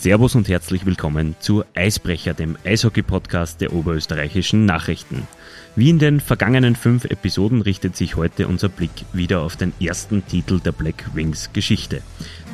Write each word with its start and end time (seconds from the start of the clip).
Servus 0.00 0.36
und 0.36 0.48
herzlich 0.48 0.86
willkommen 0.86 1.34
zu 1.40 1.64
Eisbrecher, 1.74 2.32
dem 2.32 2.56
Eishockey-Podcast 2.64 3.60
der 3.60 3.72
oberösterreichischen 3.72 4.64
Nachrichten. 4.64 5.26
Wie 5.74 5.90
in 5.90 5.98
den 5.98 6.20
vergangenen 6.20 6.76
fünf 6.76 7.04
Episoden 7.04 7.62
richtet 7.62 7.96
sich 7.96 8.14
heute 8.14 8.46
unser 8.46 8.68
Blick 8.68 8.92
wieder 9.12 9.40
auf 9.40 9.56
den 9.56 9.72
ersten 9.80 10.24
Titel 10.24 10.60
der 10.60 10.70
Black 10.70 11.10
Wings 11.14 11.50
Geschichte, 11.52 12.00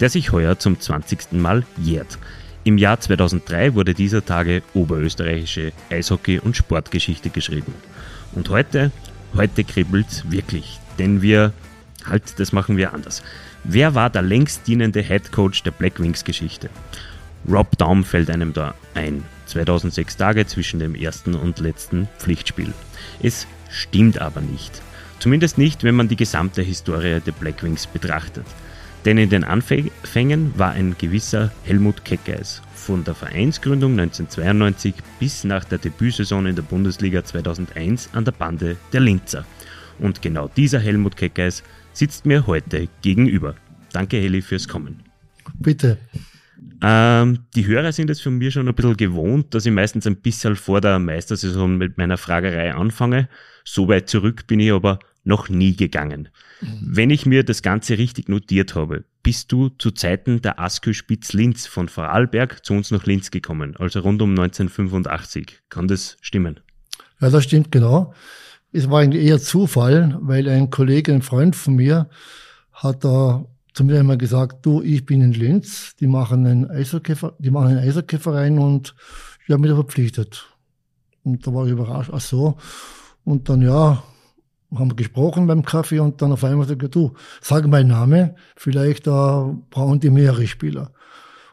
der 0.00 0.08
sich 0.08 0.32
heuer 0.32 0.58
zum 0.58 0.80
20. 0.80 1.32
Mal 1.32 1.64
jährt. 1.76 2.18
Im 2.64 2.78
Jahr 2.78 2.98
2003 2.98 3.74
wurde 3.74 3.92
dieser 3.92 4.24
Tage 4.24 4.62
oberösterreichische 4.72 5.72
Eishockey- 5.90 6.40
und 6.40 6.56
Sportgeschichte 6.56 7.28
geschrieben. 7.28 7.74
Und 8.32 8.48
heute, 8.48 8.90
heute 9.36 9.64
kribbelt's 9.64 10.30
wirklich, 10.30 10.80
denn 10.98 11.20
wir, 11.20 11.52
halt, 12.06 12.40
das 12.40 12.52
machen 12.52 12.78
wir 12.78 12.94
anders. 12.94 13.22
Wer 13.64 13.94
war 13.94 14.08
der 14.08 14.22
längst 14.22 14.66
dienende 14.66 15.02
Head 15.02 15.30
Coach 15.30 15.62
der 15.62 15.72
Black 15.72 16.00
Wings 16.00 16.24
Geschichte? 16.24 16.70
Rob 17.50 17.76
Daum 17.78 18.04
fällt 18.04 18.30
einem 18.30 18.52
da 18.52 18.74
ein. 18.94 19.24
2006 19.46 20.16
Tage 20.16 20.46
zwischen 20.46 20.80
dem 20.80 20.94
ersten 20.94 21.34
und 21.34 21.58
letzten 21.58 22.08
Pflichtspiel. 22.18 22.72
Es 23.22 23.46
stimmt 23.70 24.18
aber 24.18 24.40
nicht. 24.40 24.82
Zumindest 25.18 25.58
nicht, 25.58 25.84
wenn 25.84 25.94
man 25.94 26.08
die 26.08 26.16
gesamte 26.16 26.62
Historie 26.62 27.20
der 27.20 27.32
Blackwings 27.32 27.86
betrachtet. 27.86 28.46
Denn 29.04 29.18
in 29.18 29.28
den 29.28 29.44
Anfängen 29.44 30.58
war 30.58 30.72
ein 30.72 30.96
gewisser 30.98 31.52
Helmut 31.64 32.04
Keckeis 32.04 32.62
von 32.74 33.04
der 33.04 33.14
Vereinsgründung 33.14 33.92
1992 33.92 34.94
bis 35.20 35.44
nach 35.44 35.64
der 35.64 35.78
Debütsaison 35.78 36.46
in 36.46 36.56
der 36.56 36.62
Bundesliga 36.62 37.22
2001 37.22 38.10
an 38.12 38.24
der 38.24 38.32
Bande 38.32 38.76
der 38.92 39.00
Linzer. 39.00 39.44
Und 39.98 40.22
genau 40.22 40.48
dieser 40.48 40.80
Helmut 40.80 41.16
Keckeis 41.16 41.62
sitzt 41.92 42.26
mir 42.26 42.46
heute 42.46 42.88
gegenüber. 43.02 43.54
Danke 43.92 44.16
Heli 44.16 44.42
fürs 44.42 44.66
Kommen. 44.68 45.02
Bitte. 45.58 45.98
Ähm, 46.86 47.46
die 47.54 47.66
Hörer 47.66 47.92
sind 47.92 48.10
es 48.10 48.20
von 48.20 48.36
mir 48.36 48.50
schon 48.50 48.68
ein 48.68 48.74
bisschen 48.74 48.98
gewohnt, 48.98 49.54
dass 49.54 49.64
ich 49.64 49.72
meistens 49.72 50.06
ein 50.06 50.16
bisschen 50.16 50.54
vor 50.54 50.82
der 50.82 50.98
Meistersaison 50.98 51.78
mit 51.78 51.96
meiner 51.96 52.18
Fragerei 52.18 52.74
anfange. 52.74 53.30
So 53.64 53.88
weit 53.88 54.10
zurück 54.10 54.46
bin 54.46 54.60
ich 54.60 54.70
aber 54.70 54.98
noch 55.22 55.48
nie 55.48 55.74
gegangen. 55.74 56.28
Mhm. 56.60 56.80
Wenn 56.82 57.08
ich 57.08 57.24
mir 57.24 57.42
das 57.42 57.62
Ganze 57.62 57.96
richtig 57.96 58.28
notiert 58.28 58.74
habe, 58.74 59.04
bist 59.22 59.50
du 59.50 59.70
zu 59.70 59.92
Zeiten 59.92 60.42
der 60.42 60.60
Askö 60.60 60.92
Spitz 60.92 61.32
Linz 61.32 61.66
von 61.66 61.88
Vorarlberg 61.88 62.62
zu 62.66 62.74
uns 62.74 62.90
nach 62.90 63.06
Linz 63.06 63.30
gekommen, 63.30 63.74
also 63.78 64.00
rund 64.00 64.20
um 64.20 64.30
1985. 64.30 65.60
Kann 65.70 65.88
das 65.88 66.18
stimmen? 66.20 66.60
Ja, 67.18 67.30
das 67.30 67.44
stimmt 67.44 67.72
genau. 67.72 68.12
Es 68.72 68.90
war 68.90 69.00
eigentlich 69.00 69.24
eher 69.24 69.38
Zufall, 69.38 70.18
weil 70.20 70.46
ein 70.50 70.68
Kollege, 70.68 71.14
ein 71.14 71.22
Freund 71.22 71.56
von 71.56 71.76
mir, 71.76 72.10
hat 72.72 73.04
da 73.04 73.46
zu 73.74 73.84
mir 73.84 73.98
immer 73.98 74.16
gesagt, 74.16 74.64
du, 74.64 74.80
ich 74.80 75.04
bin 75.04 75.20
in 75.20 75.32
Linz, 75.32 75.96
die 75.96 76.06
machen 76.06 76.46
einen 76.46 76.70
Eishockey, 76.70 77.14
die 77.38 77.50
machen 77.50 77.68
einen 77.68 77.78
Eishockeyverein 77.78 78.58
und 78.58 78.94
ich 79.44 79.52
habe 79.52 79.60
mich 79.60 79.70
da 79.70 79.74
verpflichtet. 79.74 80.48
Und 81.24 81.46
da 81.46 81.52
war 81.52 81.66
ich 81.66 81.72
überrascht, 81.72 82.10
ach 82.12 82.20
so. 82.20 82.56
Und 83.24 83.48
dann, 83.48 83.62
ja, 83.62 84.02
haben 84.74 84.90
wir 84.90 84.96
gesprochen 84.96 85.46
beim 85.46 85.64
Kaffee 85.64 85.98
und 85.98 86.22
dann 86.22 86.32
auf 86.32 86.44
einmal 86.44 86.66
sagt 86.66 86.94
du, 86.94 87.14
sag 87.40 87.66
mein 87.66 87.88
Name, 87.88 88.36
vielleicht 88.56 89.06
äh, 89.06 89.10
brauchen 89.10 90.00
die 90.00 90.10
mehrere 90.10 90.46
Spieler. 90.46 90.92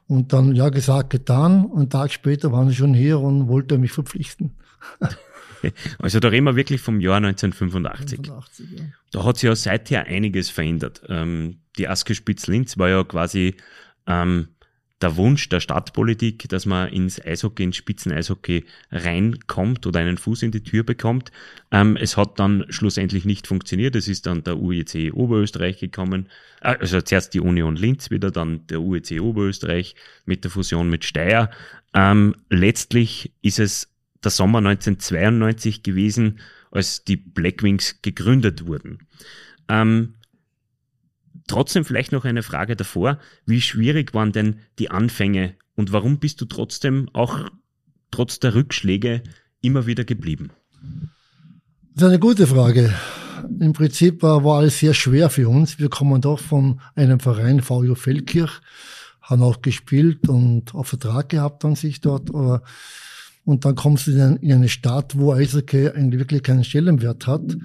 Und 0.08 0.34
dann, 0.34 0.54
ja, 0.56 0.70
gesagt, 0.70 1.10
getan. 1.10 1.66
Und 1.66 1.80
einen 1.80 1.90
Tag 1.90 2.12
später 2.12 2.52
waren 2.52 2.70
sie 2.70 2.76
schon 2.76 2.94
hier 2.94 3.20
und 3.20 3.48
wollte 3.48 3.78
mich 3.78 3.92
verpflichten. 3.92 4.56
Also 6.00 6.20
da 6.20 6.30
reden 6.30 6.46
wir 6.46 6.56
wirklich 6.56 6.82
vom 6.82 7.00
Jahr 7.00 7.18
1985. 7.18 8.18
85, 8.26 8.72
ja. 8.72 8.86
Da 9.12 9.24
hat 9.24 9.38
sich 9.38 9.48
ja 9.48 9.56
seither 9.56 10.08
einiges 10.08 10.50
verändert. 10.50 11.04
Ähm, 11.08 11.61
die 11.78 11.88
Aske 11.88 12.16
Spitz-Linz 12.16 12.78
war 12.78 12.90
ja 12.90 13.04
quasi 13.04 13.56
ähm, 14.08 14.50
der 15.02 15.18
Wunsch 15.18 15.50
der 15.50 15.60
Stadtpolitik, 15.60 16.48
dass 16.50 16.66
man 16.66 16.90
ins 16.90 17.24
Eishockey, 17.24 17.64
ins 17.64 17.78
Spitzen-Eishockey 17.78 18.66
reinkommt 18.92 19.88
oder 19.88 20.00
einen 20.00 20.18
Fuß 20.18 20.44
in 20.44 20.52
die 20.52 20.64
Tür 20.64 20.84
bekommt. 20.84 21.32
Ähm, 21.72 21.98
es 21.98 22.18
hat 22.18 22.40
dann 22.40 22.66
schlussendlich 22.70 23.26
nicht 23.26 23.48
funktioniert. 23.48 23.96
Es 23.96 24.08
ist 24.08 24.28
dann 24.28 24.44
der 24.44 24.58
UEC 24.58 25.14
Oberösterreich 25.14 25.80
gekommen. 25.80 26.28
Äh, 26.62 26.76
also 26.80 27.02
zuerst 27.02 27.34
die 27.34 27.40
Union 27.40 27.76
Linz 27.76 28.12
wieder, 28.12 28.32
dann 28.32 28.68
der 28.68 28.82
UEC 28.82 29.22
Oberösterreich 29.22 29.96
mit 30.26 30.44
der 30.44 30.52
Fusion 30.52 30.90
mit 30.90 31.04
Steyr. 31.04 31.50
Ähm, 31.94 32.36
letztlich 32.50 33.34
ist 33.42 33.60
es 33.60 33.90
der 34.24 34.32
Sommer 34.32 34.60
1992 34.60 35.82
gewesen, 35.82 36.40
als 36.70 37.04
die 37.04 37.18
Blackwings 37.18 38.02
gegründet 38.02 38.68
wurden. 38.68 39.00
Ähm, 39.68 40.14
Trotzdem 41.48 41.86
vielleicht 41.86 42.12
noch 42.12 42.26
eine 42.26 42.44
Frage 42.44 42.76
davor. 42.76 43.20
Wie 43.46 43.62
schwierig 43.62 44.14
waren 44.14 44.32
denn 44.32 44.60
die 44.80 44.92
Anfänge 44.92 45.56
und 45.76 45.92
warum 45.92 46.20
bist 46.20 46.42
du 46.42 46.46
trotzdem 46.46 47.10
auch 47.14 47.50
trotz 48.12 48.40
der 48.40 48.56
Rückschläge 48.56 49.24
immer 49.62 49.86
wieder 49.88 50.04
geblieben? 50.04 50.52
Das 51.96 52.04
ist 52.04 52.10
eine 52.10 52.20
gute 52.20 52.48
Frage. 52.48 52.94
Im 53.60 53.74
Prinzip 53.74 54.22
war 54.22 54.46
alles 54.46 54.80
sehr 54.80 54.94
schwer 54.94 55.30
für 55.30 55.50
uns. 55.50 55.80
Wir 55.80 55.90
kommen 55.90 56.22
doch 56.22 56.40
von 56.40 56.80
einem 56.96 57.20
Verein, 57.20 57.62
VJ 57.62 57.96
Feldkirch, 57.96 58.62
haben 59.22 59.42
auch 59.42 59.62
gespielt 59.62 60.30
und 60.30 60.76
auch 60.76 60.86
Vertrag 60.86 61.30
gehabt 61.30 61.66
an 61.66 61.76
sich 61.76 62.02
dort. 62.02 62.30
Und 62.30 63.66
dann 63.66 63.76
kommst 63.76 64.08
du 64.08 64.12
in 64.12 64.52
eine 64.52 64.70
Stadt, 64.70 65.18
wo 65.18 65.34
Eishockey 65.34 65.90
eigentlich 65.90 66.20
wirklich 66.20 66.44
keinen 66.44 66.64
Stellenwert 66.64 67.28
hat. 67.28 67.58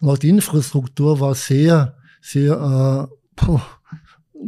Und 0.00 0.08
auch 0.08 0.18
die 0.18 0.30
Infrastruktur 0.30 1.20
war 1.20 1.34
sehr, 1.34 1.96
sehr 2.20 3.08
äh, 3.10 3.17
puh, 3.38 3.60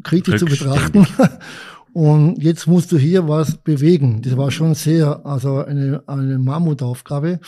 kritisch 0.03 0.39
zu 0.39 0.47
betrachten. 0.47 1.06
Und 1.93 2.41
jetzt 2.43 2.67
musst 2.67 2.93
du 2.93 2.99
hier 2.99 3.28
was 3.28 3.56
bewegen. 3.56 4.23
Das 4.23 4.37
war 4.37 4.51
schon 4.51 4.75
sehr, 4.75 5.27
also 5.27 5.65
eine, 5.65 6.03
eine 6.06 6.39
Mammutaufgabe. 6.39 7.41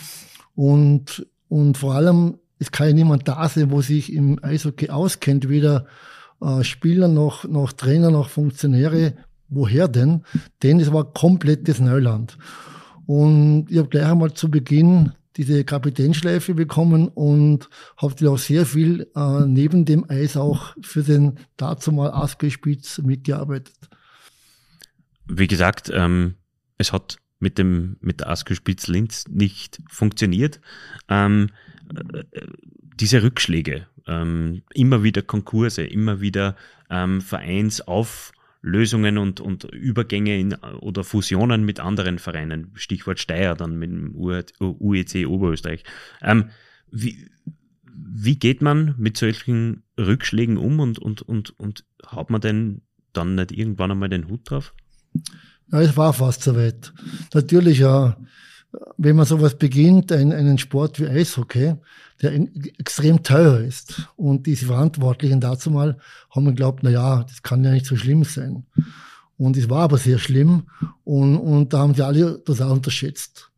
Und, 0.56 1.26
und 1.48 1.78
vor 1.78 1.94
allem, 1.94 2.38
es 2.58 2.72
kann 2.72 2.88
ja 2.88 2.92
niemand 2.92 3.28
da 3.28 3.48
sein, 3.48 3.70
wo 3.70 3.82
sich 3.82 4.12
im 4.12 4.42
Eishockey 4.42 4.90
auskennt, 4.90 5.48
weder 5.48 5.86
äh, 6.40 6.64
Spieler 6.64 7.06
noch, 7.06 7.44
noch 7.44 7.72
Trainer 7.72 8.10
noch 8.10 8.28
Funktionäre. 8.30 9.14
Woher 9.48 9.86
denn? 9.86 10.24
Denn 10.62 10.80
es 10.80 10.92
war 10.92 11.12
komplettes 11.12 11.78
Neuland. 11.78 12.36
Und 13.06 13.66
ich 13.68 13.78
habe 13.78 13.88
gleich 13.88 14.06
einmal 14.06 14.32
zu 14.32 14.50
Beginn 14.50 15.12
diese 15.36 15.64
Kapitänschleife 15.64 16.54
bekommen 16.54 17.08
und 17.08 17.68
habe 17.96 18.30
auch 18.30 18.38
sehr 18.38 18.66
viel 18.66 19.10
äh, 19.14 19.46
neben 19.46 19.84
dem 19.84 20.08
Eis 20.08 20.36
auch 20.36 20.76
für 20.82 21.02
den 21.02 21.38
dazumal 21.56 22.10
Aske-Spitz 22.12 22.98
mitgearbeitet. 22.98 23.74
Wie 25.26 25.46
gesagt, 25.46 25.90
ähm, 25.94 26.34
es 26.78 26.92
hat 26.92 27.16
mit 27.38 27.58
dem 27.58 27.96
mit 28.00 28.20
der 28.20 28.30
Aske 28.30 28.54
Spitz 28.54 28.86
Linz 28.86 29.24
nicht 29.28 29.80
funktioniert. 29.88 30.60
Ähm, 31.08 31.48
äh, 31.94 32.46
diese 33.00 33.22
Rückschläge, 33.22 33.86
ähm, 34.06 34.62
immer 34.72 35.02
wieder 35.02 35.22
Konkurse, 35.22 35.82
immer 35.82 36.20
wieder 36.20 36.56
ähm, 36.90 37.20
Vereinsauf 37.20 38.32
Lösungen 38.62 39.18
und, 39.18 39.40
und 39.40 39.64
Übergänge 39.64 40.38
in, 40.38 40.54
oder 40.54 41.02
Fusionen 41.02 41.64
mit 41.64 41.80
anderen 41.80 42.18
Vereinen, 42.18 42.70
Stichwort 42.74 43.18
Steyr 43.18 43.54
dann 43.54 43.76
mit 43.76 43.90
dem 43.90 44.14
UEC 44.14 45.26
Oberösterreich. 45.26 45.82
Ähm, 46.22 46.50
wie, 46.90 47.28
wie 47.92 48.38
geht 48.38 48.62
man 48.62 48.94
mit 48.98 49.16
solchen 49.16 49.82
Rückschlägen 49.98 50.56
um 50.56 50.78
und, 50.78 50.98
und, 50.98 51.22
und, 51.22 51.58
und 51.58 51.84
hat 52.06 52.30
man 52.30 52.40
denn 52.40 52.82
dann 53.12 53.34
nicht 53.34 53.52
irgendwann 53.52 53.90
einmal 53.90 54.08
den 54.08 54.28
Hut 54.28 54.48
drauf? 54.48 54.74
Ja, 55.72 55.80
es 55.80 55.96
war 55.96 56.12
fast 56.12 56.42
soweit. 56.42 56.92
Natürlich, 57.34 57.80
ja, 57.80 58.16
wenn 58.96 59.16
man 59.16 59.26
sowas 59.26 59.58
beginnt, 59.58 60.12
ein, 60.12 60.32
einen 60.32 60.58
Sport 60.58 61.00
wie 61.00 61.06
Eishockey, 61.06 61.74
der 62.22 62.34
extrem 62.78 63.22
teuer 63.22 63.60
ist. 63.60 64.08
Und 64.16 64.46
diese 64.46 64.66
Verantwortlichen 64.66 65.40
dazu 65.40 65.70
mal 65.70 65.98
haben 66.30 66.46
geglaubt, 66.46 66.80
na 66.82 66.90
ja, 66.90 67.24
das 67.24 67.42
kann 67.42 67.64
ja 67.64 67.72
nicht 67.72 67.86
so 67.86 67.96
schlimm 67.96 68.24
sein. 68.24 68.64
Und 69.36 69.56
es 69.56 69.68
war 69.68 69.82
aber 69.82 69.98
sehr 69.98 70.18
schlimm. 70.18 70.64
Und, 71.04 71.36
und 71.36 71.72
da 71.72 71.78
haben 71.80 71.94
die 71.94 72.02
alle 72.02 72.40
das 72.44 72.60
auch 72.60 72.70
unterschätzt. 72.70 73.50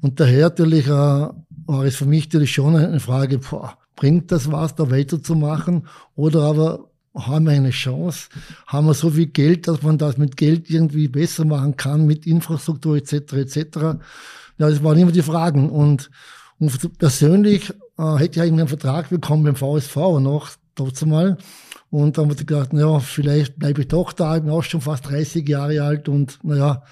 Und 0.00 0.20
daher 0.20 0.42
natürlich 0.42 0.86
äh, 0.86 0.90
war 0.90 1.84
es 1.84 1.96
für 1.96 2.06
mich 2.06 2.26
natürlich 2.26 2.52
schon 2.52 2.76
eine 2.76 3.00
Frage, 3.00 3.38
boah, 3.38 3.78
bringt 3.96 4.30
das 4.32 4.50
was, 4.50 4.74
da 4.74 4.90
weiterzumachen? 4.90 5.86
Oder 6.14 6.42
aber 6.42 6.90
haben 7.14 7.46
wir 7.46 7.52
eine 7.52 7.70
Chance? 7.70 8.28
Haben 8.66 8.86
wir 8.86 8.94
so 8.94 9.10
viel 9.10 9.26
Geld, 9.26 9.66
dass 9.68 9.82
man 9.82 9.98
das 9.98 10.16
mit 10.16 10.36
Geld 10.36 10.70
irgendwie 10.70 11.08
besser 11.08 11.44
machen 11.44 11.76
kann, 11.76 12.06
mit 12.06 12.26
Infrastruktur 12.26 12.96
etc. 12.96 13.32
etc. 13.32 13.56
Ja, 14.58 14.68
das 14.68 14.82
waren 14.82 14.98
immer 14.98 15.12
die 15.12 15.22
Fragen. 15.22 15.70
Und, 15.70 16.10
und 16.58 16.98
persönlich 16.98 17.72
äh, 18.00 18.18
hätte 18.18 18.38
ich 18.38 18.42
eigentlich 18.42 18.60
einen 18.60 18.68
Vertrag 18.68 19.10
bekommen 19.10 19.44
beim 19.44 19.56
VSV 19.56 19.96
noch, 20.20 20.50
dazu 20.74 21.06
mal. 21.06 21.36
Und 21.90 22.16
dann 22.16 22.30
wurde 22.30 22.40
ich 22.40 22.46
gedacht, 22.46 22.72
naja, 22.72 23.00
vielleicht 23.00 23.58
bleibe 23.58 23.82
ich 23.82 23.88
doch 23.88 24.12
da, 24.12 24.36
ich 24.36 24.42
bin 24.42 24.50
auch 24.50 24.62
schon 24.62 24.80
fast 24.80 25.08
30 25.10 25.46
Jahre 25.48 25.82
alt 25.82 26.08
und 26.08 26.38
naja, 26.42 26.84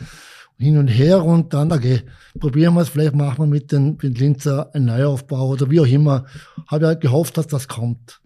hin 0.58 0.76
und 0.76 0.88
her 0.88 1.24
und 1.24 1.54
dann, 1.54 1.70
okay, 1.72 2.02
probieren 2.38 2.74
wir 2.74 2.80
es, 2.80 2.88
vielleicht 2.88 3.14
machen 3.14 3.38
wir 3.38 3.46
mit 3.46 3.70
den, 3.70 3.96
mit 4.02 4.18
Linzer 4.18 4.74
einen 4.74 4.86
Neuaufbau 4.86 5.50
oder 5.50 5.70
wie 5.70 5.80
auch 5.80 5.86
immer. 5.86 6.26
Habe 6.66 6.86
ja 6.86 6.94
gehofft, 6.94 7.38
dass 7.38 7.46
das 7.46 7.68
kommt. 7.68 8.20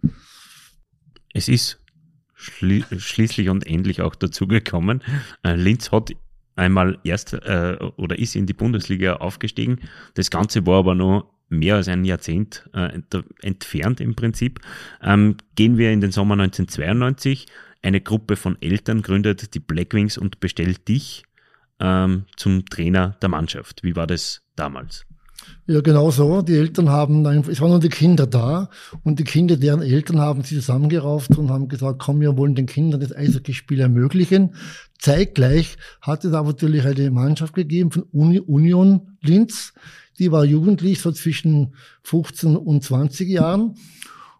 Es 1.34 1.48
ist 1.48 1.78
schli 2.34 2.84
schließlich 2.96 3.50
und 3.50 3.66
endlich 3.66 4.00
auch 4.00 4.14
dazu 4.14 4.46
gekommen. 4.46 5.02
Äh, 5.42 5.56
Linz 5.56 5.92
hat 5.92 6.10
einmal 6.56 6.98
erst 7.04 7.34
äh, 7.34 7.76
oder 7.96 8.18
ist 8.18 8.34
in 8.34 8.46
die 8.46 8.54
Bundesliga 8.54 9.16
aufgestiegen. 9.16 9.80
Das 10.14 10.30
Ganze 10.30 10.66
war 10.66 10.78
aber 10.78 10.94
noch 10.94 11.31
mehr 11.52 11.76
als 11.76 11.88
ein 11.88 12.04
Jahrzehnt 12.04 12.68
äh, 12.74 12.98
entfernt 13.42 14.00
im 14.00 14.14
Prinzip. 14.14 14.60
Ähm, 15.02 15.36
gehen 15.54 15.78
wir 15.78 15.92
in 15.92 16.00
den 16.00 16.10
Sommer 16.10 16.34
1992. 16.34 17.46
Eine 17.82 18.00
Gruppe 18.00 18.36
von 18.36 18.60
Eltern 18.60 19.02
gründet 19.02 19.54
die 19.54 19.60
Blackwings 19.60 20.18
und 20.18 20.40
bestellt 20.40 20.88
dich 20.88 21.24
ähm, 21.80 22.24
zum 22.36 22.64
Trainer 22.66 23.16
der 23.20 23.28
Mannschaft. 23.28 23.82
Wie 23.82 23.96
war 23.96 24.06
das 24.06 24.42
damals? 24.56 25.06
Ja, 25.66 25.80
genau 25.80 26.10
so. 26.10 26.42
Die 26.42 26.56
Eltern 26.56 26.88
haben, 26.88 27.24
es 27.48 27.60
waren 27.60 27.70
nur 27.70 27.80
die 27.80 27.88
Kinder 27.88 28.26
da 28.26 28.68
und 29.02 29.18
die 29.18 29.24
Kinder, 29.24 29.56
deren 29.56 29.82
Eltern 29.82 30.20
haben 30.20 30.42
sich 30.42 30.58
zusammengerauft 30.58 31.36
und 31.36 31.50
haben 31.50 31.68
gesagt, 31.68 31.98
komm, 32.00 32.20
wir 32.20 32.36
wollen 32.36 32.54
den 32.54 32.66
Kindern 32.66 33.00
das 33.00 33.14
Eishockeyspiel 33.14 33.80
ermöglichen. 33.80 34.54
Zeitgleich 34.98 35.76
hat 36.00 36.24
es 36.24 36.32
aber 36.32 36.48
natürlich 36.48 36.84
eine 36.84 37.10
Mannschaft 37.10 37.54
gegeben 37.54 37.90
von 37.90 38.04
Uni, 38.12 38.40
Union 38.40 39.16
Linz, 39.20 39.72
die 40.18 40.32
war 40.32 40.44
jugendlich, 40.44 41.00
so 41.00 41.12
zwischen 41.12 41.74
15 42.02 42.56
und 42.56 42.84
20 42.84 43.28
Jahren 43.28 43.74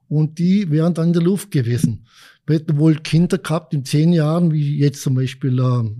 und 0.08 0.38
die 0.38 0.70
wären 0.70 0.94
dann 0.94 1.08
in 1.08 1.12
der 1.14 1.22
Luft 1.22 1.50
gewesen. 1.50 2.06
Wir 2.46 2.56
hätten 2.56 2.78
wohl 2.78 2.96
Kinder 2.96 3.38
gehabt 3.38 3.72
in 3.72 3.84
zehn 3.84 4.12
Jahren, 4.12 4.52
wie 4.52 4.78
jetzt 4.78 5.02
zum 5.02 5.14
Beispiel 5.14 5.58
äh, 5.58 5.90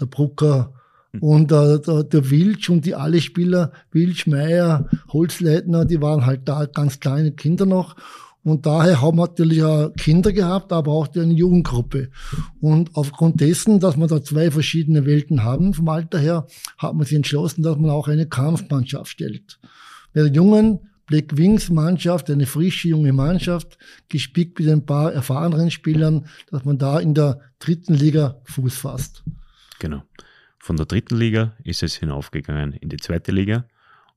der 0.00 0.06
Brucker, 0.06 0.74
und 1.20 1.52
äh, 1.52 1.78
der, 1.78 2.04
der 2.04 2.30
Wilsch 2.30 2.70
und 2.70 2.86
die 2.86 2.94
alle 2.94 3.20
Spieler, 3.20 3.72
Wilsch, 3.90 4.26
Meier, 4.26 4.88
Holzleitner, 5.08 5.84
die 5.84 6.00
waren 6.00 6.24
halt 6.24 6.48
da 6.48 6.66
ganz 6.66 7.00
kleine 7.00 7.32
Kinder 7.32 7.66
noch. 7.66 7.96
Und 8.44 8.66
daher 8.66 9.00
haben 9.00 9.18
wir 9.18 9.26
natürlich 9.26 9.62
auch 9.62 9.92
Kinder 9.94 10.32
gehabt, 10.32 10.72
aber 10.72 10.90
auch 10.92 11.14
eine 11.14 11.32
Jugendgruppe. 11.32 12.10
Und 12.60 12.90
aufgrund 12.94 13.40
dessen, 13.40 13.78
dass 13.78 13.96
wir 13.96 14.08
da 14.08 14.22
zwei 14.22 14.50
verschiedene 14.50 15.06
Welten 15.06 15.44
haben 15.44 15.74
vom 15.74 15.88
Alter 15.88 16.18
her, 16.18 16.46
hat 16.78 16.94
man 16.94 17.06
sich 17.06 17.16
entschlossen, 17.16 17.62
dass 17.62 17.78
man 17.78 17.90
auch 17.90 18.08
eine 18.08 18.26
Kampfmannschaft 18.26 19.12
stellt. 19.12 19.60
Bei 20.12 20.22
der 20.22 20.32
jungen 20.32 20.80
Black 21.06 21.36
Wings 21.36 21.68
Mannschaft, 21.68 22.30
eine 22.30 22.46
frische 22.46 22.88
junge 22.88 23.12
Mannschaft, 23.12 23.78
gespickt 24.08 24.58
mit 24.58 24.68
ein 24.68 24.86
paar 24.86 25.12
erfahreneren 25.12 25.70
Spielern, 25.70 26.26
dass 26.50 26.64
man 26.64 26.78
da 26.78 26.98
in 26.98 27.14
der 27.14 27.40
dritten 27.58 27.94
Liga 27.94 28.40
Fuß 28.44 28.76
fasst. 28.76 29.22
Genau. 29.78 30.02
Von 30.58 30.76
der 30.76 30.86
dritten 30.86 31.16
Liga 31.16 31.56
ist 31.64 31.82
es 31.82 31.96
hinaufgegangen 31.96 32.72
in 32.74 32.88
die 32.88 32.96
zweite 32.96 33.32
Liga 33.32 33.66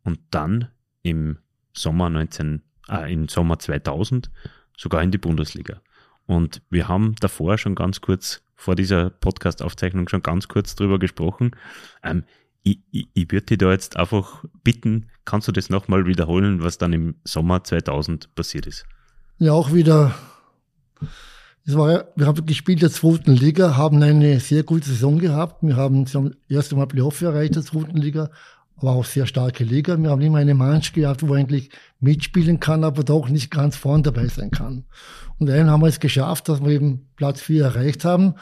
und 0.04 0.20
dann 0.32 0.70
im 1.02 1.38
Sommer 1.74 2.10
19, 2.10 2.62
äh, 2.90 3.12
im 3.12 3.28
Sommer 3.28 3.60
2000 3.60 4.30
sogar 4.78 5.02
in 5.04 5.12
die 5.12 5.18
Bundesliga. 5.18 5.82
Und 6.26 6.62
wir 6.70 6.88
haben 6.88 7.16
davor 7.20 7.58
schon 7.58 7.76
ganz 7.76 8.02
kurz, 8.02 8.42
vor 8.56 8.76
dieser 8.76 9.10
Podcast-Aufzeichnung 9.10 10.08
schon 10.08 10.24
ganz 10.24 10.48
kurz 10.48 10.76
drüber 10.76 10.98
gesprochen. 10.98 11.52
Ähm, 12.04 12.24
ich, 12.64 12.80
ich, 12.92 13.08
ich 13.14 13.32
würde 13.32 13.46
dich 13.46 13.58
da 13.60 13.72
jetzt 13.72 13.96
einfach 13.98 14.44
bitten, 14.64 15.10
kannst 15.24 15.48
du 15.48 15.52
das 15.52 15.70
nochmal 15.70 16.08
wiederholen, 16.08 16.64
was 16.64 16.78
dann 16.78 16.94
im 16.94 17.16
Sommer 17.24 17.64
2000 17.64 18.34
passiert 18.34 18.66
ist? 18.66 18.86
Ja, 19.38 19.52
auch 19.52 19.74
wieder 19.74 20.16
es 21.68 21.76
war, 21.76 22.06
wir 22.16 22.28
haben 22.28 22.46
gespielt 22.46 22.84
der 22.84 22.92
zweiten 22.92 23.32
Liga, 23.34 23.76
haben 23.76 24.02
eine 24.04 24.40
sehr 24.40 24.62
gute 24.62 24.88
Saison 24.88 25.18
gehabt. 25.18 25.64
Wir 25.64 25.76
haben 25.76 26.06
zum 26.06 26.36
ersten 26.48 26.76
Mal 26.76 26.86
Playoff 26.86 27.20
erreicht 27.22 27.56
der 27.56 27.64
zweiten 27.64 27.98
Liga, 27.98 28.30
aber 28.78 28.92
auch 28.92 29.06
sehr 29.06 29.26
starke 29.26 29.64
Liga. 29.64 29.98
Wir 29.98 30.10
haben 30.10 30.22
immer 30.22 30.40
eine 30.40 30.54
Mannschaft 30.54 30.96
gehabt, 30.96 31.28
wo 31.28 31.34
eigentlich 31.34 31.70
mitspielen 32.00 32.60
kann, 32.60 32.84
aber 32.84 33.04
doch 33.04 33.30
nicht 33.30 33.52
ganz 33.52 33.76
vorn 33.76 34.04
dabei 34.04 34.28
sein 34.28 34.52
kann. 34.52 34.86
Und 35.40 35.48
dann 35.48 35.70
haben 35.70 35.82
wir 35.82 35.88
es 35.88 36.00
geschafft, 36.00 36.50
dass 36.50 36.62
wir 36.62 36.72
eben 36.72 37.08
Platz 37.16 37.42
vier 37.42 37.66
erreicht 37.66 38.06
haben. 38.06 38.36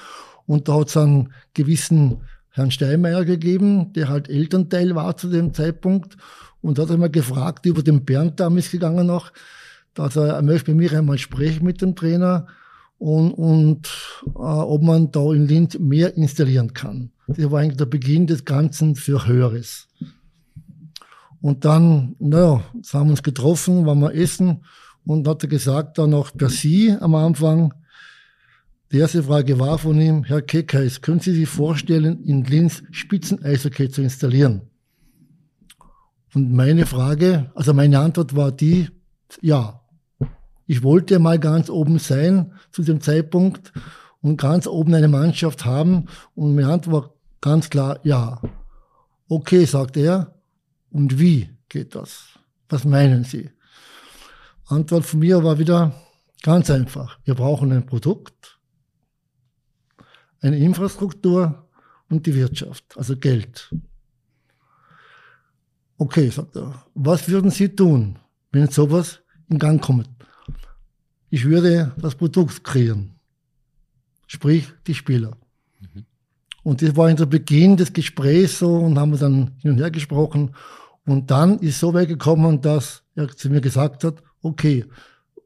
Und 0.45 0.67
da 0.67 0.79
hat 0.79 0.89
es 0.89 0.97
einen 0.97 1.33
gewissen 1.53 2.21
Herrn 2.49 2.71
Steinmeier 2.71 3.25
gegeben, 3.25 3.93
der 3.93 4.09
halt 4.09 4.29
Elternteil 4.29 4.95
war 4.95 5.17
zu 5.17 5.29
dem 5.29 5.53
Zeitpunkt. 5.53 6.17
Und 6.61 6.77
da 6.77 6.83
hat 6.83 6.89
er 6.89 6.97
mal 6.97 7.09
gefragt, 7.09 7.65
über 7.65 7.83
den 7.83 8.05
Bernd 8.05 8.39
damals 8.39 8.71
gegangen 8.71 9.07
noch, 9.07 9.31
dass 9.93 10.15
er, 10.15 10.33
er 10.33 10.41
möchte 10.41 10.71
bei 10.71 10.77
mir 10.77 10.91
einmal 10.97 11.17
sprechen 11.17 11.65
mit 11.65 11.81
dem 11.81 11.95
Trainer 11.95 12.47
und, 12.97 13.31
und 13.31 13.87
äh, 14.27 14.39
ob 14.39 14.81
man 14.81 15.11
da 15.11 15.33
in 15.33 15.47
Linz 15.47 15.77
mehr 15.77 16.15
installieren 16.15 16.73
kann. 16.73 17.11
Das 17.27 17.51
war 17.51 17.59
eigentlich 17.59 17.77
der 17.77 17.85
Beginn 17.85 18.27
des 18.27 18.45
Ganzen 18.45 18.95
für 18.95 19.27
Höheres. 19.27 19.87
Und 21.43 21.65
dann, 21.65 22.15
naja, 22.19 22.63
haben 22.93 23.07
wir 23.07 23.11
uns 23.11 23.21
getroffen, 23.21 23.85
waren 23.85 23.99
wir 23.99 24.15
essen 24.15 24.63
und 25.03 25.27
hat 25.27 25.43
er 25.43 25.49
gesagt, 25.49 25.97
dann 25.97 26.13
auch 26.13 26.31
per 26.31 26.47
Sie 26.47 26.95
am 26.97 27.15
Anfang, 27.15 27.73
die 28.93 28.99
erste 28.99 29.23
Frage 29.23 29.59
war 29.59 29.77
von 29.77 29.99
ihm, 29.99 30.23
Herr 30.23 30.41
Keckheis, 30.41 31.01
können 31.01 31.19
Sie 31.19 31.33
sich 31.33 31.49
vorstellen, 31.49 32.23
in 32.23 32.45
Linz 32.45 32.81
Spitzen-Eishockey 32.91 33.89
zu 33.89 34.01
installieren? 34.03 34.61
Und 36.33 36.53
meine 36.53 36.85
Frage, 36.85 37.51
also 37.55 37.73
meine 37.73 37.99
Antwort 37.99 38.37
war 38.37 38.53
die, 38.53 38.87
ja, 39.41 39.81
ich 40.65 40.81
wollte 40.81 41.19
mal 41.19 41.39
ganz 41.39 41.69
oben 41.69 41.99
sein 41.99 42.53
zu 42.71 42.83
dem 42.83 43.01
Zeitpunkt 43.01 43.73
und 44.21 44.37
ganz 44.37 44.65
oben 44.65 44.93
eine 44.93 45.09
Mannschaft 45.09 45.65
haben. 45.65 46.05
Und 46.35 46.55
meine 46.55 46.71
Antwort 46.71 47.03
war 47.03 47.13
ganz 47.41 47.69
klar, 47.69 47.99
ja. 48.03 48.39
Okay, 49.27 49.65
sagt 49.65 49.97
er. 49.97 50.33
Und 50.93 51.19
wie 51.19 51.49
geht 51.67 51.95
das? 51.95 52.39
Was 52.69 52.85
meinen 52.85 53.25
Sie? 53.25 53.49
Antwort 54.67 55.05
von 55.05 55.19
mir 55.19 55.43
war 55.43 55.59
wieder 55.59 55.93
ganz 56.41 56.69
einfach. 56.69 57.19
Wir 57.25 57.35
brauchen 57.35 57.73
ein 57.73 57.85
Produkt, 57.85 58.57
eine 60.39 60.57
Infrastruktur 60.57 61.67
und 62.09 62.25
die 62.25 62.35
Wirtschaft, 62.35 62.85
also 62.95 63.17
Geld. 63.17 63.75
Okay, 65.97 66.29
sagt 66.29 66.55
er. 66.55 66.85
Was 66.93 67.27
würden 67.27 67.51
Sie 67.51 67.75
tun, 67.75 68.17
wenn 68.53 68.69
sowas 68.69 69.19
in 69.49 69.59
Gang 69.59 69.83
kommt? 69.83 70.09
ich 71.33 71.45
würde 71.45 71.91
das 71.97 72.13
Produkt 72.13 72.63
kreieren. 72.63 73.15
Sprich, 74.27 74.71
die 74.85 74.93
Spieler. 74.93 75.35
Mhm. 75.79 76.05
Und 76.61 76.83
das 76.83 76.95
war 76.95 77.09
in 77.09 77.17
der 77.17 77.25
Beginn 77.25 77.75
des 77.75 77.91
Gesprächs 77.91 78.59
so 78.59 78.75
und 78.75 78.99
haben 78.99 79.13
wir 79.13 79.17
dann 79.17 79.55
hin 79.57 79.71
und 79.71 79.79
her 79.79 79.89
gesprochen. 79.89 80.53
Und 81.05 81.31
dann 81.31 81.59
ist 81.59 81.79
so 81.79 81.93
weit 81.93 82.07
gekommen, 82.07 82.61
dass 82.61 83.03
er 83.15 83.27
zu 83.29 83.49
mir 83.49 83.61
gesagt 83.61 84.03
hat, 84.03 84.23
okay, 84.41 84.85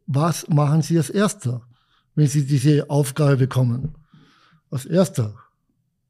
was 0.06 0.48
machen 0.48 0.82
Sie 0.82 0.98
als 0.98 1.10
Erster, 1.10 1.62
wenn 2.16 2.28
Sie 2.28 2.46
diese 2.46 2.90
Aufgabe 2.90 3.38
bekommen? 3.38 3.96
Als 4.70 4.86
Erster 4.86 5.36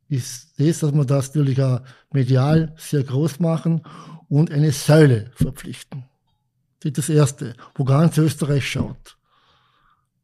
ist 0.10 0.60
das, 0.60 0.80
dass 0.80 0.94
wir 0.94 1.06
das 1.06 1.28
natürlich 1.28 1.62
auch 1.62 1.82
medial 2.12 2.74
sehr 2.78 3.04
groß 3.04 3.40
machen 3.40 3.82
und 4.30 4.52
eine 4.52 4.72
Säule 4.72 5.32
verpflichten. 5.36 6.06
Das 6.80 6.90
ist 6.92 6.98
das 6.98 7.10
Erste, 7.10 7.56
wo 7.76 7.84
ganz 7.84 8.18
Österreich 8.18 8.70
schaut. 8.70 9.18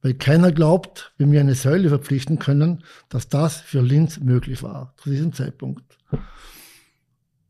Weil 0.01 0.13
keiner 0.15 0.51
glaubt, 0.51 1.13
wenn 1.17 1.31
wir 1.31 1.39
eine 1.39 1.55
Säule 1.55 1.89
verpflichten 1.89 2.37
können, 2.37 2.83
dass 3.09 3.29
das 3.29 3.57
für 3.57 3.81
Linz 3.81 4.19
möglich 4.19 4.61
war, 4.61 4.93
zu 4.97 5.09
diesem 5.09 5.33
Zeitpunkt. 5.33 5.97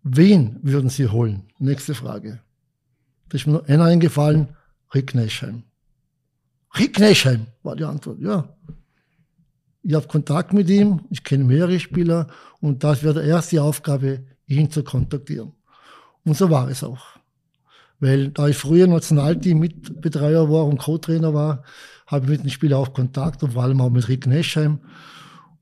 Wen 0.04 0.60
würden 0.62 0.90
Sie 0.90 1.08
holen? 1.08 1.44
Nächste 1.60 1.96
Frage. 1.96 2.42
Da 3.30 3.38
ist 3.38 3.48
mir 3.48 3.54
nur 3.54 3.70
einer 3.70 3.86
eingefallen, 3.86 4.50
Rick 4.94 5.16
Neschheim. 5.16 5.64
Rick 6.78 7.00
Neschheim 7.00 7.48
war 7.64 7.76
die 7.78 7.86
Antwort, 7.86 8.20
ja. 8.20 8.50
Ich 9.82 9.94
habe 9.94 10.08
Kontakt 10.08 10.54
mit 10.54 10.70
ihm, 10.70 11.02
ich 11.10 11.24
kenne 11.24 11.46
mehrere 11.46 11.80
Spieler 11.80 12.28
und 12.60 12.84
das 12.84 13.04
wäre 13.04 13.22
die 13.22 13.30
erste 13.30 13.62
Aufgabe, 13.62 14.24
ihn 14.48 14.70
zu 14.70 14.84
kontaktieren. 14.84 15.54
Und 16.26 16.36
so 16.36 16.50
war 16.50 16.70
es 16.70 16.84
auch. 16.84 17.04
Weil 18.00 18.30
da 18.30 18.48
ich 18.50 18.58
früher 18.58 18.88
Nationalteam-Mitbetreuer 18.88 20.50
war 20.50 20.66
und 20.66 20.80
Co-Trainer 20.80 21.34
war, 21.34 21.64
habe 22.08 22.26
ich 22.26 22.32
mit 22.32 22.44
dem 22.44 22.50
Spieler 22.50 22.78
auch 22.78 22.94
Kontakt 22.94 23.44
und 23.44 23.54
vor 23.54 23.64
allem 23.64 23.80
auch 23.80 23.90
mit 23.90 24.08
Rick 24.10 24.28
Neschheim 24.28 24.80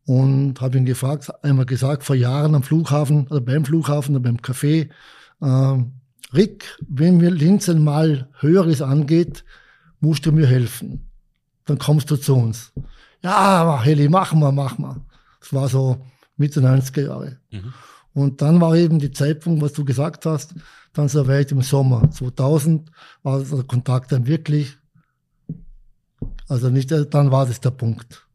und 0.05 0.59
habe 0.61 0.77
ihn 0.77 0.85
gefragt, 0.85 1.29
einmal 1.43 1.65
gesagt, 1.65 2.03
vor 2.03 2.15
Jahren 2.15 2.55
am 2.55 2.63
Flughafen 2.63 3.27
oder 3.27 3.41
beim 3.41 3.65
Flughafen 3.65 4.15
oder 4.15 4.23
beim 4.23 4.37
Café, 4.37 4.89
äh, 5.41 5.83
Rick, 6.33 6.77
wenn 6.87 7.17
mir 7.17 7.29
Linzen 7.29 7.83
mal 7.83 8.29
Höheres 8.39 8.81
angeht, 8.81 9.43
musst 9.99 10.25
du 10.25 10.31
mir 10.31 10.47
helfen. 10.47 11.07
Dann 11.65 11.77
kommst 11.77 12.09
du 12.09 12.15
zu 12.15 12.35
uns. 12.35 12.71
Ja, 13.21 13.81
Heli, 13.83 14.09
machen 14.09 14.39
wir, 14.39 14.51
machen 14.51 14.83
wir. 14.83 15.05
Das 15.39 15.53
war 15.53 15.67
so 15.67 16.05
Mitte 16.37 16.61
90er 16.61 17.05
Jahre. 17.05 17.37
Mhm. 17.51 17.73
Und 18.13 18.41
dann 18.41 18.59
war 18.59 18.75
eben 18.75 18.99
die 18.99 19.11
Zeitpunkt, 19.11 19.61
was 19.61 19.73
du 19.73 19.85
gesagt 19.85 20.25
hast, 20.25 20.55
dann 20.93 21.07
so 21.07 21.27
weit 21.27 21.51
im 21.51 21.61
Sommer 21.61 22.09
2000 22.11 22.89
war 23.23 23.41
der 23.41 23.63
Kontakt 23.63 24.11
dann 24.11 24.25
wirklich 24.25 24.77
also 26.51 26.69
nicht, 26.69 26.91
dann 26.91 27.31
war 27.31 27.45
das 27.45 27.61
der 27.61 27.71
Punkt. 27.71 28.27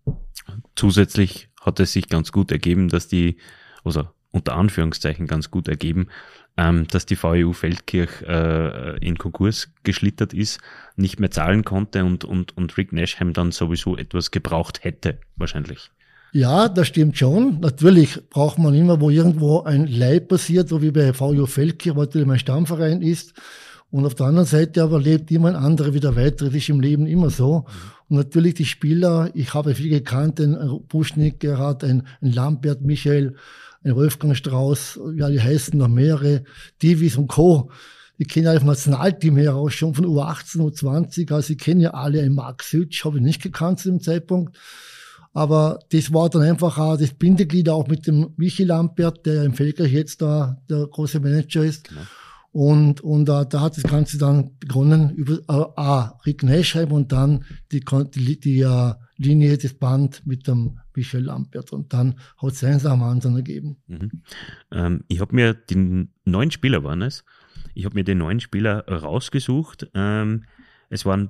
Zusätzlich 0.75 1.51
hat 1.67 1.81
es 1.81 1.93
sich 1.93 2.09
ganz 2.09 2.33
gut 2.33 2.51
ergeben, 2.51 2.89
dass 2.89 3.09
die, 3.09 3.37
also 3.85 4.09
unter 4.31 4.55
Anführungszeichen 4.55 5.27
ganz 5.27 5.51
gut 5.51 5.69
ergeben, 5.69 6.09
ähm, 6.57 6.87
dass 6.89 7.07
die 7.07 7.23
VEU 7.23 7.53
Feldkirch 7.53 8.23
äh, 8.23 8.99
in 9.05 9.19
Konkurs 9.19 9.73
geschlittert 9.83 10.33
ist, 10.33 10.61
nicht 10.97 11.21
mehr 11.21 11.31
zahlen 11.31 11.65
konnte 11.65 12.05
und, 12.05 12.25
und, 12.25 12.57
und 12.57 12.77
Rick 12.77 12.93
Nashheim 12.93 13.33
dann 13.33 13.53
sowieso 13.53 13.97
etwas 13.97 14.31
gebraucht 14.31 14.85
hätte, 14.85 15.19
wahrscheinlich. 15.37 15.91
Ja, 16.33 16.69
das 16.69 16.89
stimmt 16.89 17.17
schon. 17.17 17.61
Natürlich 17.61 18.21
braucht 18.29 18.59
man 18.59 18.75
immer, 18.75 19.01
wo 19.01 19.11
irgendwo 19.11 19.63
ein 19.63 19.87
Leib 19.87 20.29
passiert, 20.29 20.69
so 20.69 20.83
wie 20.83 20.91
bei 20.91 21.13
VU 21.15 21.47
Feldkirch, 21.47 21.97
was 21.97 22.07
natürlich 22.07 22.27
mein 22.27 22.39
Stammverein 22.39 23.01
ist. 23.03 23.35
Und 23.91 24.05
auf 24.05 24.15
der 24.15 24.27
anderen 24.27 24.47
Seite 24.47 24.83
aber 24.83 25.01
lebt 25.01 25.31
immer 25.31 25.49
ein 25.49 25.57
anderer 25.57 25.95
wieder 25.95 26.17
weiter. 26.17 26.47
Das 26.47 26.55
ist 26.55 26.69
im 26.69 26.81
Leben 26.81 27.07
immer 27.07 27.31
so. 27.31 27.65
Und 28.09 28.17
natürlich 28.17 28.55
die 28.55 28.65
Spieler, 28.65 29.31
ich 29.35 29.55
habe 29.55 29.75
viel 29.75 29.91
gekannt, 29.91 30.41
ein 30.41 30.57
Buschnick, 30.89 31.41
Gerhard, 31.41 31.83
ein, 31.83 32.07
ein 32.21 32.33
Lambert, 32.33 32.83
Michael, 32.83 33.35
ein 33.83 33.97
Wolfgang 33.97 34.37
Strauß, 34.37 35.01
ja, 35.17 35.29
die 35.29 35.41
heißen 35.41 35.79
noch 35.79 35.89
mehrere, 35.89 36.45
Divis 36.83 37.17
und 37.17 37.29
Co. 37.29 37.71
Die 38.19 38.25
kennen 38.25 38.47
alle 38.47 38.61
vom 38.61 38.69
Nationalteam 38.69 39.37
heraus 39.37 39.75
schon 39.75 39.95
von 39.95 40.07
U18, 40.07 40.59
U20. 40.59 41.33
Also 41.33 41.53
ich 41.53 41.59
kenne 41.59 41.83
ja 41.83 41.91
alle 41.91 42.21
einen 42.23 42.35
Mark 42.35 42.63
Sütsch, 42.63 43.05
habe 43.05 43.19
ich 43.19 43.23
nicht 43.23 43.43
gekannt 43.43 43.81
zu 43.81 43.91
dem 43.91 44.01
Zeitpunkt. 44.01 44.57
Aber 45.35 45.81
das 45.91 46.15
war 46.15 46.31
dann 46.31 46.43
einfach 46.43 46.79
auch 46.79 46.97
das 46.97 47.13
Bindeglied 47.13 47.69
auch 47.69 47.87
mit 47.89 48.07
dem 48.07 48.33
Michi 48.39 48.65
Lambert, 48.65 49.27
der 49.27 49.45
im 49.45 49.53
Felgreich 49.53 49.93
jetzt 49.93 50.23
da 50.23 50.63
der 50.71 50.87
große 50.87 51.21
Manager 51.21 51.63
ist. 51.63 51.89
Genau. 51.89 52.01
Und, 52.59 53.03
und 53.03 53.29
uh, 53.29 53.45
da 53.45 53.61
hat 53.61 53.77
das 53.77 53.85
Ganze 53.85 54.17
dann 54.17 54.57
begonnen 54.59 55.11
über 55.11 55.41
uh, 55.41 55.75
A, 55.77 56.19
Rick 56.25 56.43
Neschheim 56.43 56.91
und 56.91 57.13
dann 57.13 57.45
die, 57.71 57.85
die, 57.85 58.41
die 58.41 58.65
uh, 58.65 58.95
Linie, 59.19 59.59
das 59.59 59.75
Band 59.75 60.27
mit 60.27 60.49
dem 60.49 60.79
Michael 60.95 61.25
Lambert. 61.25 61.71
Und 61.75 61.93
dann 61.93 62.19
hat 62.39 62.53
es 62.53 62.65
eins 62.65 62.87
am 62.87 63.03
anderen 63.03 63.37
ergeben. 63.37 63.77
Mhm. 63.89 64.23
Ähm, 64.73 65.05
ich 65.09 65.21
habe 65.21 65.35
mir 65.35 65.53
die 65.53 66.09
neuen 66.25 66.51
Spieler 66.51 66.83
waren 66.83 67.03
es. 67.03 67.25
Ich 67.75 67.85
habe 67.85 67.95
mir 67.95 68.05
den 68.05 68.17
neuen 68.17 68.41
Spieler 68.41 68.89
rausgesucht. 68.89 69.91
Ähm, 69.93 70.45
es 70.89 71.05
waren 71.05 71.29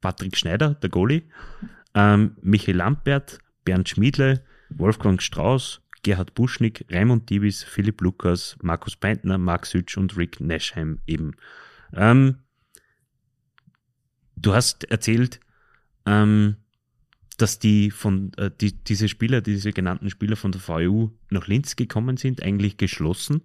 Patrick 0.00 0.36
Schneider, 0.36 0.74
der 0.74 0.90
Goalie, 0.90 1.22
ähm, 1.94 2.36
Michael 2.40 2.76
Lambert, 2.76 3.40
Bernd 3.64 3.88
Schmiedle, 3.88 4.44
Wolfgang 4.70 5.20
Strauß, 5.20 5.80
Gerhard 6.02 6.34
Buschnick, 6.34 6.84
Raimund 6.90 7.30
Diebis, 7.30 7.62
Philipp 7.62 8.00
Lukas, 8.00 8.56
Markus 8.62 8.96
Peintner, 8.96 9.38
Mark 9.38 9.66
Sütsch 9.66 9.96
und 9.96 10.16
Rick 10.16 10.40
Nashheim 10.40 10.98
eben. 11.06 11.32
Ähm, 11.94 12.38
du 14.36 14.52
hast 14.52 14.84
erzählt, 14.90 15.40
ähm, 16.06 16.56
dass 17.38 17.58
die 17.58 17.90
von 17.90 18.32
äh, 18.36 18.50
die, 18.60 18.72
diese 18.72 19.08
Spieler, 19.08 19.40
diese 19.40 19.72
genannten 19.72 20.10
Spieler 20.10 20.36
von 20.36 20.52
der 20.52 20.60
VU 20.60 21.10
nach 21.30 21.46
Linz 21.46 21.76
gekommen 21.76 22.16
sind, 22.16 22.42
eigentlich 22.42 22.76
geschlossen. 22.76 23.42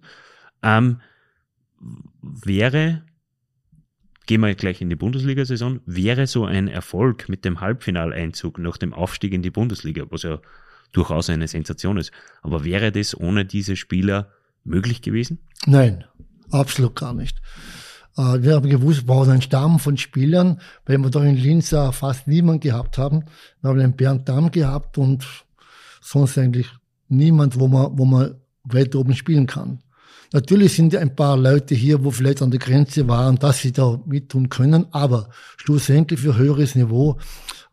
Ähm, 0.62 1.00
wäre, 2.20 3.04
gehen 4.26 4.40
wir 4.40 4.54
gleich 4.54 4.80
in 4.80 4.90
die 4.90 4.96
Bundesliga-Saison, 4.96 5.80
wäre 5.86 6.26
so 6.26 6.44
ein 6.44 6.68
Erfolg 6.68 7.28
mit 7.28 7.44
dem 7.44 7.60
Halbfinaleinzug 7.60 8.58
nach 8.58 8.76
dem 8.76 8.92
Aufstieg 8.92 9.32
in 9.32 9.42
die 9.42 9.50
Bundesliga, 9.50 10.04
was 10.10 10.24
ja 10.24 10.40
durchaus 10.92 11.30
eine 11.30 11.48
Sensation 11.48 11.96
ist. 11.96 12.12
Aber 12.42 12.64
wäre 12.64 12.92
das 12.92 13.18
ohne 13.18 13.44
diese 13.44 13.76
Spieler 13.76 14.30
möglich 14.64 15.02
gewesen? 15.02 15.38
Nein, 15.66 16.04
absolut 16.50 16.96
gar 16.96 17.14
nicht. 17.14 17.40
Äh, 18.16 18.42
wir 18.42 18.54
haben 18.54 18.68
gewusst, 18.68 19.02
wir 19.02 19.06
brauchen 19.06 19.30
einen 19.30 19.42
Stamm 19.42 19.78
von 19.78 19.96
Spielern, 19.96 20.60
weil 20.86 20.98
wir 20.98 21.10
da 21.10 21.22
in 21.24 21.36
Linz 21.36 21.70
ja 21.70 21.92
fast 21.92 22.26
niemand 22.26 22.62
gehabt 22.62 22.98
haben. 22.98 23.24
Wir 23.62 23.70
haben 23.70 23.80
einen 23.80 23.96
Bernd 23.96 24.28
Damm 24.28 24.50
gehabt 24.50 24.98
und 24.98 25.26
sonst 26.00 26.36
eigentlich 26.36 26.68
niemand, 27.08 27.58
wo 27.58 27.68
man, 27.68 27.96
wo 27.98 28.04
man 28.04 28.34
weiter 28.64 28.98
oben 28.98 29.14
spielen 29.14 29.46
kann. 29.46 29.82
Natürlich 30.32 30.74
sind 30.74 30.94
ein 30.94 31.16
paar 31.16 31.38
Leute 31.38 31.74
hier, 31.74 32.04
wo 32.04 32.10
vielleicht 32.10 32.42
an 32.42 32.50
der 32.50 32.60
Grenze 32.60 33.08
waren, 33.08 33.38
dass 33.38 33.60
sie 33.60 33.72
da 33.72 33.98
mit 34.04 34.28
tun 34.28 34.50
können, 34.50 34.86
aber 34.90 35.30
schlussendlich 35.56 36.20
für 36.20 36.36
höheres 36.36 36.74
Niveau 36.74 37.18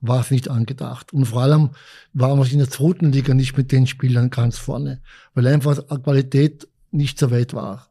war 0.07 0.21
es 0.21 0.31
nicht 0.31 0.50
angedacht. 0.50 1.13
Und 1.13 1.25
vor 1.25 1.41
allem 1.41 1.71
waren 2.13 2.39
wir 2.39 2.51
in 2.51 2.59
der 2.59 2.69
zweiten 2.69 3.12
Liga 3.12 3.33
nicht 3.33 3.57
mit 3.57 3.71
den 3.71 3.88
Spielern 3.88 4.29
ganz 4.29 4.57
vorne, 4.57 5.01
weil 5.33 5.47
einfach 5.47 5.79
die 5.79 6.01
Qualität 6.01 6.67
nicht 6.91 7.19
so 7.19 7.31
weit 7.31 7.53
war. 7.53 7.89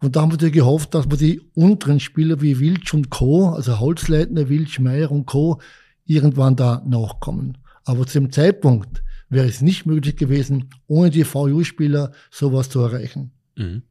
Und 0.00 0.14
da 0.14 0.22
haben 0.22 0.40
wir 0.40 0.50
gehofft, 0.50 0.94
dass 0.94 1.10
wir 1.10 1.16
die 1.16 1.40
unteren 1.54 1.98
Spieler 1.98 2.40
wie 2.40 2.60
Wilsch 2.60 2.94
und 2.94 3.10
Co., 3.10 3.50
also 3.50 3.80
Holzleitner, 3.80 4.48
Wilsch, 4.48 4.78
Meier 4.78 5.10
und 5.10 5.26
Co., 5.26 5.60
irgendwann 6.06 6.56
da 6.56 6.82
nachkommen. 6.86 7.58
Aber 7.84 8.06
zu 8.06 8.20
dem 8.20 8.30
Zeitpunkt 8.30 9.02
wäre 9.28 9.46
es 9.46 9.60
nicht 9.60 9.86
möglich 9.86 10.16
gewesen, 10.16 10.70
ohne 10.86 11.10
die 11.10 11.24
VU-Spieler 11.24 12.12
sowas 12.30 12.68
zu 12.68 12.80
erreichen. 12.80 13.32
Mhm. 13.56 13.82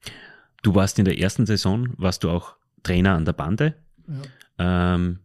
Du 0.64 0.76
warst 0.76 0.98
in 0.98 1.06
der 1.06 1.20
ersten 1.20 1.46
Saison, 1.46 1.90
warst 1.98 2.24
du 2.24 2.30
auch 2.30 2.56
Trainer 2.84 3.14
an 3.14 3.26
der 3.26 3.34
Bande. 3.34 3.76
Ja. 4.08 4.96
Ähm, 4.96 5.20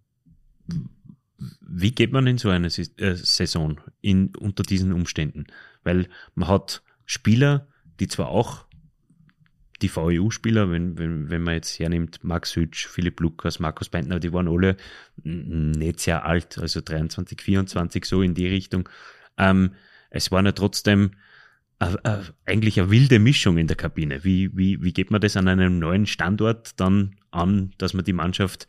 wie 1.83 1.93
geht 1.93 2.13
man 2.13 2.27
in 2.27 2.39
so 2.39 2.49
eine 2.49 2.69
äh, 2.69 3.15
Saison 3.15 3.81
in, 4.01 4.35
unter 4.37 4.63
diesen 4.63 4.93
Umständen? 4.93 5.47
Weil 5.83 6.09
man 6.35 6.49
hat 6.49 6.83
Spieler, 7.05 7.67
die 8.01 8.09
zwar 8.09 8.29
auch 8.29 8.65
die 9.83 9.89
VEU-Spieler, 9.89 10.71
wenn, 10.71 10.97
wenn, 10.97 11.29
wenn 11.29 11.43
man 11.43 11.55
jetzt 11.55 11.79
hernimmt, 11.79 12.23
Max 12.23 12.55
Hütsch, 12.55 12.87
Philipp 12.87 13.21
Lukas, 13.21 13.59
Markus 13.59 13.89
Beintner, 13.89 14.21
die 14.21 14.33
waren 14.33 14.49
alle 14.49 14.77
nicht 15.25 16.01
sehr 16.01 16.25
alt, 16.25 16.57
also 16.59 16.81
23, 16.81 17.41
24, 17.41 18.05
so 18.05 18.23
in 18.23 18.35
die 18.35 18.47
Richtung. 18.47 18.89
Ähm, 19.37 19.73
es 20.11 20.31
waren 20.31 20.47
ja 20.47 20.53
trotzdem 20.53 21.13
äh, 21.81 21.97
äh, 22.05 22.23
eigentlich 22.47 22.81
eine 22.81 22.91
wilde 22.91 23.19
Mischung 23.19 23.59
in 23.59 23.67
der 23.67 23.77
Kabine. 23.77 24.23
Wie, 24.23 24.57
wie, 24.57 24.81
wie 24.83 24.93
geht 24.93 25.11
man 25.11 25.21
das 25.21 25.37
an 25.37 25.49
einem 25.49 25.81
neuen 25.81 26.07
Standort 26.07 26.79
dann 26.79 27.17
an, 27.33 27.73
dass 27.79 27.93
man 27.93 28.05
die 28.05 28.13
Mannschaft 28.13 28.69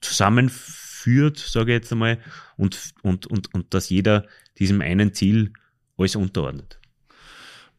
zusammenführt? 0.00 0.87
Führt, 0.98 1.38
sage 1.38 1.72
ich 1.72 1.76
jetzt 1.76 1.92
einmal, 1.92 2.18
und, 2.56 2.78
und, 3.02 3.26
und, 3.26 3.54
und 3.54 3.74
dass 3.74 3.88
jeder 3.88 4.26
diesem 4.58 4.80
einen 4.80 5.14
Ziel 5.14 5.52
alles 5.96 6.16
unterordnet. 6.16 6.78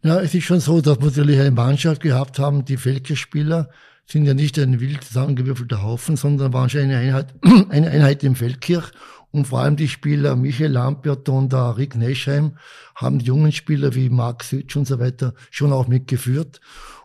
Ja, 0.01 0.21
es 0.21 0.33
ist 0.33 0.45
schon 0.45 0.61
so, 0.61 0.79
dass 0.81 0.99
wir 0.99 1.07
natürlich 1.07 1.39
eine 1.39 1.51
Mannschaft 1.51 2.01
gehabt 2.01 2.39
haben, 2.39 2.63
die 2.63 2.77
Feldkirchspieler 2.77 3.69
sind 4.05 4.25
ja 4.25 4.33
nicht 4.33 4.57
ein 4.57 4.79
wild 4.79 5.03
zusammengewürfelter 5.03 5.83
Haufen, 5.83 6.15
sondern 6.15 6.53
waren 6.53 6.69
schon 6.69 6.81
eine 6.81 6.97
Einheit, 6.97 7.33
eine 7.69 7.91
Einheit 7.91 8.23
im 8.23 8.35
Feldkirch. 8.35 8.91
Und 9.31 9.45
vor 9.45 9.59
allem 9.59 9.75
die 9.75 9.87
Spieler 9.87 10.35
Michael 10.35 10.71
Lampert 10.71 11.29
und 11.29 11.53
der 11.53 11.77
Rick 11.77 11.95
Neschheim 11.95 12.57
haben 12.95 13.19
die 13.19 13.25
jungen 13.25 13.51
Spieler 13.51 13.93
wie 13.93 14.09
Mark 14.09 14.43
Sütsch 14.43 14.75
und 14.75 14.87
so 14.87 14.99
weiter 14.99 15.35
schon 15.51 15.71
auch 15.71 15.87
mitgeführt. 15.87 16.59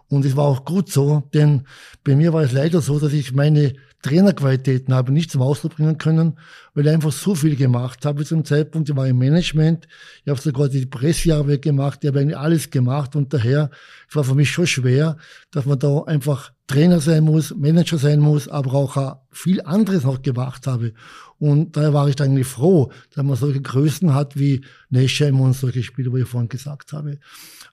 Und 0.09 0.25
es 0.25 0.35
war 0.37 0.44
auch 0.44 0.64
gut 0.64 0.90
so, 0.90 1.28
denn 1.35 1.66
bei 2.02 2.16
mir 2.16 2.33
war 2.33 2.42
es 2.42 2.52
leider 2.52 2.80
so, 2.80 2.99
dass 2.99 3.12
ich 3.12 3.35
meine 3.35 3.75
Trainerqualitäten 4.04 4.92
habe 4.92 5.12
nicht 5.12 5.30
zum 5.30 5.40
Ausdruck 5.40 5.76
bringen 5.76 5.96
können, 5.96 6.34
weil 6.75 6.87
ich 6.87 6.92
einfach 6.92 7.11
so 7.11 7.34
viel 7.34 7.56
gemacht 7.56 8.04
habe 8.04 8.23
zum 8.26 8.44
Zeitpunkt. 8.44 8.90
Ich 8.90 8.96
war 8.96 9.08
im 9.08 9.16
Management, 9.16 9.88
ich 10.25 10.28
habe 10.28 10.38
sogar 10.38 10.68
die 10.68 10.84
Pressearbeit 10.84 11.62
gemacht, 11.62 12.00
ich 12.02 12.08
habe 12.08 12.20
eigentlich 12.20 12.37
alles 12.37 12.68
gemacht 12.68 13.16
und 13.16 13.32
daher 13.32 13.70
es 14.06 14.14
war 14.14 14.23
für 14.23 14.34
mich 14.34 14.50
schon 14.50 14.66
schwer, 14.66 15.16
dass 15.52 15.64
man 15.64 15.78
da 15.78 16.02
einfach 16.02 16.52
Trainer 16.66 17.00
sein 17.00 17.25
muss, 17.25 17.54
Manager 17.56 17.96
sein 17.96 18.20
muss, 18.20 18.46
aber 18.46 18.75
auch 18.75 19.16
viel 19.30 19.62
anderes 19.62 20.04
noch 20.04 20.20
gemacht 20.20 20.66
habe. 20.66 20.92
Und 21.38 21.75
daher 21.75 21.94
war 21.94 22.06
ich 22.06 22.20
eigentlich 22.20 22.46
froh, 22.46 22.92
dass 23.14 23.25
man 23.25 23.37
solche 23.37 23.62
Größen 23.62 24.12
hat 24.12 24.38
wie 24.38 24.66
Neschheim 24.90 25.40
und 25.40 25.54
solche 25.54 25.82
Spiele, 25.82 26.12
wo 26.12 26.18
ich 26.18 26.28
vorhin 26.28 26.50
gesagt 26.50 26.92
habe. 26.92 27.18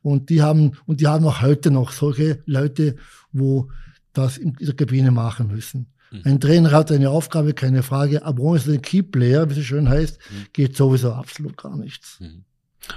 Und 0.02 0.30
die 0.30 0.42
haben, 0.42 0.78
und 0.86 1.02
die 1.02 1.08
haben 1.08 1.26
auch 1.26 1.42
heute 1.42 1.72
noch 1.72 1.92
solche 1.92 2.42
Leute, 2.46 2.96
wo 3.34 3.70
das 4.14 4.38
in 4.38 4.54
der 4.54 4.76
Kabine 4.76 5.12
machen 5.12 5.48
müssen. 5.48 5.88
Mhm. 6.12 6.22
Ein 6.26 6.40
Trainer 6.40 6.72
hat 6.72 6.92
eine 6.92 7.10
Aufgabe, 7.10 7.54
keine 7.54 7.84
Frage, 7.84 8.24
aber 8.26 8.44
ohne 8.44 8.60
den 8.60 8.82
Key 8.82 9.02
Player, 9.02 9.50
wie 9.50 9.60
es 9.60 9.66
schön 9.66 9.90
heißt, 9.90 10.20
mhm. 10.20 10.46
geht 10.54 10.76
sowieso 10.76 11.14
absolut 11.14 11.58
gar 11.58 11.76
nichts. 11.78 12.20
Mhm. 12.20 12.44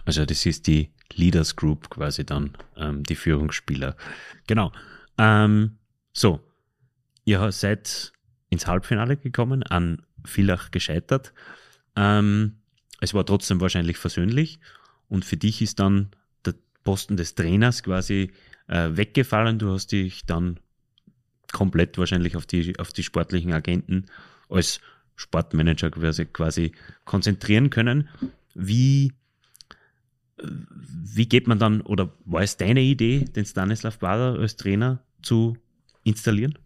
Also 0.05 0.25
das 0.25 0.45
ist 0.47 0.67
die 0.67 0.91
Leaders 1.15 1.57
Group 1.57 1.91
quasi 1.91 2.25
dann, 2.25 2.57
ähm, 2.77 3.03
die 3.05 3.15
Führungsspieler. 3.15 3.97
Genau. 4.47 4.73
Ähm, 5.19 5.79
so, 6.13 6.41
ihr 7.25 7.53
seid 7.53 8.13
ins 8.51 8.67
Halbfinale 8.67 9.17
gekommen, 9.17 9.63
an 9.63 10.03
Villach 10.25 10.71
gescheitert. 10.71 11.33
Ähm, 11.97 12.57
es 13.01 13.15
war 13.15 13.27
trotzdem 13.27 13.61
wahrscheinlich 13.61 13.99
versöhnlich 13.99 14.59
und 15.09 15.25
für 15.25 15.37
dich 15.37 15.63
ist 15.63 15.79
dann 15.79 16.11
der 16.45 16.55
Posten 16.83 17.17
des 17.17 17.35
Trainers 17.35 17.83
quasi 17.83 18.33
äh, 18.67 18.91
weggefallen. 18.93 19.59
Du 19.59 19.73
hast 19.73 19.93
dich 19.93 20.25
dann 20.27 20.59
komplett 21.55 21.97
wahrscheinlich 21.97 22.37
auf 22.37 22.45
die, 22.45 22.79
auf 22.79 22.93
die 22.93 23.03
sportlichen 23.03 23.55
Agenten 23.55 24.05
als 24.51 24.81
Sportmanager 25.17 25.91
quasi, 25.91 26.27
quasi 26.27 26.73
konzentrieren 27.07 27.71
können. 27.71 28.09
Wie, 28.55 29.13
wie 30.37 31.27
geht 31.27 31.47
man 31.47 31.59
dann, 31.59 31.81
oder 31.81 32.13
war 32.27 32.43
es 32.43 32.59
deine 32.59 32.83
Idee, 32.83 33.25
den 33.25 33.47
Stanislav 33.47 33.99
Bader 34.01 34.39
als 34.39 34.57
Trainer 34.57 35.03
zu 35.23 35.57
installieren? 36.03 36.59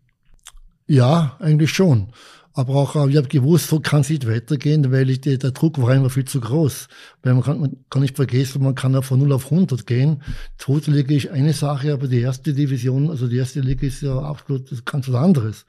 Ja, 0.87 1.37
eigentlich 1.38 1.71
schon. 1.71 2.12
Aber 2.52 2.75
auch, 2.75 2.97
äh, 2.97 3.11
ich 3.11 3.17
habe 3.17 3.28
gewusst, 3.28 3.69
so 3.69 3.81
kann 3.81 4.00
es 4.00 4.11
nicht 4.11 4.28
weitergehen, 4.28 4.90
weil 4.90 5.11
ich, 5.11 5.21
der, 5.21 5.38
Druck 5.38 5.81
war 5.81 5.95
immer 5.95 6.11
viel 6.11 6.25
zu 6.25 6.40
groß. 6.40 6.88
Weil 7.23 7.35
man 7.35 7.43
kann, 7.43 7.61
man 7.61 7.76
kann 7.90 8.02
nicht 8.02 8.17
vergessen, 8.17 8.62
man 8.62 8.75
kann 8.75 8.95
ja 8.95 9.02
von 9.02 9.19
0 9.21 9.33
auf 9.33 9.50
100 9.52 9.87
gehen. 9.87 10.23
Zweite 10.57 10.90
Liga 10.90 11.14
ist 11.14 11.28
eine 11.28 11.52
Sache, 11.52 11.93
aber 11.93 12.09
die 12.09 12.21
erste 12.21 12.52
Division, 12.52 13.11
also 13.11 13.28
die 13.28 13.37
erste 13.37 13.61
Liga 13.61 13.87
ist 13.87 14.02
ja 14.02 14.19
absolut 14.19 14.71
das 14.73 14.85
ganz 14.85 15.09
was 15.09 15.14
anderes. 15.14 15.67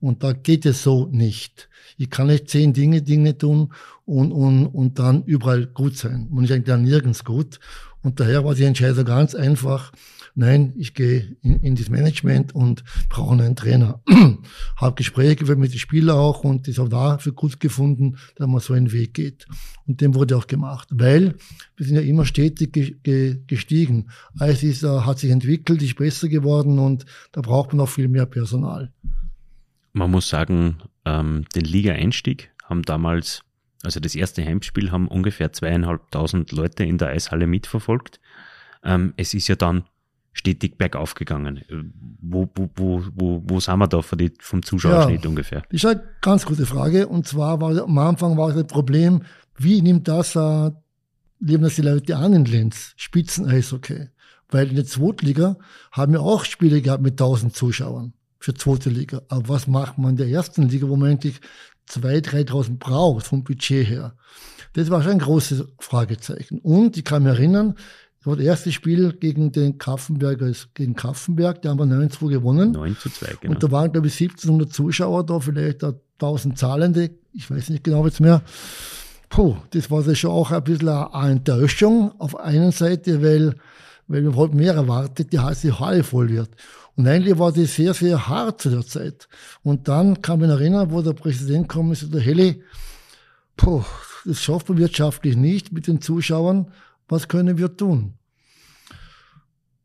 Und 0.00 0.22
da 0.22 0.32
geht 0.32 0.64
es 0.64 0.82
so 0.82 1.06
nicht. 1.12 1.68
Ich 1.98 2.08
kann 2.08 2.28
nicht 2.28 2.48
zehn 2.48 2.72
Dinge, 2.72 3.02
Dinge 3.02 3.36
tun 3.36 3.72
und, 4.06 4.32
und, 4.32 4.66
und 4.66 4.98
dann 4.98 5.22
überall 5.24 5.66
gut 5.66 5.96
sein. 5.96 6.28
Man 6.30 6.44
ist 6.44 6.50
eigentlich 6.50 6.64
dann 6.64 6.84
nirgends 6.84 7.24
gut. 7.24 7.60
Und 8.02 8.18
daher 8.18 8.44
war 8.44 8.54
die 8.54 8.64
Entscheidung 8.64 9.04
ganz 9.04 9.34
einfach. 9.34 9.92
Nein, 10.34 10.72
ich 10.76 10.94
gehe 10.94 11.36
in, 11.42 11.60
in 11.60 11.74
das 11.74 11.88
Management 11.88 12.54
und 12.54 12.84
brauche 13.08 13.32
einen 13.32 13.56
Trainer. 13.56 14.00
habe 14.76 14.94
Gespräche 14.94 15.36
geführt 15.36 15.58
mit 15.58 15.72
den 15.72 15.78
Spielern 15.78 16.16
auch 16.16 16.44
und 16.44 16.68
das 16.68 16.78
habe 16.78 16.88
da 16.88 17.18
für 17.18 17.32
gut 17.32 17.60
gefunden, 17.60 18.16
dass 18.36 18.46
man 18.46 18.60
so 18.60 18.74
einen 18.74 18.92
Weg 18.92 19.14
geht. 19.14 19.46
Und 19.86 20.00
dem 20.00 20.14
wurde 20.14 20.36
auch 20.36 20.46
gemacht, 20.46 20.88
weil 20.92 21.34
wir 21.76 21.86
sind 21.86 21.96
ja 21.96 22.02
immer 22.02 22.24
stetig 22.24 22.72
gestiegen. 23.46 24.10
Es 24.38 24.62
ist, 24.62 24.84
uh, 24.84 25.04
hat 25.04 25.18
sich 25.18 25.30
entwickelt, 25.30 25.82
ist 25.82 25.96
besser 25.96 26.28
geworden 26.28 26.78
und 26.78 27.06
da 27.32 27.40
braucht 27.40 27.72
man 27.72 27.80
auch 27.80 27.88
viel 27.88 28.08
mehr 28.08 28.26
Personal. 28.26 28.92
Man 29.92 30.10
muss 30.10 30.28
sagen, 30.28 30.76
ähm, 31.04 31.44
den 31.54 31.64
Liga-Einstieg 31.64 32.50
haben 32.64 32.82
damals, 32.82 33.42
also 33.82 33.98
das 33.98 34.14
erste 34.14 34.44
Heimspiel 34.44 34.92
haben 34.92 35.08
ungefähr 35.08 35.52
zweieinhalbtausend 35.52 36.52
Leute 36.52 36.84
in 36.84 36.98
der 36.98 37.08
Eishalle 37.08 37.46
mitverfolgt. 37.46 38.20
Ähm, 38.84 39.12
es 39.16 39.34
ist 39.34 39.48
ja 39.48 39.56
dann 39.56 39.84
stetig 40.32 40.78
bergauf 40.78 41.14
gegangen. 41.14 41.62
Wo, 42.20 42.48
wo, 42.54 42.70
wo, 42.76 43.04
wo, 43.14 43.42
wo 43.44 43.60
sind 43.60 43.78
wir 43.78 43.88
da 43.88 44.00
vom 44.02 44.62
Zuschauerschnitt 44.62 45.24
ja, 45.24 45.28
ungefähr? 45.28 45.62
Das 45.70 45.82
ist 45.82 45.86
eine 45.86 46.02
ganz 46.20 46.46
gute 46.46 46.66
Frage. 46.66 47.08
Und 47.08 47.26
zwar 47.26 47.60
war 47.60 47.82
am 47.82 47.98
Anfang 47.98 48.36
war 48.36 48.52
das 48.52 48.66
Problem, 48.66 49.22
wie 49.56 49.82
nimmt 49.82 50.08
das, 50.08 50.36
äh, 50.36 50.70
nehmen 51.40 51.64
das 51.64 51.74
die 51.74 51.82
Leute 51.82 52.16
an 52.16 52.32
in 52.32 52.44
Linz? 52.44 52.94
Spitzen-Eishockey. 52.96 54.08
Weil 54.48 54.68
in 54.68 54.76
der 54.76 54.86
Zweitliga 54.86 55.56
haben 55.92 56.12
wir 56.12 56.22
auch 56.22 56.44
Spiele 56.44 56.82
gehabt 56.82 57.02
mit 57.02 57.12
1000 57.12 57.54
Zuschauern 57.54 58.12
für 58.38 58.54
zweite 58.54 58.90
Liga. 58.90 59.22
Aber 59.28 59.48
was 59.48 59.66
macht 59.66 59.98
man 59.98 60.12
in 60.12 60.16
der 60.16 60.28
ersten 60.28 60.68
Liga, 60.68 60.88
wo 60.88 60.96
man 60.96 61.10
eigentlich 61.10 61.40
2.000, 61.88 62.48
3.000 62.48 62.78
braucht 62.78 63.26
vom 63.26 63.44
Budget 63.44 63.86
her? 63.86 64.14
Das 64.72 64.90
war 64.90 65.02
schon 65.02 65.12
ein 65.12 65.18
großes 65.18 65.64
Fragezeichen. 65.78 66.58
Und 66.60 66.96
ich 66.96 67.04
kann 67.04 67.24
mich 67.24 67.32
erinnern, 67.32 67.74
das 68.20 68.26
war 68.26 68.36
das 68.36 68.44
erste 68.44 68.70
Spiel 68.70 69.14
gegen 69.14 69.50
den 69.50 69.78
Kaffenberger, 69.78 70.52
gegen 70.74 70.94
Kaffenberg, 70.94 71.62
da 71.62 71.70
haben 71.70 71.78
wir 71.78 71.86
9 71.86 72.10
2 72.10 72.26
gewonnen. 72.26 72.72
9 72.72 72.96
zu 72.98 73.08
2, 73.08 73.36
genau. 73.40 73.54
Und 73.54 73.62
da 73.62 73.70
waren, 73.70 73.90
glaube 73.92 74.08
ich, 74.08 74.20
1700 74.20 74.70
Zuschauer 74.70 75.24
da, 75.24 75.40
vielleicht 75.40 75.82
1000 75.82 76.58
Zahlende, 76.58 77.12
ich 77.32 77.50
weiß 77.50 77.70
nicht 77.70 77.82
genau 77.82 78.04
jetzt 78.04 78.20
mehr. 78.20 78.42
Puh, 79.30 79.56
das 79.70 79.90
war 79.90 80.02
schon 80.14 80.32
auch 80.32 80.50
ein 80.50 80.62
bisschen 80.62 80.88
eine 80.90 81.32
Enttäuschung 81.32 82.12
auf 82.18 82.38
einer 82.38 82.72
Seite, 82.72 83.22
weil, 83.22 83.54
weil 84.06 84.22
wir 84.22 84.34
wollten 84.34 84.58
mehr 84.58 84.74
erwartet, 84.74 85.32
die 85.32 85.38
heiße 85.38 85.80
Halle 85.80 86.04
voll 86.04 86.28
wird. 86.28 86.50
Und 86.96 87.08
eigentlich 87.08 87.38
war 87.38 87.52
das 87.52 87.74
sehr, 87.74 87.94
sehr 87.94 88.28
hart 88.28 88.60
zu 88.60 88.68
der 88.68 88.84
Zeit. 88.84 89.28
Und 89.62 89.88
dann 89.88 90.20
kann 90.20 90.40
man 90.40 90.50
erinnern, 90.50 90.90
wo 90.90 91.00
der 91.00 91.14
Präsident 91.14 91.70
kam, 91.70 91.90
ist 91.90 92.12
der 92.12 92.20
Heli, 92.20 92.62
puh, 93.56 93.82
das 94.26 94.42
schafft 94.42 94.68
man 94.68 94.76
wirtschaftlich 94.76 95.36
nicht 95.36 95.72
mit 95.72 95.86
den 95.86 96.02
Zuschauern. 96.02 96.66
Was 97.10 97.26
können 97.26 97.58
wir 97.58 97.76
tun? 97.76 98.14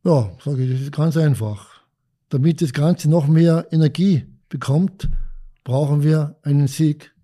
Ja, 0.04 0.32
sage 0.44 0.64
ich, 0.64 0.72
das 0.72 0.82
ist 0.82 0.92
ganz 0.92 1.18
einfach. 1.18 1.82
Damit 2.30 2.62
das 2.62 2.72
Ganze 2.72 3.10
noch 3.10 3.26
mehr 3.26 3.68
Energie 3.72 4.26
bekommt, 4.48 5.10
brauchen 5.64 6.04
wir 6.04 6.38
einen 6.44 6.68
Sieg 6.68 7.16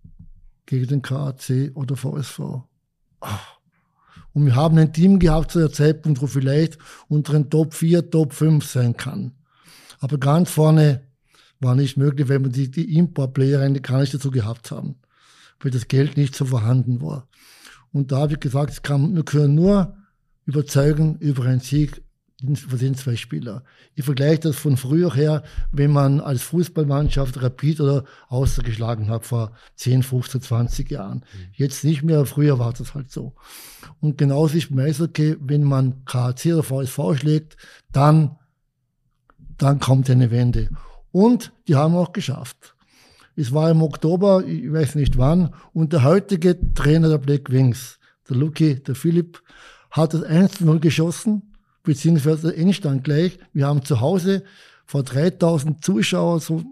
gegen 0.66 0.88
den 0.88 1.02
KAC 1.04 1.72
oder 1.76 1.96
VSV. 1.96 2.40
Und 4.34 4.46
wir 4.46 4.56
haben 4.56 4.80
ein 4.80 4.92
Team 4.92 5.20
gehabt 5.20 5.52
zu 5.52 5.60
der 5.60 5.72
Zeitpunkt, 5.72 6.20
wo 6.20 6.26
vielleicht 6.26 6.80
unter 7.08 7.34
den 7.34 7.52
Top 7.52 7.76
4, 7.76 8.10
Top 8.10 8.34
5 8.34 8.66
sein 8.66 8.98
kann. 8.98 9.34
Aber 10.00 10.18
ganz 10.18 10.50
vorne 10.50 11.04
war 11.60 11.76
nicht 11.76 11.96
möglich, 11.96 12.28
weil 12.28 12.42
wir 12.42 12.50
die, 12.50 12.72
die 12.72 12.98
Import-Player 12.98 13.60
eigentlich 13.60 13.84
gar 13.84 14.00
nicht 14.00 14.16
dazu 14.16 14.32
gehabt 14.32 14.72
haben, 14.72 14.96
weil 15.60 15.70
das 15.70 15.88
Geld 15.88 16.18
nicht 16.18 16.34
so 16.34 16.46
vorhanden 16.46 17.02
war. 17.02 17.28
Und 17.94 18.12
da 18.12 18.20
habe 18.20 18.34
ich 18.34 18.40
gesagt, 18.40 18.72
es 18.72 18.82
kann, 18.82 19.16
wir 19.16 19.24
können 19.24 19.56
nur 19.56 19.96
überzeugen 20.46 21.18
über 21.20 21.46
einen 21.46 21.60
Sieg 21.60 22.02
von 22.68 22.80
den 22.80 22.96
zwei 22.96 23.16
Spielern. 23.16 23.62
Ich 23.94 24.04
vergleiche 24.04 24.40
das 24.40 24.56
von 24.56 24.76
früher 24.76 25.14
her, 25.14 25.44
wenn 25.72 25.92
man 25.92 26.20
als 26.20 26.42
Fußballmannschaft 26.42 27.40
Rapid 27.40 27.82
oder 27.82 28.06
Außer 28.30 28.64
geschlagen 28.64 29.10
hat 29.10 29.26
vor 29.26 29.52
10, 29.76 30.02
15, 30.02 30.42
20 30.42 30.90
Jahren. 30.90 31.18
Mhm. 31.20 31.48
Jetzt 31.54 31.84
nicht 31.84 32.02
mehr, 32.02 32.26
früher 32.26 32.58
war 32.58 32.74
das 32.74 32.96
halt 32.96 33.12
so. 33.12 33.36
Und 34.00 34.18
genauso 34.18 34.58
ist 34.58 34.70
beim 34.70 34.80
Eishockey, 34.80 35.38
wenn 35.40 35.64
man 35.64 36.04
KC 36.06 36.54
oder 36.54 36.64
VSV 36.64 37.20
schlägt, 37.20 37.58
dann 37.92 38.38
dann 39.62 39.80
kommt 39.80 40.10
eine 40.10 40.32
Wende. 40.32 40.70
Und 41.12 41.52
die 41.68 41.76
haben 41.76 41.96
auch 41.96 42.14
geschafft. 42.14 42.76
Es 43.36 43.52
war 43.54 43.72
im 43.72 43.82
Oktober, 43.82 44.44
ich 44.46 44.72
weiß 44.72 44.96
nicht 44.96 45.18
wann, 45.18 45.54
und 45.74 45.94
der 45.94 46.04
heutige 46.04 46.74
Trainer 46.74 47.10
der 47.10 47.18
Black 47.18 47.52
Wings, 47.52 48.00
der 48.30 48.38
Lucky, 48.38 48.76
der 48.76 48.96
Philipp, 48.96 49.42
hat 49.90 50.14
das 50.14 50.24
1-0 50.24 50.80
geschossen, 50.80 51.54
beziehungsweise 51.84 52.50
der 52.50 52.58
Endstand 52.58 53.04
gleich. 53.04 53.40
Wir 53.54 53.68
haben 53.68 53.84
zu 53.84 54.00
Hause 54.00 54.44
vor 54.86 55.04
3000 55.04 55.84
Zuschauern, 55.84 56.40
so 56.40 56.64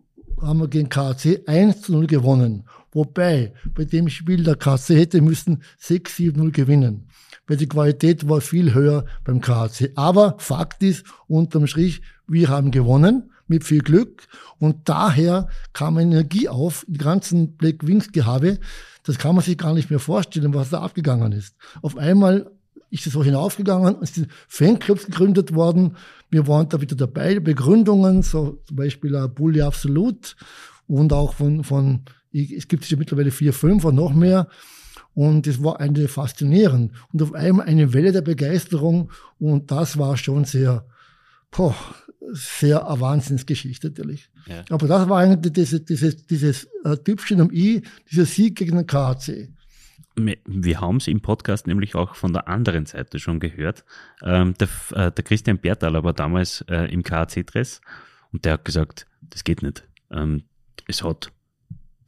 haben 0.42 0.60
wir 0.60 0.68
gegen 0.68 0.90
KC 0.90 1.44
1-0 1.48 2.08
gewonnen. 2.08 2.64
Wobei, 2.92 3.54
bei 3.76 3.86
dem 3.86 4.10
Spiel 4.10 4.44
der 4.44 4.56
KC 4.56 4.96
hätte 4.96 5.22
müssen 5.22 5.64
6-7-0 5.82 6.52
gewinnen 6.52 7.10
weil 7.50 7.58
die 7.58 7.68
Qualität 7.68 8.30
war 8.30 8.40
viel 8.42 8.74
höher 8.74 9.06
beim 9.26 9.42
KHC. 9.42 9.92
Aber 9.96 10.36
Fakt 10.38 10.84
ist, 10.84 11.04
unterm 11.28 11.68
Strich, 11.68 12.02
wir 12.28 12.48
haben 12.48 12.72
gewonnen 12.72 13.32
mit 13.50 13.64
viel 13.64 13.82
Glück 13.82 14.28
und 14.60 14.88
daher 14.88 15.48
kam 15.74 15.98
eine 15.98 16.12
Energie 16.12 16.48
auf, 16.48 16.86
die 16.88 16.98
ganzen 16.98 17.58
Black 17.58 17.86
Wings 17.86 18.12
Gehabe. 18.12 18.60
Das 19.04 19.18
kann 19.18 19.36
man 19.36 19.44
sich 19.44 19.58
gar 19.58 19.74
nicht 19.74 19.90
mehr 19.90 20.00
vorstellen, 20.00 20.54
was 20.54 20.70
da 20.70 20.82
abgegangen 20.82 21.32
ist. 21.32 21.56
Auf 21.82 21.98
einmal 21.98 22.52
ist 22.92 23.06
es 23.06 23.14
so 23.14 23.24
hinaufgegangen, 23.24 23.98
es 24.02 24.16
sind 24.16 24.28
Fanclubs 24.48 25.06
gegründet 25.06 25.54
worden. 25.54 25.96
Wir 26.30 26.48
waren 26.48 26.70
da 26.70 26.82
wieder 26.82 26.96
dabei, 26.96 27.40
Begründungen, 27.40 28.24
so 28.24 28.62
zum 28.66 28.76
Beispiel 28.76 29.16
uh, 29.16 29.28
Bully 29.28 29.62
Absolut 29.62 30.36
und 30.88 31.14
auch 31.14 31.34
von, 31.36 31.64
von, 31.64 32.02
es 32.32 32.68
gibt 32.68 32.90
ja 32.90 32.98
mittlerweile 32.98 33.32
vier, 33.32 33.54
fünf 33.54 33.84
und 33.86 33.96
noch 33.96 34.14
mehr. 34.14 34.48
Und 35.14 35.48
es 35.48 35.64
war 35.64 35.80
eine 35.80 36.08
faszinierend. 36.08 36.94
Und 37.12 37.22
auf 37.22 37.34
einmal 37.34 37.66
eine 37.68 37.94
Welle 37.94 38.12
der 38.12 38.22
Begeisterung. 38.22 39.12
Und 39.38 39.70
das 39.72 39.98
war 39.98 40.16
schon 40.18 40.46
sehr, 40.46 40.86
boah, 41.52 41.76
sehr 42.34 42.88
eine 42.88 43.00
Wahnsinnsgeschichte 43.00 43.88
natürlich. 43.90 44.30
Ja. 44.48 44.64
Aber 44.70 44.88
das 44.88 45.10
war 45.10 45.20
eigentlich 45.20 45.54
dieses, 45.54 45.86
dieses, 45.86 46.26
dieses 46.26 46.68
äh, 46.84 46.98
Typchen 46.98 47.42
am 47.42 47.52
I, 47.52 47.82
dieser 48.10 48.26
Sieg 48.26 48.58
gegen 48.58 48.78
den 48.78 48.88
KAC. 48.88 49.50
Wir 50.16 50.82
haben 50.82 50.98
es 50.98 51.08
im 51.08 51.22
Podcast 51.22 51.68
nämlich 51.68 51.96
auch 51.96 52.16
von 52.16 52.34
der 52.34 52.48
anderen 52.48 52.86
Seite 52.86 53.20
schon 53.20 53.40
gehört. 53.40 53.86
Ähm, 54.22 54.54
der, 54.60 54.68
äh, 54.92 55.12
der, 55.12 55.24
Christian 55.24 55.60
Bertal 55.60 56.04
war 56.04 56.14
damals 56.14 56.62
äh, 56.68 56.92
im 56.92 57.04
KAC-Dress 57.04 57.80
und 58.32 58.44
der 58.44 58.54
hat 58.54 58.66
gesagt, 58.66 59.08
das 59.22 59.44
geht 59.44 59.62
nicht. 59.62 59.88
Ähm, 60.12 60.44
es 60.88 61.04
hat 61.04 61.32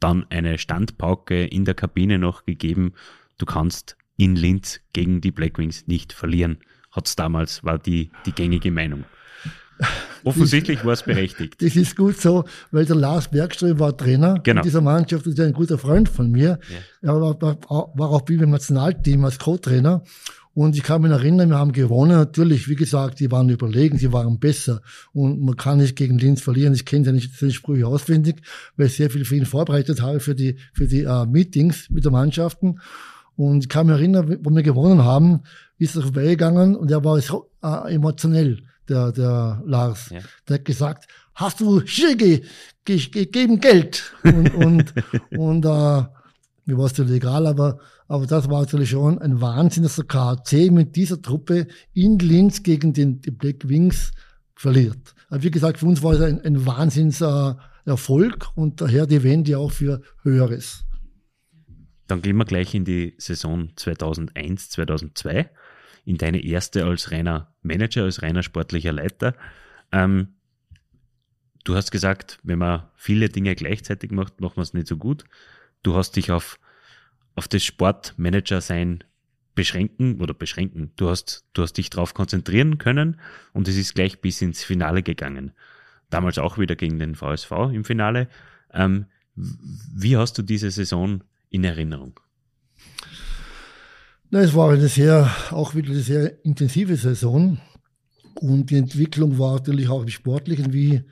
dann 0.00 0.26
eine 0.30 0.58
Standpauke 0.58 1.44
in 1.46 1.64
der 1.64 1.74
Kabine 1.74 2.18
noch 2.18 2.44
gegeben. 2.44 2.94
Du 3.38 3.46
kannst 3.46 3.96
in 4.16 4.36
Linz 4.36 4.80
gegen 4.92 5.20
die 5.20 5.30
Blackwings 5.30 5.86
nicht 5.86 6.12
verlieren. 6.12 6.58
Hat 6.90 7.06
es 7.06 7.16
damals, 7.16 7.64
war 7.64 7.78
die, 7.78 8.10
die 8.26 8.32
gängige 8.32 8.70
Meinung. 8.70 9.04
Offensichtlich 10.24 10.84
war 10.84 10.92
es 10.92 11.02
berechtigt. 11.02 11.60
Das 11.60 11.74
ist 11.76 11.96
gut 11.96 12.20
so, 12.20 12.44
weil 12.70 12.84
der 12.84 12.96
Lars 12.96 13.28
Bergström 13.28 13.78
war 13.78 13.96
Trainer 13.96 14.38
genau. 14.42 14.60
in 14.60 14.64
dieser 14.64 14.80
Mannschaft 14.80 15.26
und 15.26 15.32
ist 15.32 15.40
ein 15.40 15.52
guter 15.52 15.78
Freund 15.78 16.08
von 16.08 16.30
mir. 16.30 16.58
Ja. 17.02 17.14
Er 17.14 17.20
war, 17.20 17.40
war, 17.40 18.10
auch 18.10 18.22
beim 18.22 18.50
Nationalteam 18.50 19.24
als 19.24 19.38
Co-Trainer. 19.38 20.02
Und 20.54 20.76
ich 20.76 20.82
kann 20.82 21.00
mich 21.00 21.10
erinnern, 21.10 21.48
wir 21.48 21.56
haben 21.56 21.72
gewonnen. 21.72 22.12
Natürlich, 22.12 22.68
wie 22.68 22.74
gesagt, 22.74 23.20
die 23.20 23.30
waren 23.30 23.48
überlegen, 23.48 23.96
sie 23.96 24.12
waren 24.12 24.38
besser. 24.38 24.82
Und 25.12 25.40
man 25.40 25.56
kann 25.56 25.78
nicht 25.78 25.96
gegen 25.96 26.18
Linz 26.18 26.42
verlieren. 26.42 26.74
Ich 26.74 26.84
kenne 26.84 27.06
ja 27.06 27.12
nicht 27.12 27.40
die 27.40 27.50
Sprüche 27.52 27.86
auswendig, 27.86 28.42
weil 28.76 28.86
ich 28.86 28.96
sehr 28.96 29.08
viel 29.08 29.24
für 29.24 29.36
ihn 29.36 29.46
vorbereitet 29.46 30.02
habe 30.02 30.20
für 30.20 30.34
die, 30.34 30.56
für 30.74 30.86
die 30.86 31.06
uh, 31.06 31.24
Meetings 31.24 31.88
mit 31.88 32.04
der 32.04 32.12
Mannschaften. 32.12 32.80
Und 33.34 33.64
ich 33.64 33.68
kann 33.70 33.86
mich 33.86 33.96
erinnern, 33.96 34.38
wo 34.42 34.50
wir 34.50 34.62
gewonnen 34.62 35.04
haben, 35.04 35.40
ist 35.78 35.96
er 35.96 36.02
vorbeigegangen 36.02 36.76
und 36.76 36.90
er 36.90 37.02
war 37.02 37.18
so 37.20 37.50
uh, 37.64 37.86
emotionell, 37.86 38.58
der, 38.88 39.12
der 39.12 39.62
Lars. 39.64 40.10
Ja. 40.10 40.20
Der 40.48 40.54
hat 40.54 40.64
gesagt, 40.64 41.06
hast 41.34 41.60
du 41.60 41.86
Schicke 41.86 42.42
gegeben 42.84 43.60
Geld? 43.60 44.14
Und, 44.24 44.54
und, 44.54 44.94
und 45.36 45.66
uh, 45.66 46.04
mir 46.64 46.78
war 46.78 46.86
es 46.86 46.96
ja 46.96 47.04
legal, 47.04 47.46
aber, 47.46 47.78
aber 48.08 48.26
das 48.26 48.48
war 48.48 48.60
natürlich 48.60 48.90
schon 48.90 49.18
ein 49.18 49.40
Wahnsinn, 49.40 49.82
dass 49.82 49.96
der 49.96 50.04
KC 50.04 50.70
mit 50.70 50.96
dieser 50.96 51.20
Truppe 51.20 51.66
in 51.92 52.18
Linz 52.18 52.62
gegen 52.62 52.92
den, 52.92 53.20
die 53.20 53.30
Black 53.30 53.68
Wings 53.68 54.12
verliert. 54.54 55.14
Aber 55.28 55.42
wie 55.42 55.50
gesagt, 55.50 55.78
für 55.78 55.86
uns 55.86 56.02
war 56.02 56.12
es 56.12 56.20
ein, 56.20 56.40
ein 56.42 56.64
Wahnsinns 56.66 57.20
äh, 57.20 57.54
Erfolg 57.84 58.48
und 58.54 58.80
daher 58.80 59.06
die 59.06 59.22
Wende 59.22 59.58
auch 59.58 59.72
für 59.72 60.02
Höheres. 60.22 60.84
Dann 62.06 62.22
gehen 62.22 62.36
wir 62.36 62.44
gleich 62.44 62.74
in 62.74 62.84
die 62.84 63.14
Saison 63.18 63.70
2001, 63.74 64.70
2002, 64.70 65.50
in 66.04 66.18
deine 66.18 66.42
erste 66.42 66.84
als 66.84 67.10
reiner 67.12 67.54
Manager, 67.62 68.04
als 68.04 68.22
reiner 68.22 68.42
sportlicher 68.42 68.92
Leiter. 68.92 69.34
Ähm, 69.92 70.34
du 71.64 71.74
hast 71.74 71.90
gesagt, 71.90 72.38
wenn 72.42 72.58
man 72.58 72.84
viele 72.96 73.28
Dinge 73.28 73.54
gleichzeitig 73.54 74.10
macht, 74.10 74.40
macht 74.40 74.56
man 74.56 74.64
es 74.64 74.74
nicht 74.74 74.88
so 74.88 74.96
gut. 74.96 75.24
Du 75.82 75.96
hast 75.96 76.16
dich 76.16 76.30
auf, 76.30 76.58
auf 77.34 77.48
das 77.48 77.64
Sportmanager-Sein 77.64 79.04
beschränken 79.54 80.20
oder 80.20 80.34
beschränken. 80.34 80.92
Du 80.96 81.08
hast, 81.08 81.44
du 81.52 81.62
hast 81.62 81.74
dich 81.74 81.90
darauf 81.90 82.14
konzentrieren 82.14 82.78
können 82.78 83.20
und 83.52 83.68
es 83.68 83.76
ist 83.76 83.94
gleich 83.94 84.20
bis 84.20 84.40
ins 84.42 84.64
Finale 84.64 85.02
gegangen. 85.02 85.52
Damals 86.10 86.38
auch 86.38 86.58
wieder 86.58 86.76
gegen 86.76 86.98
den 86.98 87.14
VSV 87.14 87.50
im 87.72 87.84
Finale. 87.84 88.28
Ähm, 88.72 89.06
wie 89.34 90.16
hast 90.16 90.36
du 90.38 90.42
diese 90.42 90.70
Saison 90.70 91.22
in 91.48 91.64
Erinnerung? 91.64 92.18
Na, 94.34 94.40
es 94.40 94.54
war 94.54 94.70
eine 94.70 94.88
sehr, 94.88 95.30
auch 95.50 95.74
wieder 95.74 95.90
eine 95.90 96.00
sehr 96.00 96.42
intensive 96.42 96.96
Saison. 96.96 97.58
Und 98.40 98.70
die 98.70 98.78
Entwicklung 98.78 99.38
war 99.38 99.56
natürlich 99.56 99.90
auch 99.90 100.00
im 100.00 100.08
Sportlichen 100.08 100.72
wie 100.72 101.02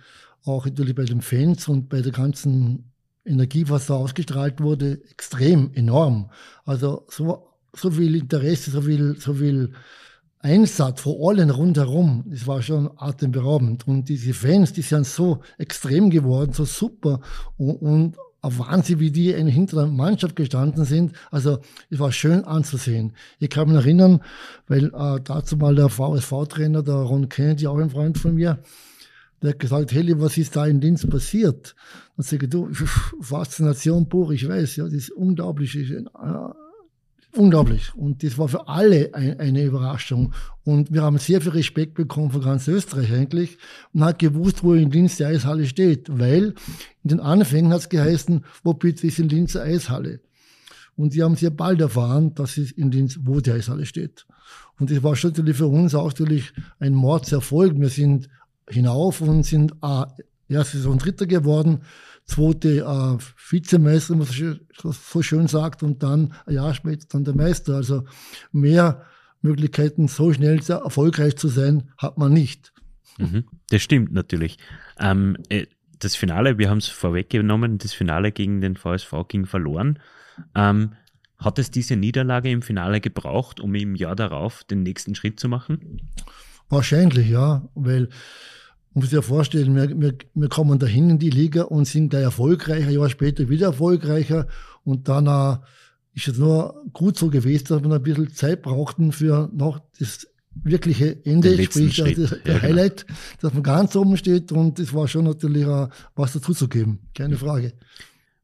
auch 0.46 0.64
natürlich 0.64 0.94
bei 0.94 1.04
den 1.04 1.20
Fans 1.20 1.68
und 1.68 1.90
bei 1.90 2.00
der 2.00 2.12
ganzen 2.12 2.90
Energie, 3.26 3.68
was 3.68 3.88
da 3.88 3.94
ausgestrahlt 3.96 4.62
wurde, 4.62 5.02
extrem 5.10 5.70
enorm. 5.74 6.30
Also 6.64 7.04
so 7.10 7.46
so 7.76 7.90
viel 7.90 8.14
Interesse, 8.16 8.70
so 8.70 8.80
viel, 8.80 9.14
so 9.20 9.34
viel 9.34 9.72
Einsatz 10.38 11.02
vor 11.02 11.28
allen 11.28 11.50
rundherum, 11.50 12.24
das 12.26 12.46
war 12.46 12.62
schon 12.62 12.90
atemberaubend. 12.96 13.86
Und 13.86 14.08
diese 14.08 14.32
Fans, 14.32 14.72
die 14.72 14.80
sind 14.80 15.06
so 15.06 15.40
extrem 15.58 16.08
geworden, 16.08 16.54
so 16.54 16.64
super 16.64 17.20
und, 17.58 17.76
und 17.82 18.16
Wahnsinn, 18.42 19.00
wie 19.00 19.10
die 19.10 19.32
hinter 19.32 19.76
der 19.76 19.86
Mannschaft 19.86 20.36
gestanden 20.36 20.84
sind. 20.84 21.12
Also 21.30 21.58
es 21.90 21.98
war 21.98 22.12
schön 22.12 22.44
anzusehen. 22.44 23.12
Ich 23.38 23.50
kann 23.50 23.68
mich 23.68 23.76
erinnern, 23.76 24.20
weil 24.66 24.86
äh, 24.86 25.20
dazu 25.22 25.56
mal 25.56 25.74
der 25.74 25.88
VSV-Trainer, 25.88 26.82
der 26.82 26.94
Ron 26.94 27.28
Kennedy, 27.28 27.66
auch 27.66 27.78
ein 27.78 27.90
Freund 27.90 28.18
von 28.18 28.34
mir, 28.34 28.58
der 29.42 29.50
hat 29.50 29.58
gesagt, 29.58 29.92
Heli, 29.92 30.20
was 30.20 30.36
ist 30.36 30.56
da 30.56 30.66
in 30.66 30.80
Linz 30.80 31.06
passiert? 31.06 31.74
Sage 32.18 32.44
ich, 32.44 32.50
du, 32.50 32.70
Faszination 33.20 34.08
pur, 34.08 34.32
ich 34.32 34.46
weiß, 34.46 34.76
ja, 34.76 34.84
das 34.84 34.92
ist 34.92 35.10
unglaublich. 35.10 35.76
Äh, 35.76 36.04
unglaublich. 37.36 37.94
Und 37.94 38.22
das 38.22 38.38
war 38.38 38.48
für 38.48 38.68
alle 38.68 39.14
ein, 39.14 39.38
eine 39.38 39.64
Überraschung. 39.64 40.32
Und 40.64 40.92
wir 40.92 41.02
haben 41.02 41.18
sehr 41.18 41.40
viel 41.40 41.52
Respekt 41.52 41.94
bekommen 41.94 42.30
von 42.30 42.42
ganz 42.42 42.68
Österreich 42.68 43.12
eigentlich 43.12 43.58
und 43.92 44.04
hat 44.04 44.18
gewusst, 44.18 44.62
wo 44.62 44.74
in 44.74 44.90
Linz 44.90 45.16
die 45.16 45.24
Eishalle 45.24 45.66
steht. 45.66 46.08
Weil 46.10 46.54
in 47.02 47.10
den 47.10 47.20
Anfängen 47.20 47.72
hat 47.72 47.80
es 47.80 47.88
geheißen, 47.88 48.44
wo 48.62 48.74
bitte 48.74 49.06
ist 49.06 49.18
in 49.18 49.28
Linz 49.28 49.56
eine 49.56 49.74
Eishalle? 49.74 50.20
Und 50.96 51.14
die 51.14 51.22
haben 51.22 51.36
sehr 51.36 51.50
bald 51.50 51.80
erfahren, 51.80 52.34
dass 52.34 52.58
es 52.58 52.72
in 52.72 52.90
Linz, 52.90 53.18
wo 53.22 53.40
die 53.40 53.52
Eishalle 53.52 53.86
steht. 53.86 54.26
Und 54.78 54.90
das 54.90 55.02
war 55.02 55.16
schon 55.16 55.30
natürlich 55.30 55.56
für 55.56 55.66
uns 55.66 55.94
auch 55.94 56.08
natürlich 56.08 56.52
ein 56.78 56.94
Mordserfolg. 56.94 57.78
Wir 57.78 57.88
sind 57.88 58.28
hinauf 58.68 59.20
und 59.20 59.44
sind 59.44 59.72
äh, 59.82 60.04
erstes 60.48 60.86
und 60.86 61.04
dritter 61.04 61.26
geworden 61.26 61.80
zweite 62.30 62.78
äh, 62.78 63.18
Vizemeister, 63.50 64.14
wie 64.14 64.18
man 64.18 64.92
so 64.92 65.22
schön 65.22 65.48
sagt, 65.48 65.82
und 65.82 66.02
dann 66.02 66.32
ein 66.46 66.54
Jahr 66.54 66.74
später 66.74 67.06
dann 67.10 67.24
der 67.24 67.34
Meister. 67.34 67.74
Also 67.74 68.04
mehr 68.52 69.02
Möglichkeiten, 69.42 70.08
so 70.08 70.32
schnell 70.32 70.62
sehr 70.62 70.78
erfolgreich 70.78 71.36
zu 71.36 71.48
sein, 71.48 71.90
hat 71.98 72.18
man 72.18 72.32
nicht. 72.32 72.72
Mhm, 73.18 73.44
das 73.70 73.82
stimmt 73.82 74.12
natürlich. 74.12 74.58
Ähm, 74.98 75.36
äh, 75.48 75.66
das 75.98 76.16
Finale, 76.16 76.58
wir 76.58 76.70
haben 76.70 76.78
es 76.78 76.88
vorweggenommen, 76.88 77.78
das 77.78 77.92
Finale 77.92 78.32
gegen 78.32 78.60
den 78.60 78.76
VSV 78.76 79.12
ging 79.28 79.46
verloren. 79.46 79.98
Ähm, 80.54 80.94
hat 81.36 81.58
es 81.58 81.70
diese 81.70 81.96
Niederlage 81.96 82.50
im 82.50 82.62
Finale 82.62 83.00
gebraucht, 83.00 83.60
um 83.60 83.74
im 83.74 83.94
Jahr 83.94 84.16
darauf 84.16 84.64
den 84.64 84.82
nächsten 84.82 85.14
Schritt 85.14 85.40
zu 85.40 85.48
machen? 85.48 86.00
Wahrscheinlich, 86.68 87.28
ja, 87.28 87.68
weil 87.74 88.08
muss 88.92 89.04
sich 89.04 89.12
ja 89.12 89.22
vorstellen, 89.22 89.74
wir, 89.74 90.00
wir, 90.00 90.14
wir 90.34 90.48
kommen 90.48 90.78
dahin 90.78 91.10
in 91.10 91.18
die 91.18 91.30
Liga 91.30 91.62
und 91.62 91.86
sind 91.86 92.12
da 92.12 92.18
erfolgreicher, 92.18 92.88
ein 92.88 92.94
Jahr 92.94 93.08
später 93.08 93.48
wieder 93.48 93.68
erfolgreicher. 93.68 94.48
Und 94.84 95.08
dann 95.08 95.26
äh, 95.26 95.58
ist 96.14 96.28
es 96.28 96.38
nur 96.38 96.84
gut 96.92 97.16
so 97.16 97.28
gewesen, 97.28 97.66
dass 97.68 97.82
wir 97.82 97.92
ein 97.92 98.02
bisschen 98.02 98.32
Zeit 98.34 98.62
brauchten 98.62 99.12
für 99.12 99.48
noch 99.52 99.80
das 99.98 100.26
wirkliche 100.54 101.24
Ende, 101.24 101.62
sprich 101.62 102.02
also 102.02 102.26
der 102.26 102.38
ja, 102.38 102.38
genau. 102.42 102.62
Highlight, 102.62 103.06
genau. 103.06 103.18
dass 103.40 103.54
man 103.54 103.62
ganz 103.62 103.96
oben 103.96 104.16
steht. 104.16 104.50
Und 104.52 104.78
es 104.78 104.92
war 104.92 105.06
schon 105.06 105.24
natürlich 105.24 105.66
äh, 105.66 105.88
was 106.16 106.32
dazu 106.32 106.52
zu 106.52 106.68
geben, 106.68 107.00
keine 107.14 107.36
Frage. 107.36 107.72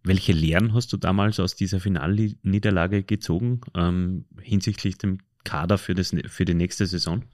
Welche 0.04 0.32
Lehren 0.32 0.72
hast 0.72 0.92
du 0.92 0.96
damals 0.96 1.40
aus 1.40 1.56
dieser 1.56 1.80
Finalniederlage 1.80 3.02
gezogen 3.02 3.60
ähm, 3.74 4.26
hinsichtlich 4.40 4.98
dem 4.98 5.18
Kader 5.42 5.78
für, 5.78 5.94
das, 5.94 6.14
für 6.28 6.44
die 6.44 6.54
nächste 6.54 6.86
Saison? 6.86 7.24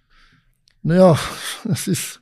Naja, 0.82 1.18
es 1.64 1.86
ist 1.86 2.21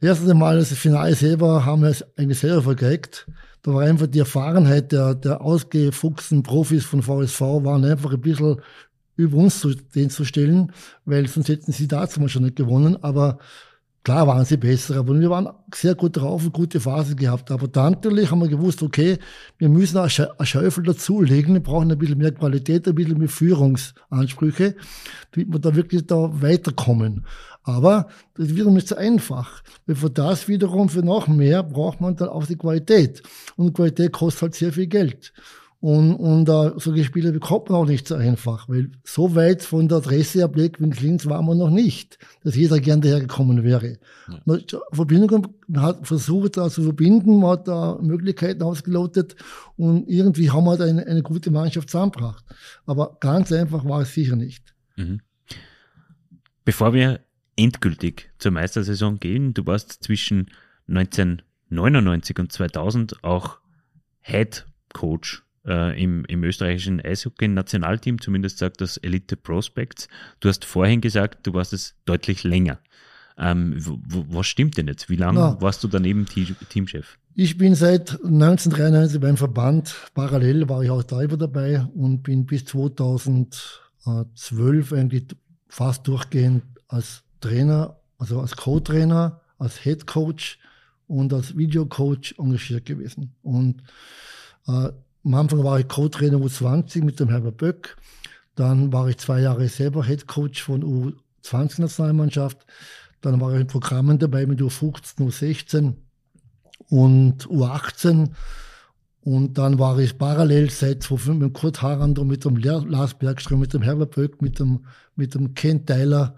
Erstens 0.00 0.30
einmal 0.30 0.56
das 0.56 0.72
Finale 0.72 1.14
selber 1.14 1.64
haben 1.64 1.82
wir 1.82 1.88
es 1.88 2.04
eigentlich 2.16 2.38
selber 2.38 2.62
vergeigt. 2.62 3.26
Da 3.62 3.74
war 3.74 3.82
einfach 3.82 4.06
die 4.06 4.20
Erfahrenheit 4.20 4.92
der, 4.92 5.14
der 5.16 5.40
ausgefuchsten 5.40 6.44
Profis 6.44 6.84
von 6.84 7.02
VSV 7.02 7.40
waren 7.40 7.84
einfach 7.84 8.12
ein 8.12 8.20
bisschen 8.20 8.60
über 9.16 9.36
uns 9.38 9.58
zu, 9.58 9.74
den 9.74 10.10
zu 10.10 10.24
stellen, 10.24 10.72
weil 11.04 11.26
sonst 11.26 11.48
hätten 11.48 11.72
sie 11.72 11.88
dazu 11.88 12.20
mal 12.20 12.28
schon 12.28 12.44
nicht 12.44 12.54
gewonnen. 12.54 12.96
Aber 13.02 13.38
Klar 14.04 14.26
waren 14.26 14.44
sie 14.44 14.56
besser, 14.56 14.96
aber 14.96 15.18
wir 15.18 15.28
waren 15.28 15.48
sehr 15.74 15.94
gut 15.94 16.16
drauf 16.16 16.44
und 16.44 16.52
gute 16.52 16.80
Phase 16.80 17.14
gehabt. 17.14 17.50
Aber 17.50 17.68
dann 17.68 17.92
natürlich 17.92 18.30
haben 18.30 18.40
wir 18.40 18.48
gewusst, 18.48 18.82
okay, 18.82 19.18
wir 19.58 19.68
müssen 19.68 19.98
einen 19.98 20.08
Schäufel 20.10 20.84
dazulegen, 20.84 21.52
wir 21.54 21.62
brauchen 21.62 21.90
ein 21.90 21.98
bisschen 21.98 22.18
mehr 22.18 22.32
Qualität, 22.32 22.88
ein 22.88 22.94
bisschen 22.94 23.18
mehr 23.18 23.28
Führungsansprüche, 23.28 24.76
damit 25.32 25.52
wir 25.52 25.58
da 25.58 25.74
wirklich 25.74 26.06
da 26.06 26.30
weiterkommen. 26.40 27.26
Aber 27.64 28.08
das 28.34 28.46
ist 28.46 28.54
wiederum 28.54 28.74
nicht 28.74 28.88
so 28.88 28.96
einfach. 28.96 29.62
Weil 29.86 29.96
für 29.96 30.08
das 30.08 30.48
wiederum, 30.48 30.88
für 30.88 31.02
noch 31.02 31.28
mehr, 31.28 31.62
braucht 31.62 32.00
man 32.00 32.16
dann 32.16 32.28
auch 32.28 32.46
die 32.46 32.56
Qualität. 32.56 33.22
Und 33.56 33.74
Qualität 33.74 34.12
kostet 34.12 34.42
halt 34.42 34.54
sehr 34.54 34.72
viel 34.72 34.86
Geld. 34.86 35.34
Und, 35.80 36.16
und 36.16 36.48
uh, 36.48 36.76
solche 36.80 37.04
Spiele 37.04 37.30
bekommt 37.30 37.70
man 37.70 37.78
auch 37.78 37.86
nicht 37.86 38.08
so 38.08 38.16
einfach, 38.16 38.68
weil 38.68 38.90
so 39.04 39.36
weit 39.36 39.62
von 39.62 39.86
der 39.86 39.98
Adresse 39.98 40.40
erblickt 40.40 40.80
wie 40.80 40.90
Linz 40.90 41.26
waren 41.26 41.46
wir 41.46 41.54
noch 41.54 41.70
nicht, 41.70 42.18
dass 42.42 42.56
jeder 42.56 42.80
gern 42.80 43.00
dahergekommen 43.00 43.62
wäre. 43.62 43.98
Ja. 44.28 44.58
Verbindung, 44.90 45.54
man 45.68 45.82
hat 45.82 46.04
versucht, 46.04 46.56
da 46.56 46.68
zu 46.68 46.82
verbinden, 46.82 47.38
man 47.38 47.50
hat 47.50 47.68
da 47.68 47.96
Möglichkeiten 48.02 48.62
ausgelotet 48.62 49.36
und 49.76 50.08
irgendwie 50.08 50.50
haben 50.50 50.64
wir 50.64 50.76
da 50.76 50.84
eine, 50.84 51.06
eine 51.06 51.22
gute 51.22 51.52
Mannschaft 51.52 51.90
zusammengebracht. 51.90 52.44
Aber 52.84 53.16
ganz 53.20 53.52
einfach 53.52 53.84
war 53.84 54.00
es 54.00 54.12
sicher 54.12 54.34
nicht. 54.34 54.74
Mhm. 54.96 55.20
Bevor 56.64 56.92
wir 56.92 57.20
endgültig 57.54 58.30
zur 58.38 58.50
Meistersaison 58.50 59.20
gehen, 59.20 59.54
du 59.54 59.64
warst 59.64 60.02
zwischen 60.02 60.50
1999 60.88 62.36
und 62.40 62.50
2000 62.50 63.22
auch 63.22 63.58
Head 64.20 64.66
Coach 64.92 65.44
äh, 65.68 66.02
im, 66.02 66.24
im 66.24 66.42
österreichischen 66.42 67.00
Eishockey-Nationalteam, 67.00 68.20
zumindest 68.20 68.58
sagt 68.58 68.80
das 68.80 68.96
Elite 68.96 69.36
Prospects. 69.36 70.08
Du 70.40 70.48
hast 70.48 70.64
vorhin 70.64 71.00
gesagt, 71.00 71.46
du 71.46 71.54
warst 71.54 71.72
es 71.72 71.94
deutlich 72.06 72.42
länger. 72.42 72.80
Ähm, 73.36 73.76
was 74.10 74.48
stimmt 74.48 74.78
denn 74.78 74.88
jetzt? 74.88 75.08
Wie 75.08 75.16
lange 75.16 75.56
warst 75.60 75.84
du 75.84 75.88
daneben 75.88 76.26
Teamchef? 76.26 77.18
Ich 77.34 77.56
bin 77.56 77.76
seit 77.76 78.12
1993 78.24 79.20
beim 79.20 79.36
Verband. 79.36 79.94
Parallel 80.14 80.68
war 80.68 80.82
ich 80.82 80.90
auch 80.90 81.04
da 81.04 81.24
dabei 81.24 81.86
und 81.94 82.24
bin 82.24 82.46
bis 82.46 82.64
2012 82.64 84.92
eigentlich 84.92 85.26
fast 85.68 86.08
durchgehend 86.08 86.64
als 86.88 87.22
Trainer, 87.40 88.00
also 88.18 88.40
als 88.40 88.56
Co-Trainer, 88.56 89.40
als 89.58 89.78
Head 89.78 90.08
Coach 90.08 90.58
und 91.06 91.32
als 91.32 91.56
Videocoach 91.56 92.34
engagiert 92.38 92.86
gewesen. 92.86 93.36
Und 93.42 93.84
äh, 94.66 94.90
am 95.28 95.34
Anfang 95.34 95.62
war 95.62 95.78
ich 95.78 95.86
Co-Trainer 95.88 96.38
U20 96.38 97.04
mit 97.04 97.20
dem 97.20 97.28
Herbert 97.28 97.58
Böck. 97.58 97.98
Dann 98.54 98.94
war 98.94 99.10
ich 99.10 99.18
zwei 99.18 99.40
Jahre 99.42 99.68
selber 99.68 100.02
Head 100.02 100.26
Coach 100.26 100.62
von 100.62 100.82
U20-Nationalmannschaft. 101.44 102.64
Dann 103.20 103.38
war 103.38 103.52
ich 103.52 103.60
in 103.60 103.66
Programmen 103.66 104.18
dabei 104.18 104.46
mit 104.46 104.62
U15, 104.62 105.18
U16 105.18 105.96
und 106.88 107.46
U18. 107.46 108.30
Und 109.20 109.58
dann 109.58 109.78
war 109.78 109.98
ich 109.98 110.16
parallel 110.16 110.70
seit 110.70 111.02
2005 111.02 111.38
mit 111.42 111.52
Kurt 111.52 111.82
Harand 111.82 112.18
und 112.18 112.28
mit 112.28 112.46
dem 112.46 112.56
Lars 112.56 113.12
Bergström, 113.12 113.60
mit 113.60 113.74
dem 113.74 113.82
Herbert 113.82 114.14
Böck, 114.14 114.40
mit 114.40 114.58
dem, 114.58 114.86
mit 115.14 115.34
dem 115.34 115.52
Ken 115.52 115.84
Tyler, 115.84 116.36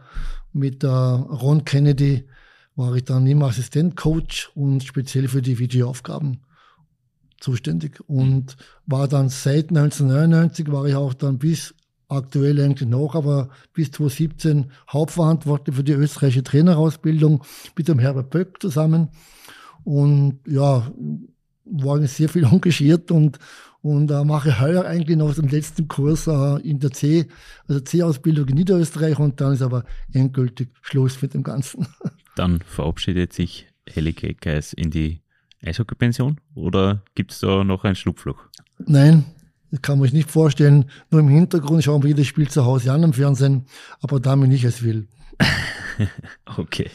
mit 0.52 0.82
der 0.82 0.90
Ron 0.90 1.64
Kennedy 1.64 2.26
war 2.74 2.96
ich 2.96 3.04
dann 3.04 3.24
immer 3.28 3.46
Assistentcoach 3.46 4.50
und 4.56 4.82
speziell 4.82 5.28
für 5.28 5.42
die 5.42 5.60
Videoaufgaben 5.60 6.40
zuständig 7.40 8.00
und 8.06 8.56
war 8.86 9.08
dann 9.08 9.28
seit 9.28 9.70
1999 9.70 10.70
war 10.70 10.86
ich 10.86 10.94
auch 10.94 11.14
dann 11.14 11.38
bis 11.38 11.74
aktuell 12.10 12.60
eigentlich 12.60 12.88
noch, 12.88 13.14
aber 13.14 13.50
bis 13.72 13.92
2017 13.92 14.70
Hauptverantwortlich 14.90 15.76
für 15.76 15.84
die 15.84 15.92
österreichische 15.92 16.42
Trainerausbildung 16.42 17.44
mit 17.76 17.88
dem 17.88 17.98
Herbert 17.98 18.30
Böck 18.30 18.60
zusammen. 18.60 19.10
Und 19.84 20.40
ja, 20.46 20.90
war 21.64 22.06
sehr 22.06 22.28
viel 22.28 22.44
engagiert 22.52 23.10
und, 23.10 23.38
und 23.80 24.10
äh, 24.10 24.24
mache 24.24 24.60
heuer 24.60 24.84
eigentlich 24.84 25.16
noch 25.16 25.34
den 25.34 25.48
letzten 25.48 25.88
Kurs 25.88 26.26
äh, 26.26 26.60
in 26.68 26.80
der 26.80 26.90
C, 26.90 27.26
also 27.68 27.80
C-Ausbildung 27.80 28.48
in 28.48 28.56
Niederösterreich 28.56 29.18
und 29.18 29.40
dann 29.40 29.54
ist 29.54 29.62
aber 29.62 29.84
endgültig 30.12 30.70
Schluss 30.82 31.22
mit 31.22 31.34
dem 31.34 31.42
Ganzen. 31.42 31.86
Dann 32.36 32.60
verabschiedet 32.60 33.32
sich 33.32 33.66
Heli 33.88 34.12
Keckers 34.12 34.72
in 34.72 34.90
die 34.90 35.20
Eishockey-Pension 35.64 36.40
oder 36.54 37.02
gibt 37.14 37.32
es 37.32 37.40
da 37.40 37.64
noch 37.64 37.84
ein 37.84 37.94
Schlupfloch? 37.94 38.42
Nein, 38.78 39.24
das 39.70 39.82
kann 39.82 39.98
man 39.98 40.04
sich 40.04 40.14
nicht 40.14 40.30
vorstellen. 40.30 40.90
Nur 41.10 41.20
im 41.20 41.28
Hintergrund 41.28 41.84
schauen 41.84 42.02
wir 42.02 42.08
jedes 42.08 42.26
Spiel 42.26 42.48
zu 42.48 42.64
Hause 42.64 42.92
an 42.92 43.02
im 43.02 43.12
Fernsehen, 43.12 43.66
aber 44.00 44.20
damit 44.20 44.48
nicht 44.48 44.64
es 44.64 44.82
will. 44.82 45.06
okay. 46.56 46.90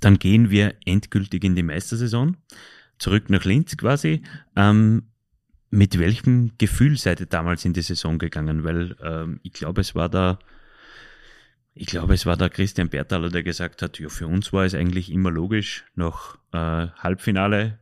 Dann 0.00 0.18
gehen 0.18 0.50
wir 0.50 0.74
endgültig 0.84 1.44
in 1.44 1.54
die 1.54 1.62
Meistersaison. 1.62 2.36
Zurück 2.98 3.30
nach 3.30 3.44
Linz 3.44 3.76
quasi. 3.76 4.22
Ähm, 4.54 5.04
mit 5.70 5.98
welchem 5.98 6.52
Gefühl 6.58 6.96
seid 6.96 7.20
ihr 7.20 7.26
damals 7.26 7.64
in 7.64 7.72
die 7.72 7.82
Saison 7.82 8.18
gegangen? 8.18 8.64
Weil 8.64 8.96
ähm, 9.02 9.40
ich 9.42 9.52
glaube, 9.52 9.80
es 9.80 9.94
war 9.94 10.08
da, 10.08 10.38
ich 11.78 11.86
glaube, 11.86 12.14
es 12.14 12.24
war 12.24 12.38
der 12.38 12.48
Christian 12.48 12.88
Bertaler, 12.88 13.28
der 13.28 13.42
gesagt 13.42 13.82
hat, 13.82 13.98
ja, 13.98 14.08
für 14.08 14.26
uns 14.26 14.50
war 14.52 14.64
es 14.64 14.74
eigentlich 14.74 15.12
immer 15.12 15.30
logisch, 15.30 15.84
nach 15.94 16.38
äh, 16.52 16.88
Halbfinale 16.96 17.78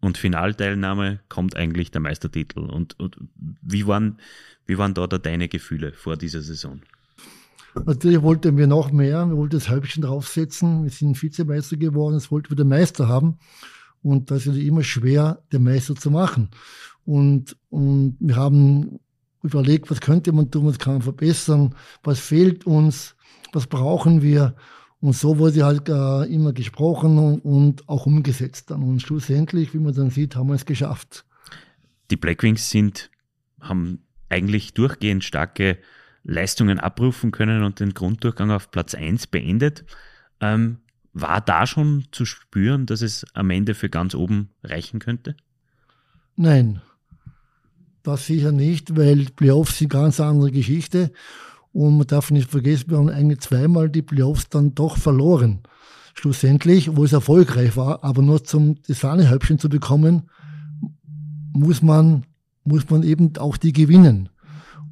und 0.00 0.18
Finalteilnahme 0.18 1.20
kommt 1.30 1.56
eigentlich 1.56 1.90
der 1.90 2.02
Meistertitel. 2.02 2.60
Und, 2.60 3.00
und 3.00 3.16
wie, 3.62 3.86
waren, 3.86 4.18
wie 4.66 4.76
waren 4.76 4.92
da, 4.92 5.06
da 5.06 5.16
deine 5.16 5.48
Gefühle 5.48 5.92
vor 5.92 6.18
dieser 6.18 6.42
Saison? 6.42 6.82
Natürlich 7.86 8.20
wollten 8.20 8.58
wir 8.58 8.66
noch 8.66 8.92
mehr. 8.92 9.26
Wir 9.26 9.36
wollten 9.36 9.56
das 9.56 9.70
Halbchen 9.70 10.02
draufsetzen. 10.02 10.84
Wir 10.84 10.90
sind 10.90 11.20
Vizemeister 11.20 11.78
geworden. 11.78 12.16
Jetzt 12.16 12.30
wollten 12.30 12.50
wir 12.50 12.56
den 12.56 12.68
Meister 12.68 13.08
haben. 13.08 13.38
Und 14.02 14.30
das 14.30 14.46
ist 14.46 14.56
immer 14.56 14.82
schwer, 14.82 15.42
den 15.50 15.64
Meister 15.64 15.94
zu 15.94 16.10
machen. 16.10 16.50
Und, 17.06 17.56
und 17.70 18.16
wir 18.20 18.36
haben 18.36 19.00
überlegt, 19.42 19.90
was 19.90 20.02
könnte 20.02 20.32
man 20.32 20.50
tun, 20.50 20.66
was 20.66 20.78
kann 20.78 20.94
man 20.94 21.02
verbessern, 21.02 21.74
was 22.02 22.20
fehlt 22.20 22.66
uns, 22.66 23.14
was 23.52 23.66
brauchen 23.66 24.22
wir. 24.22 24.54
Und 25.00 25.14
so 25.14 25.38
wurde 25.38 25.64
halt 25.64 25.88
äh, 25.88 26.24
immer 26.24 26.52
gesprochen 26.52 27.18
und, 27.18 27.40
und, 27.40 27.88
auch 27.88 28.06
umgesetzt. 28.06 28.70
Dann. 28.70 28.82
Und 28.82 29.00
schlussendlich, 29.00 29.72
wie 29.72 29.78
man 29.78 29.94
dann 29.94 30.10
sieht, 30.10 30.36
haben 30.36 30.48
wir 30.48 30.54
es 30.54 30.66
geschafft. 30.66 31.24
Die 32.10 32.16
Blackwings 32.16 32.70
sind, 32.70 33.10
haben 33.60 34.00
eigentlich 34.28 34.74
durchgehend 34.74 35.24
starke 35.24 35.78
Leistungen 36.22 36.78
abrufen 36.78 37.30
können 37.30 37.62
und 37.62 37.80
den 37.80 37.94
Grunddurchgang 37.94 38.50
auf 38.50 38.70
Platz 38.70 38.94
1 38.94 39.28
beendet. 39.28 39.84
Ähm, 40.40 40.78
war 41.12 41.40
da 41.40 41.66
schon 41.66 42.04
zu 42.12 42.24
spüren, 42.24 42.86
dass 42.86 43.02
es 43.02 43.24
am 43.34 43.50
Ende 43.50 43.74
für 43.74 43.88
ganz 43.88 44.14
oben 44.14 44.50
reichen 44.62 45.00
könnte? 45.00 45.34
Nein, 46.36 46.82
das 48.02 48.26
sicher 48.26 48.52
nicht, 48.52 48.96
weil 48.96 49.26
Playoffs 49.36 49.78
sind 49.78 49.94
eine 49.94 50.04
ganz 50.04 50.20
andere 50.20 50.50
Geschichte. 50.50 51.12
Und 51.72 51.98
man 51.98 52.06
darf 52.06 52.30
nicht 52.30 52.50
vergessen, 52.50 52.90
wir 52.90 52.98
haben 52.98 53.08
eigentlich 53.08 53.40
zweimal 53.40 53.88
die 53.88 54.02
Playoffs 54.02 54.48
dann 54.48 54.74
doch 54.74 54.96
verloren. 54.96 55.60
Schlussendlich, 56.14 56.96
wo 56.96 57.04
es 57.04 57.12
erfolgreich 57.12 57.76
war, 57.76 58.02
aber 58.02 58.22
nur 58.22 58.42
zum 58.44 58.76
das 58.86 59.00
Sahnehäubchen 59.00 59.58
zu 59.58 59.68
bekommen, 59.68 60.28
muss 61.52 61.82
man, 61.82 62.24
muss 62.64 62.90
man 62.90 63.02
eben 63.02 63.36
auch 63.38 63.56
die 63.56 63.72
gewinnen. 63.72 64.28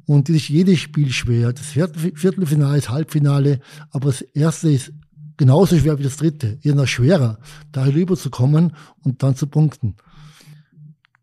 Und 0.05 0.29
das 0.29 0.37
ist 0.37 0.49
jedes 0.49 0.79
Spiel 0.79 1.11
schwer. 1.11 1.53
Das 1.53 1.67
Viertelfinale 1.67 2.77
ist 2.77 2.89
Halbfinale, 2.89 3.59
aber 3.91 4.07
das 4.07 4.21
erste 4.21 4.71
ist 4.71 4.91
genauso 5.37 5.77
schwer 5.77 5.99
wie 5.99 6.03
das 6.03 6.17
dritte, 6.17 6.57
eher 6.63 6.75
noch 6.75 6.87
schwerer, 6.87 7.39
da 7.71 7.85
rüberzukommen 7.85 8.73
und 9.03 9.21
dann 9.23 9.35
zu 9.35 9.47
punkten. 9.47 9.95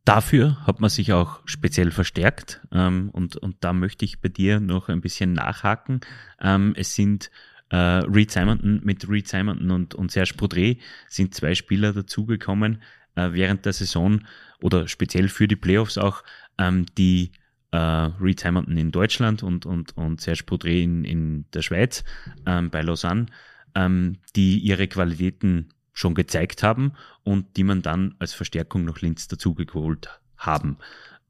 Dafür 0.06 0.64
hat 0.64 0.78
man 0.78 0.88
sich 0.88 1.12
auch 1.12 1.40
speziell 1.46 1.90
verstärkt 1.90 2.60
ähm, 2.70 3.10
und, 3.10 3.36
und 3.36 3.56
da 3.58 3.72
möchte 3.72 4.04
ich 4.04 4.20
bei 4.20 4.28
dir 4.28 4.60
noch 4.60 4.88
ein 4.88 5.00
bisschen 5.00 5.32
nachhaken. 5.32 6.00
Ähm, 6.40 6.74
es 6.76 6.94
sind 6.94 7.28
äh, 7.70 7.76
Reed 7.76 8.30
Simonton 8.30 8.80
mit 8.84 9.08
Reed 9.08 9.26
Simonton 9.26 9.72
und, 9.72 9.96
und 9.96 10.12
Serge 10.12 10.34
Poudre 10.36 10.76
sind 11.08 11.34
zwei 11.34 11.56
Spieler 11.56 11.92
dazugekommen 11.92 12.82
äh, 13.16 13.32
während 13.32 13.66
der 13.66 13.72
Saison 13.72 14.20
oder 14.62 14.86
speziell 14.86 15.28
für 15.28 15.48
die 15.48 15.56
Playoffs 15.56 15.98
auch, 15.98 16.22
ähm, 16.56 16.86
die 16.96 17.32
äh, 17.72 17.76
Reed 17.76 18.38
Simonton 18.38 18.76
in 18.76 18.92
Deutschland 18.92 19.42
und, 19.42 19.66
und, 19.66 19.96
und 19.96 20.20
Serge 20.20 20.44
Poudre 20.44 20.82
in, 20.82 21.04
in 21.04 21.46
der 21.52 21.62
Schweiz 21.62 22.04
ähm, 22.46 22.70
bei 22.70 22.80
Lausanne, 22.80 23.26
ähm, 23.74 24.18
die 24.36 24.60
ihre 24.60 24.86
Qualitäten 24.86 25.70
schon 25.96 26.14
gezeigt 26.14 26.62
haben 26.62 26.92
und 27.24 27.56
die 27.56 27.64
man 27.64 27.80
dann 27.80 28.14
als 28.18 28.35
Verstärkung 28.35 28.85
nach 28.85 29.00
Linz 29.00 29.28
dazugeholt 29.28 30.20
haben. 30.37 30.76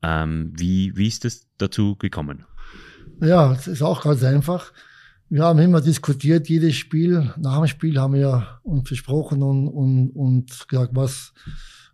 Ähm, 0.03 0.53
wie, 0.57 0.97
wie 0.97 1.07
ist 1.07 1.25
es 1.25 1.47
dazu 1.57 1.95
gekommen? 1.95 2.45
Ja, 3.21 3.53
es 3.53 3.69
ist 3.69 3.81
auch 3.81 4.03
ganz 4.03 4.25
einfach. 4.25 4.73
Wir 5.29 5.45
haben 5.45 5.61
immer 5.61 5.81
diskutiert, 5.81 6.49
jedes 6.49 6.75
Spiel, 6.75 7.33
nach 7.39 7.59
dem 7.59 7.69
Spiel 7.69 7.99
haben 7.99 8.15
wir 8.15 8.61
uns 8.65 8.89
besprochen 8.89 9.43
und, 9.43 9.69
und, 9.69 10.11
und 10.11 10.69
gesagt, 10.69 10.91
was, 10.95 11.33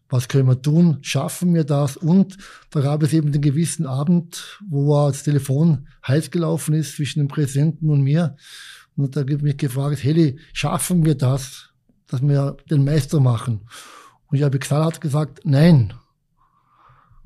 was 0.09 0.29
können 0.29 0.49
wir 0.49 0.61
tun? 0.61 0.97
Schaffen 1.03 1.53
wir 1.53 1.65
das? 1.65 1.99
Und 1.99 2.39
da 2.71 2.81
gab 2.81 3.03
es 3.03 3.13
eben 3.13 3.33
den 3.33 3.43
gewissen 3.43 3.87
Abend, 3.87 4.59
wo 4.67 5.09
das 5.09 5.25
Telefon 5.25 5.89
heiß 6.07 6.31
gelaufen 6.31 6.75
ist 6.75 6.97
zwischen 6.97 7.21
dem 7.21 7.29
Präsidenten 7.29 7.91
und 7.91 8.01
mir. 8.01 8.35
Und 8.97 9.15
da 9.15 9.21
habe 9.21 9.35
ich 9.35 9.43
mich 9.43 9.59
gefragt, 9.59 10.03
Heli, 10.03 10.39
schaffen 10.55 11.05
wir 11.05 11.15
das? 11.15 11.72
Dass 12.13 12.23
wir 12.23 12.57
den 12.71 12.85
Meister 12.85 13.21
machen. 13.21 13.63
Und 14.27 14.37
ich 14.37 14.43
habe 14.43 14.59
gesagt, 14.59 14.85
hat 14.85 15.01
gesagt, 15.01 15.41
nein. 15.45 15.95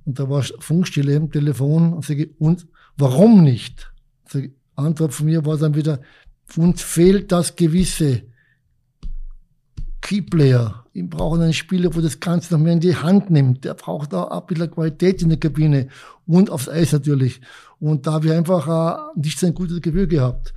Und 0.04 0.18
da 0.18 0.30
war 0.30 0.44
Funkstille 0.60 1.14
im 1.14 1.30
Telefon 1.30 1.92
und 1.92 2.04
sage, 2.04 2.30
und 2.38 2.66
warum 2.96 3.42
nicht? 3.42 3.92
Die 4.32 4.54
Antwort 4.76 5.12
von 5.12 5.26
mir 5.26 5.44
war 5.44 5.56
dann 5.56 5.74
wieder, 5.74 6.00
uns 6.56 6.82
fehlt 6.82 7.32
das 7.32 7.56
gewisse 7.56 8.22
Keyplayer. 10.00 10.84
Wir 10.92 11.10
brauchen 11.10 11.42
einen 11.42 11.52
Spieler, 11.52 11.92
wo 11.94 12.00
das 12.00 12.20
Ganze 12.20 12.54
noch 12.54 12.60
mehr 12.60 12.74
in 12.74 12.80
die 12.80 12.94
Hand 12.94 13.28
nimmt. 13.28 13.64
Der 13.64 13.74
braucht 13.74 14.12
da 14.12 14.24
ein 14.24 14.46
bisschen 14.46 14.70
Qualität 14.70 15.20
in 15.20 15.30
der 15.30 15.40
Kabine 15.40 15.88
und 16.26 16.48
aufs 16.48 16.68
Eis 16.68 16.92
natürlich. 16.92 17.40
Und 17.80 18.06
da 18.06 18.12
habe 18.12 18.26
ich 18.26 18.32
einfach 18.32 18.68
äh, 18.68 19.20
nicht 19.20 19.38
so 19.38 19.48
ein 19.48 19.54
gutes 19.54 19.82
Gefühl 19.82 20.06
gehabt. 20.06 20.54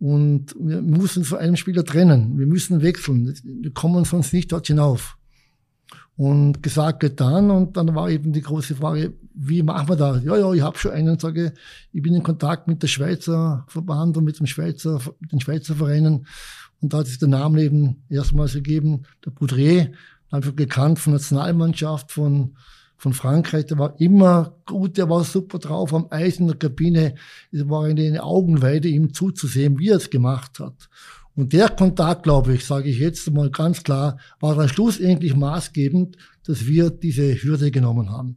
Und 0.00 0.54
wir 0.58 0.80
müssen 0.80 1.24
von 1.24 1.38
einem 1.38 1.56
Spieler 1.56 1.84
trennen. 1.84 2.38
Wir 2.38 2.46
müssen 2.46 2.82
wechseln. 2.82 3.34
Wir 3.42 3.72
kommen 3.72 4.04
sonst 4.04 4.32
nicht 4.32 4.52
dort 4.52 4.66
hinauf. 4.66 5.16
Und 6.16 6.62
gesagt, 6.62 7.00
getan. 7.00 7.50
Und 7.50 7.76
dann 7.76 7.94
war 7.94 8.10
eben 8.10 8.32
die 8.32 8.42
große 8.42 8.76
Frage, 8.76 9.14
wie 9.34 9.62
machen 9.62 9.88
wir 9.88 9.96
das? 9.96 10.24
Ja, 10.24 10.36
ja, 10.36 10.52
ich 10.52 10.62
habe 10.62 10.78
schon 10.78 10.92
einen, 10.92 11.18
sage, 11.18 11.52
ich 11.92 12.02
bin 12.02 12.14
in 12.14 12.22
Kontakt 12.22 12.68
mit 12.68 12.82
der 12.82 12.88
Schweizer 12.88 13.64
Verband 13.68 14.16
und 14.16 14.24
mit 14.24 14.38
dem 14.38 14.46
Schweizer, 14.46 15.00
den 15.32 15.40
Schweizer 15.40 15.74
Vereinen. 15.74 16.26
Und 16.80 16.92
da 16.92 16.98
hat 16.98 17.06
sich 17.06 17.18
der 17.18 17.28
Name 17.28 17.62
eben 17.62 18.04
erstmals 18.08 18.54
gegeben, 18.54 19.02
der 19.24 19.30
Boudret, 19.30 19.92
einfach 20.30 20.54
gekannt 20.54 20.98
von 20.98 21.12
Nationalmannschaft, 21.12 22.12
von, 22.12 22.56
von 22.98 23.12
Frankreich, 23.12 23.66
der 23.66 23.78
war 23.78 23.98
immer 24.00 24.56
gut, 24.66 24.98
der 24.98 25.08
war 25.08 25.22
super 25.22 25.60
drauf 25.60 25.94
am 25.94 26.08
Eis 26.10 26.40
in 26.40 26.48
der 26.48 26.56
Kabine. 26.56 27.14
Es 27.52 27.68
war 27.68 27.84
eine 27.84 28.22
Augenweide, 28.22 28.88
ihm 28.88 29.14
zuzusehen, 29.14 29.78
wie 29.78 29.90
er 29.90 29.96
es 29.96 30.10
gemacht 30.10 30.58
hat. 30.58 30.90
Und 31.36 31.52
der 31.52 31.68
Kontakt, 31.68 32.24
glaube 32.24 32.54
ich, 32.54 32.64
sage 32.64 32.90
ich 32.90 32.98
jetzt 32.98 33.30
mal 33.30 33.50
ganz 33.50 33.84
klar, 33.84 34.18
war 34.40 34.56
dann 34.56 34.68
schlussendlich 34.68 35.36
maßgebend, 35.36 36.16
dass 36.42 36.66
wir 36.66 36.90
diese 36.90 37.40
Hürde 37.40 37.70
genommen 37.70 38.10
haben. 38.10 38.36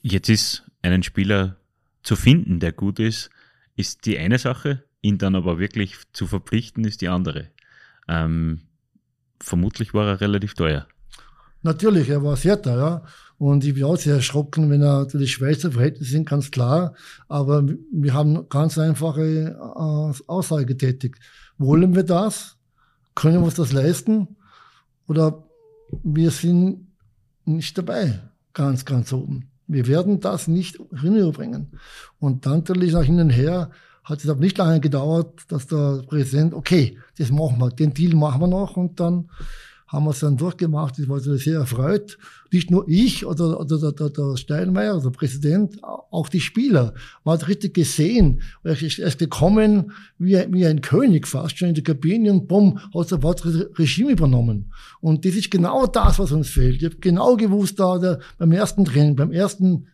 Jetzt 0.00 0.30
ist 0.30 0.62
einen 0.80 1.02
Spieler 1.02 1.58
zu 2.02 2.16
finden, 2.16 2.58
der 2.58 2.72
gut 2.72 2.98
ist, 2.98 3.28
ist 3.76 4.06
die 4.06 4.18
eine 4.18 4.38
Sache, 4.38 4.84
ihn 5.02 5.18
dann 5.18 5.34
aber 5.34 5.58
wirklich 5.58 5.96
zu 6.14 6.26
verpflichten, 6.26 6.84
ist 6.84 7.02
die 7.02 7.08
andere. 7.08 7.50
Ähm, 8.08 8.62
vermutlich 9.38 9.92
war 9.92 10.06
er 10.06 10.20
relativ 10.22 10.54
teuer. 10.54 10.88
Natürlich, 11.62 12.08
er 12.08 12.22
war 12.22 12.36
sehr 12.36 12.60
teuer. 12.60 13.02
Und 13.38 13.64
ich 13.64 13.74
bin 13.74 13.84
auch 13.84 13.96
sehr 13.96 14.16
erschrocken, 14.16 14.68
wenn 14.68 14.82
er 14.82 15.06
die 15.06 15.28
Schweizer 15.28 15.70
Verhältnisse 15.70 16.10
sind, 16.10 16.28
ganz 16.28 16.50
klar. 16.50 16.94
Aber 17.28 17.64
wir 17.92 18.12
haben 18.12 18.48
ganz 18.48 18.78
einfache 18.78 19.56
äh, 19.56 20.22
Aussage 20.26 20.66
getätigt. 20.66 21.18
Wollen 21.56 21.94
wir 21.94 22.02
das? 22.02 22.56
Können 23.14 23.38
wir 23.38 23.44
uns 23.44 23.54
das 23.54 23.72
leisten? 23.72 24.36
Oder 25.06 25.44
wir 26.02 26.30
sind 26.30 26.88
nicht 27.44 27.78
dabei, 27.78 28.20
ganz, 28.52 28.84
ganz 28.84 29.12
oben. 29.12 29.50
Wir 29.68 29.86
werden 29.86 30.20
das 30.20 30.48
nicht 30.48 30.78
hinüberbringen. 30.98 31.78
Und 32.18 32.46
dann 32.46 32.58
natürlich 32.58 32.92
nach 32.92 33.04
hin 33.04 33.20
und 33.20 33.30
her 33.30 33.70
hat 34.02 34.24
es 34.24 34.28
aber 34.28 34.40
nicht 34.40 34.58
lange 34.58 34.80
gedauert, 34.80 35.42
dass 35.48 35.66
der 35.66 36.02
Präsident, 36.08 36.54
okay, 36.54 36.98
das 37.18 37.30
machen 37.30 37.58
wir, 37.58 37.70
den 37.70 37.92
Deal 37.92 38.14
machen 38.14 38.40
wir 38.40 38.48
noch 38.48 38.76
und 38.76 38.98
dann 38.98 39.28
haben 39.88 40.04
wir 40.04 40.10
es 40.10 40.20
dann 40.20 40.36
durchgemacht. 40.36 40.98
Ich 40.98 41.08
war 41.08 41.18
sehr 41.18 41.60
erfreut. 41.60 42.18
Nicht 42.52 42.70
nur 42.70 42.86
ich 42.88 43.24
oder, 43.24 43.58
oder 43.58 43.78
der, 43.78 43.92
der, 43.92 44.10
der 44.10 44.36
Steinmeier, 44.36 45.00
der 45.00 45.10
Präsident, 45.10 45.82
auch 45.82 46.28
die 46.28 46.40
Spieler. 46.40 46.94
Man 47.24 47.38
hat 47.38 47.48
richtig 47.48 47.74
gesehen. 47.74 48.42
Er 48.62 48.80
ist 48.80 49.18
gekommen 49.18 49.92
wie, 50.18 50.36
wie 50.50 50.66
ein 50.66 50.82
König 50.82 51.26
fast 51.26 51.58
schon 51.58 51.70
in 51.70 51.74
die 51.74 51.82
Kabine 51.82 52.30
und 52.30 52.48
bumm, 52.48 52.78
hat 52.94 53.08
sofort 53.08 53.44
Regime 53.78 54.12
übernommen. 54.12 54.72
Und 55.00 55.24
das 55.24 55.34
ist 55.34 55.50
genau 55.50 55.86
das, 55.86 56.18
was 56.18 56.32
uns 56.32 56.48
fehlt. 56.48 56.76
Ich 56.76 56.84
habe 56.84 56.96
genau 56.96 57.36
gewusst, 57.36 57.80
da 57.80 57.98
der, 57.98 58.20
beim 58.36 58.52
ersten 58.52 58.84
Training, 58.84 59.16
beim 59.16 59.32
ersten 59.32 59.86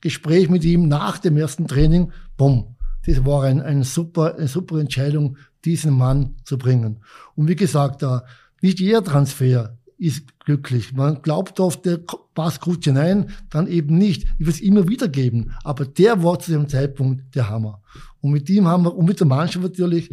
Gespräch 0.00 0.48
mit 0.48 0.64
ihm 0.64 0.88
nach 0.88 1.18
dem 1.18 1.36
ersten 1.36 1.68
Training, 1.68 2.10
bumm, 2.36 2.74
das 3.06 3.24
war 3.24 3.44
ein, 3.44 3.60
ein 3.60 3.82
super, 3.82 4.36
eine 4.36 4.48
super 4.48 4.78
Entscheidung, 4.78 5.36
diesen 5.64 5.92
Mann 5.92 6.36
zu 6.44 6.58
bringen. 6.58 7.00
Und 7.34 7.48
wie 7.48 7.56
gesagt, 7.56 8.02
da 8.02 8.24
nicht 8.62 8.80
jeder 8.80 9.04
Transfer 9.04 9.76
ist 9.98 10.38
glücklich. 10.40 10.94
Man 10.94 11.22
glaubt 11.22 11.60
oft, 11.60 11.84
der 11.84 12.00
passt 12.34 12.60
gut 12.60 12.84
hinein, 12.84 13.30
dann 13.50 13.68
eben 13.68 13.98
nicht. 13.98 14.26
Ich 14.38 14.46
will 14.46 14.52
es 14.52 14.60
immer 14.60 14.88
wieder 14.88 15.06
geben. 15.06 15.52
Aber 15.62 15.84
der 15.84 16.24
war 16.24 16.38
zu 16.38 16.50
dem 16.50 16.68
Zeitpunkt 16.68 17.34
der 17.36 17.48
Hammer. 17.48 17.82
Und 18.20 18.32
mit 18.32 18.48
ihm 18.50 18.66
haben 18.66 18.84
wir, 18.84 18.96
und 18.96 19.06
mit 19.06 19.20
der 19.20 19.26
Mannschaft 19.26 19.62
natürlich, 19.62 20.10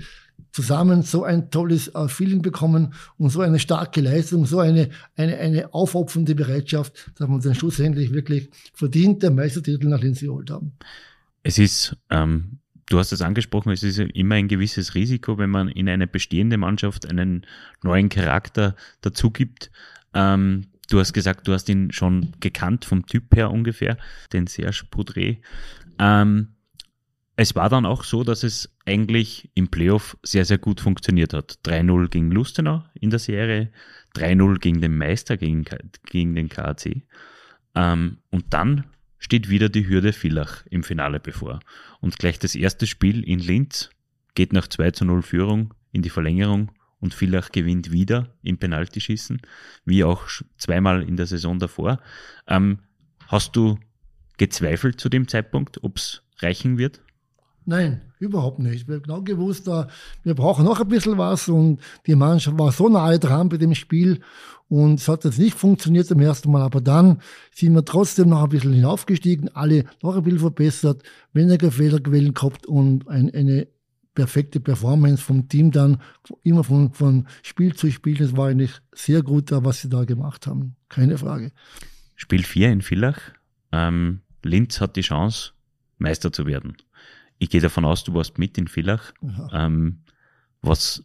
zusammen 0.51 1.03
so 1.03 1.23
ein 1.23 1.51
tolles 1.51 1.89
äh, 1.89 2.07
Feeling 2.07 2.41
bekommen 2.41 2.93
und 3.17 3.29
so 3.29 3.41
eine 3.41 3.59
starke 3.59 4.01
Leistung, 4.01 4.45
so 4.45 4.59
eine, 4.59 4.89
eine, 5.15 5.37
eine 5.37 5.73
aufopfernde 5.73 6.35
Bereitschaft, 6.35 7.11
dass 7.15 7.27
wir 7.27 7.39
dann 7.39 7.55
schlussendlich 7.55 8.13
wirklich 8.13 8.49
verdient 8.73 9.23
der 9.23 9.31
Meistertitel 9.31 9.87
nach 9.87 10.01
Linz 10.01 10.21
geholt 10.21 10.49
haben. 10.49 10.73
Es 11.43 11.57
ist 11.57 11.95
ähm, 12.09 12.59
Du 12.89 12.97
hast 12.97 13.11
es 13.11 13.21
angesprochen, 13.21 13.71
es 13.71 13.83
ist 13.83 13.99
immer 13.99 14.35
ein 14.35 14.47
gewisses 14.47 14.95
Risiko, 14.95 15.37
wenn 15.37 15.51
man 15.51 15.69
in 15.69 15.87
eine 15.87 16.07
bestehende 16.07 16.57
Mannschaft 16.57 17.07
einen 17.07 17.45
neuen 17.83 18.09
Charakter 18.09 18.75
dazu 19.01 19.29
gibt. 19.29 19.69
Ähm, 20.15 20.65
du 20.89 20.99
hast 20.99 21.13
gesagt, 21.13 21.47
du 21.47 21.53
hast 21.53 21.69
ihn 21.69 21.91
schon 21.91 22.31
gekannt 22.39 22.85
vom 22.85 23.05
Typ 23.05 23.35
her 23.35 23.51
ungefähr, 23.51 23.97
den 24.33 24.47
Serge 24.47 24.85
Poudre. 24.89 25.37
Ähm, 25.99 26.55
es 27.35 27.55
war 27.55 27.69
dann 27.69 27.85
auch 27.85 28.03
so, 28.03 28.23
dass 28.23 28.43
es 28.43 28.75
eigentlich 28.85 29.51
im 29.53 29.69
Playoff 29.69 30.17
sehr, 30.23 30.43
sehr 30.43 30.57
gut 30.57 30.81
funktioniert 30.81 31.33
hat. 31.33 31.59
3-0 31.65 32.09
gegen 32.09 32.31
Lustenau 32.31 32.83
in 32.95 33.11
der 33.11 33.19
Serie, 33.19 33.71
3-0 34.15 34.59
gegen 34.59 34.81
den 34.81 34.97
Meister, 34.97 35.37
gegen, 35.37 35.63
gegen 36.07 36.33
den 36.33 36.49
KAC. 36.49 37.03
Ähm, 37.75 38.17
und 38.31 38.45
dann 38.49 38.85
steht 39.19 39.49
wieder 39.49 39.69
die 39.69 39.87
Hürde 39.87 40.13
Villach 40.13 40.65
im 40.69 40.83
Finale 40.83 41.19
bevor. 41.19 41.59
Und 41.99 42.17
gleich 42.17 42.39
das 42.39 42.55
erste 42.55 42.87
Spiel 42.87 43.23
in 43.23 43.39
Linz 43.39 43.89
geht 44.33 44.53
nach 44.53 44.67
2 44.67 44.91
zu 44.91 45.05
0 45.05 45.21
Führung 45.21 45.73
in 45.91 46.01
die 46.01 46.09
Verlängerung 46.09 46.71
und 46.99 47.13
Villach 47.13 47.51
gewinnt 47.51 47.91
wieder 47.91 48.33
im 48.41 48.57
Penaltyschießen, 48.57 49.41
wie 49.85 50.03
auch 50.03 50.27
zweimal 50.57 51.03
in 51.03 51.17
der 51.17 51.27
Saison 51.27 51.59
davor. 51.59 52.01
Ähm, 52.47 52.79
hast 53.27 53.55
du 53.55 53.77
gezweifelt 54.37 54.99
zu 54.99 55.09
dem 55.09 55.27
Zeitpunkt, 55.27 55.83
ob 55.83 55.97
es 55.97 56.23
reichen 56.39 56.77
wird? 56.77 57.01
Nein, 57.69 58.01
überhaupt 58.17 58.57
nicht. 58.57 58.87
Wir 58.87 58.95
haben 58.95 59.03
genau 59.03 59.21
gewusst, 59.21 59.67
wir 59.67 60.33
brauchen 60.33 60.65
noch 60.65 60.79
ein 60.79 60.87
bisschen 60.87 61.19
was 61.19 61.47
und 61.49 61.79
die 62.07 62.15
Mannschaft 62.15 62.57
war 62.57 62.71
so 62.71 62.89
nahe 62.89 63.19
dran 63.19 63.47
bei 63.47 63.57
dem 63.57 63.75
Spiel 63.75 64.21
und 64.69 64.99
es 64.99 65.07
hat 65.07 65.23
jetzt 65.23 65.37
nicht 65.37 65.55
funktioniert 65.55 66.07
zum 66.07 66.19
ersten 66.19 66.51
Mal, 66.51 66.63
aber 66.63 66.81
dann 66.81 67.21
sind 67.51 67.75
wir 67.75 67.85
trotzdem 67.85 68.29
noch 68.29 68.41
ein 68.41 68.49
bisschen 68.49 68.73
hinaufgestiegen, 68.73 69.55
alle 69.55 69.85
noch 70.01 70.17
ein 70.17 70.23
bisschen 70.23 70.39
verbessert, 70.39 71.03
weniger 71.33 71.71
Fehlerquellen 71.71 72.33
gehabt 72.33 72.65
und 72.65 73.07
ein, 73.07 73.31
eine 73.35 73.67
perfekte 74.15 74.59
Performance 74.59 75.21
vom 75.21 75.47
Team 75.47 75.69
dann, 75.69 76.01
immer 76.41 76.63
von, 76.63 76.91
von 76.93 77.27
Spiel 77.43 77.75
zu 77.75 77.91
Spiel. 77.91 78.17
Das 78.17 78.35
war 78.35 78.47
eigentlich 78.47 78.71
sehr 78.95 79.21
gut, 79.21 79.51
was 79.51 79.81
sie 79.81 79.89
da 79.89 80.05
gemacht 80.05 80.47
haben. 80.47 80.75
Keine 80.89 81.19
Frage. 81.19 81.51
Spiel 82.15 82.41
4 82.41 82.71
in 82.71 82.81
Villach. 82.81 83.19
Ähm, 83.71 84.21
Linz 84.41 84.81
hat 84.81 84.95
die 84.95 85.01
Chance, 85.01 85.51
Meister 85.99 86.33
zu 86.33 86.47
werden. 86.47 86.75
Ich 87.39 87.49
gehe 87.49 87.61
davon 87.61 87.85
aus, 87.85 88.03
du 88.03 88.13
warst 88.13 88.37
mit 88.37 88.57
in 88.57 88.67
Villach. 88.67 89.13
Ähm, 89.53 89.99
was, 90.61 91.03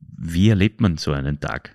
wie 0.00 0.48
erlebt 0.48 0.80
man 0.80 0.96
so 0.96 1.12
einen 1.12 1.40
Tag? 1.40 1.74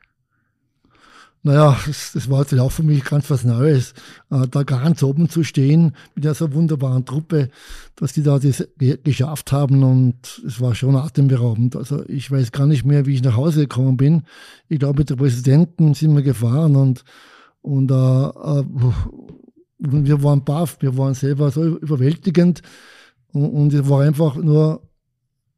Naja, 1.45 1.77
das, 1.85 2.13
das 2.13 2.29
war 2.29 2.39
jetzt 2.39 2.57
auch 2.57 2.71
für 2.71 2.83
mich 2.83 3.03
ganz 3.03 3.29
was 3.29 3.43
Neues, 3.43 3.93
äh, 4.31 4.47
da 4.47 4.63
ganz 4.63 5.03
oben 5.03 5.27
zu 5.27 5.43
stehen 5.43 5.93
mit 6.15 6.23
dieser 6.23 6.53
wunderbaren 6.53 7.03
Truppe, 7.03 7.49
dass 7.97 8.13
die 8.13 8.23
da 8.23 8.39
das 8.39 8.65
geschafft 9.03 9.51
haben 9.51 9.83
und 9.83 10.41
es 10.47 10.61
war 10.61 10.73
schon 10.73 10.95
atemberaubend. 10.95 11.75
Also 11.75 12.07
ich 12.07 12.31
weiß 12.31 12.53
gar 12.53 12.65
nicht 12.65 12.85
mehr, 12.85 13.05
wie 13.05 13.15
ich 13.15 13.23
nach 13.23 13.35
Hause 13.35 13.59
gekommen 13.67 13.97
bin. 13.97 14.23
Ich 14.69 14.79
glaube, 14.79 14.99
mit 14.99 15.09
der 15.09 15.17
Präsidenten 15.17 15.93
sind 15.93 16.15
wir 16.15 16.21
gefahren 16.21 16.77
und, 16.77 17.03
und 17.61 17.91
äh, 17.91 17.93
äh, 17.93 18.63
wir 19.79 20.23
waren 20.23 20.45
baff, 20.45 20.77
wir 20.79 20.97
waren 20.97 21.13
selber 21.13 21.51
so 21.51 21.77
überwältigend 21.77 22.61
und, 23.33 23.49
und 23.49 23.73
es 23.73 23.89
war 23.89 24.01
einfach 24.01 24.35
nur, 24.35 24.87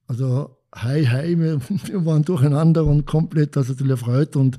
also 0.07 0.57
hi, 0.73 1.05
hi, 1.05 1.39
wir, 1.39 1.59
wir 1.69 2.05
waren 2.05 2.23
durcheinander 2.23 2.85
und 2.85 3.05
komplett, 3.05 3.55
also 3.57 3.73
erfreut 3.85 4.35
und 4.35 4.57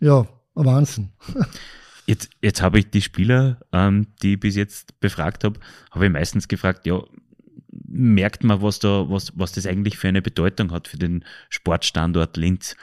ja, 0.00 0.26
Wahnsinn. 0.54 1.10
Jetzt, 2.08 2.30
jetzt 2.40 2.62
habe 2.62 2.78
ich 2.78 2.88
die 2.88 3.02
Spieler, 3.02 3.58
ähm, 3.72 4.06
die 4.22 4.34
ich 4.34 4.40
bis 4.40 4.54
jetzt 4.54 5.00
befragt 5.00 5.42
habe, 5.42 5.58
habe 5.90 6.06
ich 6.06 6.12
meistens 6.12 6.46
gefragt, 6.46 6.86
ja, 6.86 7.02
merkt 7.88 8.44
man, 8.44 8.62
was 8.62 8.78
da, 8.78 9.10
was, 9.10 9.32
was 9.36 9.50
das 9.50 9.66
eigentlich 9.66 9.98
für 9.98 10.06
eine 10.06 10.22
Bedeutung 10.22 10.70
hat 10.70 10.86
für 10.86 10.98
den 10.98 11.24
Sportstandort 11.48 12.36
Linz? 12.36 12.76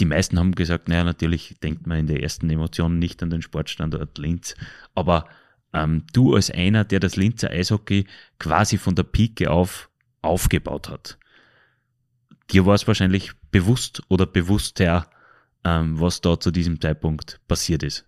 Die 0.00 0.06
meisten 0.06 0.40
haben 0.40 0.56
gesagt, 0.56 0.88
naja, 0.88 1.04
natürlich 1.04 1.56
denkt 1.62 1.86
man 1.86 1.98
in 1.98 2.06
der 2.08 2.20
ersten 2.20 2.50
Emotion 2.50 2.98
nicht 2.98 3.22
an 3.22 3.30
den 3.30 3.42
Sportstandort 3.42 4.18
Linz, 4.18 4.56
aber 4.96 5.28
ähm, 5.74 6.04
du 6.12 6.34
als 6.34 6.50
einer, 6.50 6.84
der 6.84 7.00
das 7.00 7.16
Linzer 7.16 7.50
Eishockey 7.50 8.06
quasi 8.38 8.78
von 8.78 8.94
der 8.94 9.02
Pike 9.02 9.50
auf 9.50 9.90
aufgebaut 10.22 10.88
hat, 10.88 11.18
dir 12.50 12.64
war 12.64 12.74
es 12.74 12.86
wahrscheinlich 12.86 13.32
bewusst 13.50 14.02
oder 14.08 14.24
bewusster, 14.24 15.06
ähm, 15.64 16.00
was 16.00 16.20
da 16.20 16.38
zu 16.38 16.50
diesem 16.50 16.80
Zeitpunkt 16.80 17.40
passiert 17.48 17.82
ist. 17.82 18.06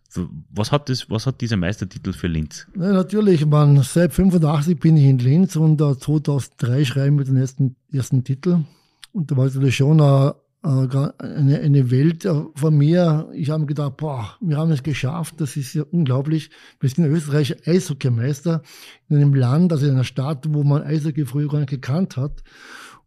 Was 0.51 0.73
hat, 0.73 0.89
das, 0.89 1.11
was 1.11 1.27
hat 1.27 1.41
dieser 1.41 1.57
Meistertitel 1.57 2.13
für 2.13 2.27
Linz? 2.27 2.67
Ja, 2.75 2.93
natürlich, 2.93 3.45
man, 3.45 3.83
seit 3.83 4.15
85 4.15 4.79
bin 4.79 4.97
ich 4.97 5.05
in 5.05 5.19
Linz 5.19 5.57
und 5.57 5.81
uh, 5.83 5.95
2003 5.95 6.85
schreiben 6.85 7.19
wir 7.19 7.27
den 7.27 7.37
ersten, 7.37 7.77
ersten 7.93 8.25
Titel. 8.25 8.61
Und 9.13 9.31
da 9.31 9.37
war 9.37 9.47
es 9.47 9.55
natürlich 9.55 9.77
schon 9.77 10.01
uh, 10.01 10.33
eine, 10.67 11.61
eine 11.61 11.91
Welt 11.91 12.29
von 12.55 12.77
mir. 12.77 13.29
Ich 13.33 13.51
habe 13.51 13.67
gedacht, 13.67 13.97
boah, 13.99 14.37
wir 14.41 14.57
haben 14.57 14.73
es 14.73 14.83
geschafft, 14.83 15.41
das 15.41 15.57
ist 15.57 15.75
ja 15.75 15.85
unglaublich. 15.91 16.51
Wir 16.81 16.91
sind 16.91 17.07
österreichischer 17.07 17.57
Eishockeymeister 17.67 18.63
in 19.09 19.17
einem 19.17 19.35
Land, 19.35 19.73
also 19.73 19.87
in 19.87 19.93
einer 19.93 20.05
Stadt, 20.05 20.47
wo 20.51 20.65
man 20.65 20.83
Eishockey 20.83 21.25
früher 21.25 21.49
gar 21.49 21.61
nicht 21.61 21.71
gekannt 21.71 22.17
hat. 22.17 22.43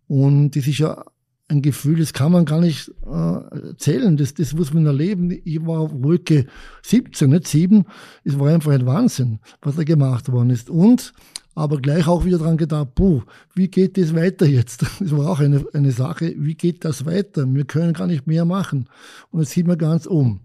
Und 0.07 0.55
das 0.55 0.67
ist 0.67 0.77
ja 0.77 1.03
ein 1.49 1.61
Gefühl, 1.61 1.97
das 1.97 2.13
kann 2.13 2.31
man 2.31 2.45
gar 2.45 2.61
nicht 2.61 2.91
äh, 3.05 3.75
zählen, 3.77 4.15
das, 4.15 4.35
das 4.35 4.53
muss 4.53 4.73
man 4.73 4.85
erleben. 4.85 5.31
Ich 5.43 5.65
war 5.65 5.91
Wolke 6.03 6.45
17, 6.83 7.29
nicht 7.29 7.47
7. 7.47 7.85
Es 8.23 8.39
war 8.39 8.53
einfach 8.53 8.71
ein 8.71 8.85
Wahnsinn, 8.85 9.39
was 9.61 9.75
da 9.75 9.83
gemacht 9.83 10.31
worden 10.31 10.51
ist. 10.51 10.69
Und 10.69 11.13
aber 11.59 11.81
gleich 11.81 12.07
auch 12.07 12.23
wieder 12.23 12.37
dran 12.37 12.55
gedacht, 12.55 12.95
puh, 12.95 13.21
wie 13.53 13.67
geht 13.67 13.97
das 13.97 14.15
weiter 14.15 14.45
jetzt? 14.45 14.85
Das 14.99 15.11
war 15.11 15.29
auch 15.29 15.39
eine, 15.39 15.65
eine 15.73 15.91
Sache, 15.91 16.33
wie 16.37 16.55
geht 16.55 16.85
das 16.85 17.05
weiter? 17.05 17.45
Wir 17.53 17.65
können 17.65 17.93
gar 17.93 18.07
nicht 18.07 18.27
mehr 18.27 18.45
machen. 18.45 18.87
Und 19.29 19.41
jetzt 19.41 19.51
sieht 19.51 19.67
man 19.67 19.77
ganz 19.77 20.05
um. 20.05 20.39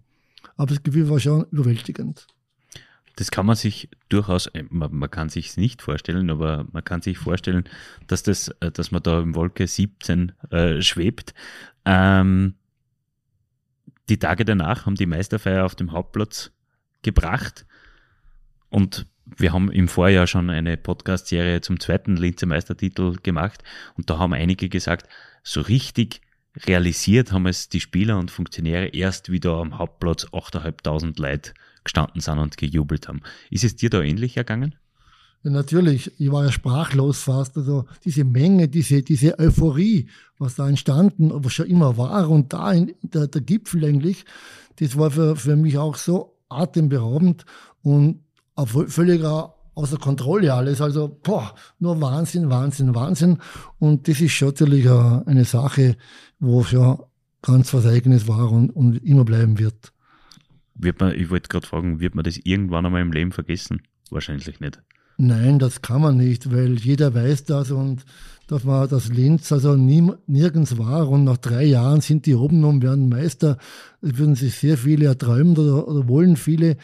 Aber 0.56 0.66
das 0.66 0.82
Gefühl 0.82 1.08
war 1.08 1.20
schon 1.20 1.44
überwältigend. 1.52 2.26
Das 3.16 3.30
kann 3.30 3.46
man 3.46 3.54
sich 3.54 3.88
durchaus, 4.08 4.48
äh, 4.48 4.64
man, 4.70 4.92
man 4.92 5.08
kann 5.08 5.28
sich 5.28 5.50
es 5.50 5.56
nicht 5.56 5.82
vorstellen, 5.82 6.30
aber 6.30 6.66
man 6.72 6.82
kann 6.82 7.00
sich 7.00 7.16
vorstellen, 7.16 7.64
dass 8.08 8.24
das, 8.24 8.48
äh, 8.58 8.72
dass 8.72 8.90
man 8.90 9.02
da 9.02 9.20
im 9.20 9.36
Wolke 9.36 9.68
17 9.68 10.32
äh, 10.50 10.82
schwebt. 10.82 11.32
Ähm, 11.84 12.54
die 14.08 14.18
Tage 14.18 14.44
danach 14.44 14.86
haben 14.86 14.96
die 14.96 15.06
Meisterfeier 15.06 15.64
auf 15.64 15.76
dem 15.76 15.92
Hauptplatz 15.92 16.50
gebracht 17.02 17.66
und 18.68 19.06
wir 19.26 19.52
haben 19.52 19.70
im 19.70 19.88
Vorjahr 19.88 20.26
schon 20.26 20.50
eine 20.50 20.76
Podcast-Serie 20.76 21.60
zum 21.60 21.80
zweiten 21.80 22.16
Linzer 22.16 22.46
Meistertitel 22.46 23.16
gemacht 23.22 23.62
und 23.96 24.10
da 24.10 24.18
haben 24.18 24.34
einige 24.34 24.68
gesagt, 24.68 25.08
so 25.42 25.60
richtig 25.60 26.20
realisiert 26.66 27.32
haben 27.32 27.46
es 27.46 27.68
die 27.68 27.80
Spieler 27.80 28.18
und 28.18 28.30
Funktionäre 28.30 28.86
erst 28.88 29.30
wieder 29.30 29.54
am 29.54 29.78
Hauptplatz 29.78 30.26
8.500 30.26 31.20
Leute 31.20 31.52
gestanden 31.82 32.20
sind 32.20 32.38
und 32.38 32.56
gejubelt 32.56 33.08
haben. 33.08 33.22
Ist 33.50 33.64
es 33.64 33.76
dir 33.76 33.90
da 33.90 34.00
ähnlich 34.00 34.36
ergangen? 34.36 34.74
Ja, 35.42 35.50
natürlich, 35.50 36.10
ich 36.18 36.32
war 36.32 36.44
ja 36.44 36.52
sprachlos 36.52 37.22
fast. 37.22 37.56
Also 37.58 37.86
diese 38.04 38.24
Menge, 38.24 38.68
diese, 38.68 39.02
diese 39.02 39.38
Euphorie, 39.38 40.08
was 40.38 40.54
da 40.54 40.68
entstanden, 40.68 41.30
was 41.34 41.52
schon 41.52 41.66
immer 41.66 41.98
war 41.98 42.30
und 42.30 42.52
da 42.52 42.72
in, 42.72 42.94
der, 43.02 43.26
der 43.26 43.42
Gipfel 43.42 43.84
eigentlich, 43.84 44.24
das 44.76 44.96
war 44.96 45.10
für, 45.10 45.36
für 45.36 45.56
mich 45.56 45.76
auch 45.76 45.96
so 45.96 46.38
atemberaubend 46.48 47.44
und 47.82 48.20
völliger 48.56 49.54
außer 49.74 49.98
Kontrolle 49.98 50.52
alles. 50.54 50.80
Also, 50.80 51.18
boah, 51.22 51.54
nur 51.78 52.00
Wahnsinn, 52.00 52.50
Wahnsinn, 52.50 52.94
Wahnsinn. 52.94 53.38
Und 53.78 54.08
das 54.08 54.20
ist 54.20 54.32
schon 54.32 54.48
natürlich 54.48 54.88
eine 54.88 55.44
Sache, 55.44 55.96
wo 56.38 56.62
schon 56.62 56.98
ganz 57.42 57.74
was 57.74 57.86
Eigenes 57.86 58.26
war 58.26 58.50
und, 58.50 58.70
und 58.70 58.96
immer 59.04 59.24
bleiben 59.24 59.58
wird. 59.58 59.92
Wird 60.74 61.00
man, 61.00 61.14
ich 61.14 61.30
wollte 61.30 61.48
gerade 61.48 61.66
fragen, 61.66 62.00
wird 62.00 62.14
man 62.14 62.24
das 62.24 62.38
irgendwann 62.38 62.86
einmal 62.86 63.02
im 63.02 63.12
Leben 63.12 63.32
vergessen? 63.32 63.82
Wahrscheinlich 64.10 64.60
nicht. 64.60 64.82
Nein, 65.16 65.60
das 65.60 65.80
kann 65.80 66.00
man 66.02 66.16
nicht, 66.16 66.52
weil 66.52 66.74
jeder 66.74 67.14
weiß 67.14 67.44
das 67.44 67.70
und 67.70 68.04
dass 68.46 68.64
man 68.64 68.88
das 68.88 69.08
Linz 69.08 69.50
also 69.52 69.74
nie, 69.76 70.10
nirgends 70.26 70.78
war 70.78 71.08
und 71.08 71.24
nach 71.24 71.38
drei 71.38 71.64
Jahren 71.64 72.00
sind 72.00 72.26
die 72.26 72.34
oben 72.34 72.64
und 72.64 72.82
werden 72.82 73.08
Meister. 73.08 73.58
Das 74.00 74.18
würden 74.18 74.34
sich 74.34 74.54
sehr 74.56 74.76
viele 74.76 75.06
erträumen 75.06 75.56
oder, 75.56 75.88
oder 75.88 76.08
wollen 76.08 76.36
viele. 76.36 76.76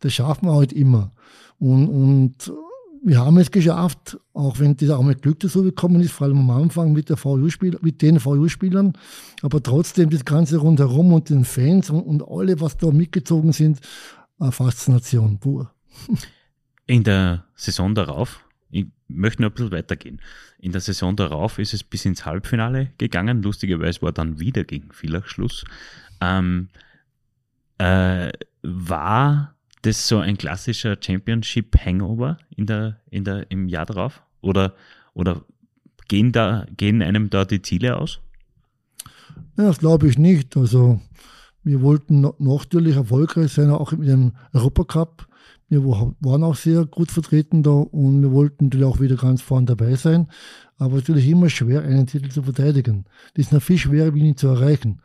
Das 0.00 0.12
schaffen 0.12 0.46
wir 0.46 0.54
halt 0.54 0.72
immer. 0.72 1.12
Und, 1.58 1.88
und 1.88 2.52
wir 3.02 3.18
haben 3.18 3.38
es 3.38 3.50
geschafft, 3.50 4.18
auch 4.32 4.58
wenn 4.58 4.76
das 4.76 4.90
auch 4.90 5.02
mit 5.02 5.22
Glück 5.22 5.40
dazu 5.40 5.62
gekommen 5.62 6.00
ist, 6.00 6.12
vor 6.12 6.26
allem 6.26 6.38
am 6.38 6.50
Anfang 6.50 6.92
mit, 6.92 7.08
der 7.08 7.16
VU 7.16 7.48
mit 7.80 8.02
den 8.02 8.20
VU-Spielern, 8.20 8.92
aber 9.42 9.62
trotzdem 9.62 10.10
das 10.10 10.24
Ganze 10.24 10.58
rundherum 10.58 11.12
und 11.12 11.30
den 11.30 11.44
Fans 11.44 11.90
und, 11.90 12.00
und 12.02 12.28
alle, 12.28 12.60
was 12.60 12.76
da 12.76 12.90
mitgezogen 12.90 13.52
sind, 13.52 13.80
eine 14.38 14.52
Faszination 14.52 15.38
pur. 15.38 15.70
In 16.86 17.04
der 17.04 17.44
Saison 17.54 17.94
darauf, 17.94 18.40
ich 18.70 18.86
möchte 19.08 19.42
noch 19.42 19.50
ein 19.50 19.54
bisschen 19.54 19.72
weitergehen. 19.72 20.20
In 20.58 20.72
der 20.72 20.80
Saison 20.80 21.16
darauf 21.16 21.58
ist 21.58 21.74
es 21.74 21.82
bis 21.82 22.04
ins 22.04 22.26
Halbfinale 22.26 22.90
gegangen. 22.98 23.42
Lustigerweise 23.42 24.02
war 24.02 24.12
dann 24.12 24.38
wieder 24.40 24.64
gegen 24.64 24.92
Villach 24.92 25.26
Schluss. 25.26 25.64
Ähm, 26.20 26.68
äh, 27.78 28.30
war 28.62 29.54
das 29.82 30.08
so 30.08 30.18
ein 30.18 30.36
klassischer 30.36 30.96
Championship 31.00 31.76
Hangover 31.84 32.36
in 32.56 32.66
der, 32.66 33.00
in 33.10 33.24
der, 33.24 33.50
im 33.50 33.68
Jahr 33.68 33.86
darauf? 33.86 34.22
Oder, 34.40 34.74
oder 35.14 35.42
gehen, 36.08 36.32
da, 36.32 36.66
gehen 36.76 37.02
einem 37.02 37.30
da 37.30 37.44
die 37.44 37.62
Ziele 37.62 37.96
aus? 37.96 38.20
Ja, 39.56 39.64
das 39.64 39.78
glaube 39.78 40.08
ich 40.08 40.18
nicht. 40.18 40.56
Also 40.56 41.00
wir 41.62 41.80
wollten 41.82 42.26
natürlich 42.38 42.96
erfolgreich 42.96 43.52
sein, 43.52 43.70
auch 43.70 43.92
mit 43.92 44.08
dem 44.08 44.32
Europacup. 44.52 45.26
Wir 45.68 45.84
waren 45.84 46.44
auch 46.44 46.56
sehr 46.56 46.86
gut 46.86 47.10
vertreten 47.10 47.62
da 47.62 47.70
und 47.70 48.22
wir 48.22 48.32
wollten 48.32 48.66
natürlich 48.66 48.86
auch 48.86 49.00
wieder 49.00 49.16
ganz 49.16 49.42
vorne 49.42 49.66
dabei 49.66 49.96
sein. 49.96 50.28
Aber 50.78 50.96
natürlich 50.96 51.28
immer 51.28 51.50
schwer, 51.50 51.82
einen 51.82 52.06
Titel 52.06 52.30
zu 52.30 52.42
verteidigen. 52.42 53.04
Das 53.34 53.46
ist 53.46 53.52
noch 53.52 53.62
viel 53.62 53.78
schwerer, 53.78 54.14
wie 54.14 54.28
ihn 54.28 54.36
zu 54.36 54.48
erreichen. 54.48 55.02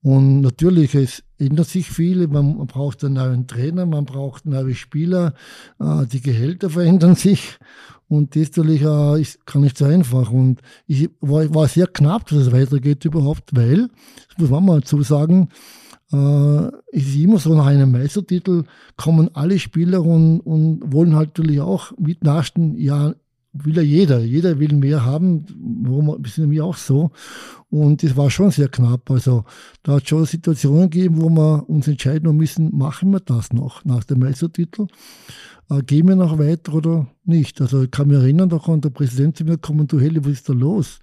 Und 0.00 0.42
natürlich, 0.42 0.94
es 0.94 1.24
ändert 1.38 1.68
sich 1.68 1.90
viel. 1.90 2.28
Man 2.28 2.66
braucht 2.66 3.04
einen 3.04 3.14
neuen 3.14 3.46
Trainer, 3.46 3.84
man 3.84 4.04
braucht 4.04 4.46
neue 4.46 4.74
Spieler, 4.74 5.34
äh, 5.80 6.06
die 6.06 6.20
Gehälter 6.20 6.70
verändern 6.70 7.14
sich. 7.16 7.58
Und 8.08 8.36
das 8.36 8.48
natürlich 8.48 8.82
äh, 8.82 9.20
ist 9.20 9.44
gar 9.44 9.60
nicht 9.60 9.76
so 9.76 9.84
einfach. 9.84 10.30
Und 10.30 10.62
ich 10.86 11.10
war, 11.20 11.68
sehr 11.68 11.88
knapp, 11.88 12.26
dass 12.28 12.38
es 12.38 12.52
weitergeht 12.52 13.04
überhaupt, 13.04 13.54
weil, 13.54 13.88
das 14.28 14.38
muss 14.38 14.50
man 14.50 14.64
mal 14.64 14.80
dazu 14.80 15.02
sagen, 15.02 15.48
es 15.50 15.77
ist 16.10 17.16
immer 17.16 17.38
so, 17.38 17.54
nach 17.54 17.66
einem 17.66 17.92
Meistertitel 17.92 18.64
kommen 18.96 19.30
alle 19.34 19.58
Spieler 19.58 20.02
und, 20.02 20.40
und 20.40 20.92
wollen 20.92 21.14
halt 21.14 21.36
natürlich 21.36 21.60
auch 21.60 21.92
mitnaschen, 21.98 22.78
ja, 22.78 23.14
will 23.52 23.76
ja 23.76 23.82
jeder. 23.82 24.20
Jeder 24.20 24.58
will 24.58 24.74
mehr 24.74 25.04
haben. 25.04 25.44
Warum 25.82 26.24
sind 26.24 26.50
wir 26.50 26.64
auch 26.64 26.76
so? 26.76 27.10
Und 27.70 28.02
das 28.02 28.16
war 28.16 28.30
schon 28.30 28.50
sehr 28.50 28.68
knapp. 28.68 29.10
Also 29.10 29.44
da 29.82 29.94
hat 29.96 30.08
schon 30.08 30.24
Situationen 30.24 30.90
gegeben, 30.90 31.20
wo 31.20 31.28
wir 31.28 31.68
uns 31.68 31.88
entscheiden 31.88 32.34
müssen, 32.36 32.76
machen 32.76 33.10
wir 33.10 33.20
das 33.20 33.52
noch 33.52 33.84
nach 33.84 34.04
dem 34.04 34.20
Meistertitel? 34.20 34.86
Äh, 35.70 35.82
gehen 35.82 36.08
wir 36.08 36.16
noch 36.16 36.38
weiter 36.38 36.74
oder 36.74 37.08
nicht? 37.24 37.60
Also 37.60 37.82
ich 37.82 37.90
kann 37.90 38.08
mich 38.08 38.18
erinnern, 38.18 38.48
da 38.48 38.58
kann 38.58 38.80
der 38.80 38.90
Präsident 38.90 39.36
zu 39.36 39.44
mir 39.44 39.58
kommen, 39.58 39.86
du 39.86 40.00
Heli, 40.00 40.24
was 40.24 40.32
ist 40.32 40.48
da 40.48 40.52
los? 40.52 41.00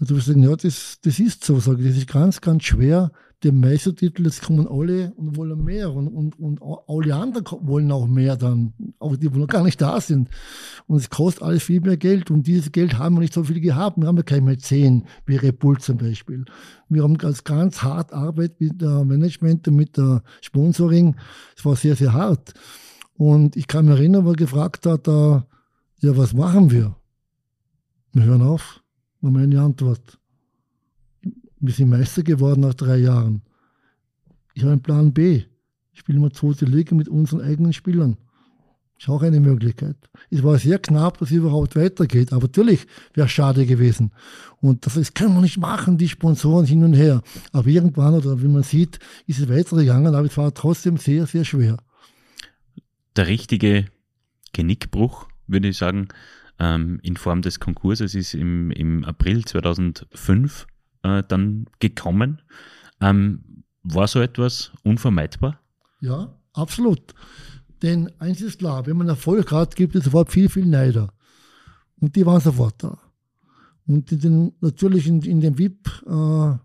Also 0.00 0.14
wir 0.14 0.22
sagen, 0.22 0.42
ja, 0.42 0.54
das, 0.54 0.98
das 1.02 1.18
ist 1.18 1.44
so, 1.44 1.58
sage 1.58 1.82
ich, 1.82 1.88
das 1.88 1.96
ist 1.96 2.08
ganz, 2.08 2.40
ganz 2.40 2.64
schwer, 2.64 3.10
den 3.44 3.60
Meistertitel, 3.60 4.24
jetzt 4.24 4.42
kommen 4.42 4.66
alle 4.66 5.12
und 5.16 5.36
wollen 5.36 5.62
mehr 5.62 5.92
und, 5.92 6.08
und, 6.08 6.38
und 6.40 6.60
alle 6.60 7.14
anderen 7.14 7.44
wollen 7.60 7.92
auch 7.92 8.08
mehr 8.08 8.36
dann, 8.36 8.72
auch 8.98 9.16
die, 9.16 9.28
die 9.30 9.38
noch 9.38 9.46
gar 9.46 9.62
nicht 9.62 9.80
da 9.80 10.00
sind. 10.00 10.28
Und 10.88 10.96
es 10.96 11.08
kostet 11.08 11.44
alles 11.44 11.62
viel 11.62 11.80
mehr 11.80 11.96
Geld 11.96 12.32
und 12.32 12.48
dieses 12.48 12.72
Geld 12.72 12.98
haben 12.98 13.14
wir 13.14 13.20
nicht 13.20 13.34
so 13.34 13.44
viel 13.44 13.60
gehabt. 13.60 13.96
Wir 13.96 14.08
haben 14.08 14.16
ja 14.16 14.24
keine 14.24 14.42
Mäzen, 14.42 15.04
wie 15.26 15.36
Red 15.36 15.60
Bull 15.60 15.78
zum 15.78 15.98
Beispiel. 15.98 16.44
Wir 16.88 17.04
haben 17.04 17.16
ganz, 17.16 17.44
ganz 17.44 17.82
hart 17.82 18.12
Arbeit 18.12 18.60
mit 18.60 18.80
der 18.80 19.04
Management 19.04 19.68
und 19.68 19.76
mit 19.76 19.96
der 19.96 20.22
Sponsoring. 20.40 21.14
Es 21.56 21.64
war 21.64 21.76
sehr, 21.76 21.94
sehr 21.94 22.12
hart. 22.12 22.54
Und 23.16 23.56
ich 23.56 23.68
kann 23.68 23.84
mich 23.84 23.98
erinnern, 23.98 24.24
wo 24.24 24.30
er 24.30 24.36
gefragt 24.36 24.84
hat, 24.84 25.06
ja, 25.06 25.44
was 26.00 26.32
machen 26.32 26.70
wir? 26.72 26.96
Wir 28.12 28.24
hören 28.24 28.42
auf, 28.42 28.80
war 29.20 29.30
meine 29.30 29.60
Antwort. 29.60 30.18
Wir 31.60 31.72
sind 31.72 31.90
Meister 31.90 32.22
geworden 32.22 32.60
nach 32.60 32.74
drei 32.74 32.98
Jahren. 32.98 33.42
Ich 34.54 34.62
habe 34.62 34.72
einen 34.72 34.82
Plan 34.82 35.12
B. 35.12 35.42
Ich 35.92 36.00
spiele 36.00 36.20
mal 36.20 36.32
zweite 36.32 36.64
Liga 36.64 36.94
mit 36.94 37.08
unseren 37.08 37.40
eigenen 37.40 37.72
Spielern. 37.72 38.16
Ist 38.98 39.08
auch 39.08 39.22
eine 39.22 39.38
Möglichkeit. 39.38 39.96
Es 40.30 40.42
war 40.42 40.58
sehr 40.58 40.80
knapp, 40.80 41.18
dass 41.18 41.30
es 41.30 41.36
überhaupt 41.36 41.76
weitergeht. 41.76 42.32
Aber 42.32 42.42
natürlich 42.42 42.86
wäre 43.14 43.26
es 43.26 43.32
schade 43.32 43.64
gewesen. 43.64 44.10
Und 44.60 44.86
das, 44.86 44.94
das 44.94 45.14
kann 45.14 45.32
man 45.32 45.42
nicht 45.42 45.58
machen, 45.58 45.98
die 45.98 46.08
Sponsoren 46.08 46.66
hin 46.66 46.82
und 46.82 46.94
her. 46.94 47.22
Aber 47.52 47.68
irgendwann, 47.68 48.14
oder 48.14 48.42
wie 48.42 48.48
man 48.48 48.64
sieht, 48.64 48.98
ist 49.26 49.38
es 49.38 49.48
weitergegangen. 49.48 50.14
Aber 50.14 50.26
es 50.26 50.36
war 50.36 50.52
trotzdem 50.52 50.96
sehr, 50.96 51.26
sehr 51.26 51.44
schwer. 51.44 51.76
Der 53.14 53.28
richtige 53.28 53.86
Genickbruch, 54.52 55.28
würde 55.46 55.68
ich 55.68 55.76
sagen, 55.76 56.08
ähm, 56.58 56.98
in 57.04 57.16
Form 57.16 57.42
des 57.42 57.60
Konkurses 57.60 58.16
ist 58.16 58.34
im, 58.34 58.72
im 58.72 59.04
April 59.04 59.44
2005 59.44 60.66
äh, 61.02 61.22
dann 61.26 61.66
gekommen. 61.78 62.42
Ähm, 63.00 63.64
war 63.82 64.08
so 64.08 64.20
etwas 64.20 64.72
unvermeidbar? 64.82 65.60
Ja, 66.00 66.34
absolut. 66.52 67.14
Denn 67.82 68.10
eins 68.18 68.40
ist 68.40 68.58
klar, 68.58 68.86
wenn 68.86 68.96
man 68.96 69.08
Erfolg 69.08 69.52
hat, 69.52 69.76
gibt 69.76 69.94
es 69.94 70.04
sofort 70.04 70.32
viel, 70.32 70.48
viel 70.48 70.66
Neider. 70.66 71.12
Und 72.00 72.16
die 72.16 72.26
waren 72.26 72.40
sofort 72.40 72.82
da. 72.82 72.98
Und 73.86 74.10
in 74.12 74.20
den, 74.20 74.52
natürlich 74.60 75.06
in, 75.06 75.22
in 75.22 75.40
den 75.40 75.56
VIP-Räumen, 75.58 76.60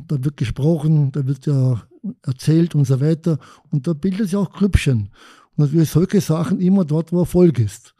äh, 0.00 0.04
da 0.06 0.22
wird 0.24 0.36
gesprochen, 0.36 1.12
da 1.12 1.26
wird 1.26 1.46
ja 1.46 1.82
erzählt 2.22 2.74
und 2.74 2.86
so 2.86 3.00
weiter. 3.00 3.38
Und 3.70 3.86
da 3.86 3.94
bildet 3.94 4.26
sich 4.26 4.36
auch 4.36 4.52
Grüppchen. 4.52 5.10
Und 5.56 5.64
natürlich 5.64 5.90
solche 5.90 6.20
Sachen 6.20 6.60
immer 6.60 6.84
dort, 6.84 7.12
wo 7.12 7.20
Erfolg 7.20 7.58
ist. 7.58 7.94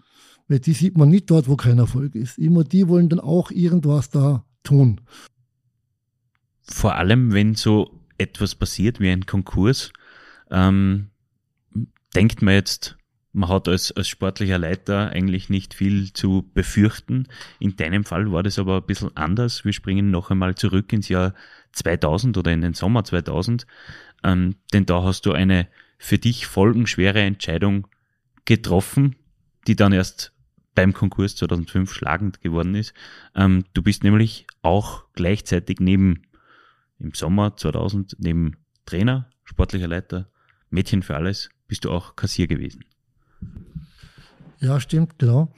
Weil 0.48 0.60
die 0.60 0.74
sieht 0.74 0.96
man 0.96 1.08
nicht 1.08 1.28
dort, 1.30 1.48
wo 1.48 1.56
kein 1.56 1.78
Erfolg 1.78 2.14
ist. 2.14 2.38
Immer 2.38 2.62
die 2.62 2.86
wollen 2.86 3.08
dann 3.08 3.18
auch 3.20 3.50
irgendwas 3.50 4.10
da 4.10 4.44
tun. 4.66 5.00
Vor 6.62 6.96
allem, 6.96 7.32
wenn 7.32 7.54
so 7.54 8.00
etwas 8.18 8.54
passiert 8.54 9.00
wie 9.00 9.10
ein 9.10 9.26
Konkurs, 9.26 9.92
ähm, 10.50 11.10
denkt 12.14 12.42
man 12.42 12.54
jetzt, 12.54 12.96
man 13.32 13.50
hat 13.50 13.68
als, 13.68 13.92
als 13.92 14.08
sportlicher 14.08 14.58
Leiter 14.58 15.10
eigentlich 15.10 15.50
nicht 15.50 15.74
viel 15.74 16.12
zu 16.12 16.50
befürchten. 16.54 17.28
In 17.58 17.76
deinem 17.76 18.04
Fall 18.04 18.32
war 18.32 18.42
das 18.42 18.58
aber 18.58 18.78
ein 18.78 18.86
bisschen 18.86 19.14
anders. 19.14 19.64
Wir 19.64 19.74
springen 19.74 20.10
noch 20.10 20.30
einmal 20.30 20.54
zurück 20.54 20.92
ins 20.92 21.08
Jahr 21.08 21.34
2000 21.72 22.38
oder 22.38 22.50
in 22.52 22.62
den 22.62 22.72
Sommer 22.72 23.04
2000, 23.04 23.66
ähm, 24.24 24.56
denn 24.72 24.86
da 24.86 25.02
hast 25.02 25.26
du 25.26 25.32
eine 25.32 25.68
für 25.98 26.18
dich 26.18 26.46
folgenschwere 26.46 27.20
Entscheidung 27.20 27.86
getroffen, 28.46 29.16
die 29.66 29.76
dann 29.76 29.92
erst 29.92 30.32
beim 30.76 30.92
Konkurs 30.92 31.34
2005 31.34 31.92
schlagend 31.92 32.40
geworden 32.40 32.76
ist. 32.76 32.94
Ähm, 33.34 33.64
du 33.74 33.82
bist 33.82 34.04
nämlich 34.04 34.46
auch 34.62 35.04
gleichzeitig 35.14 35.80
neben 35.80 36.22
im 37.00 37.12
Sommer 37.12 37.56
2000 37.56 38.16
neben 38.20 38.56
Trainer, 38.84 39.28
sportlicher 39.42 39.88
Leiter, 39.88 40.28
Mädchen 40.70 41.02
für 41.02 41.16
alles, 41.16 41.48
bist 41.66 41.84
du 41.84 41.90
auch 41.90 42.14
Kassier 42.14 42.46
gewesen. 42.46 42.84
Ja, 44.60 44.78
stimmt, 44.78 45.18
genau. 45.18 45.52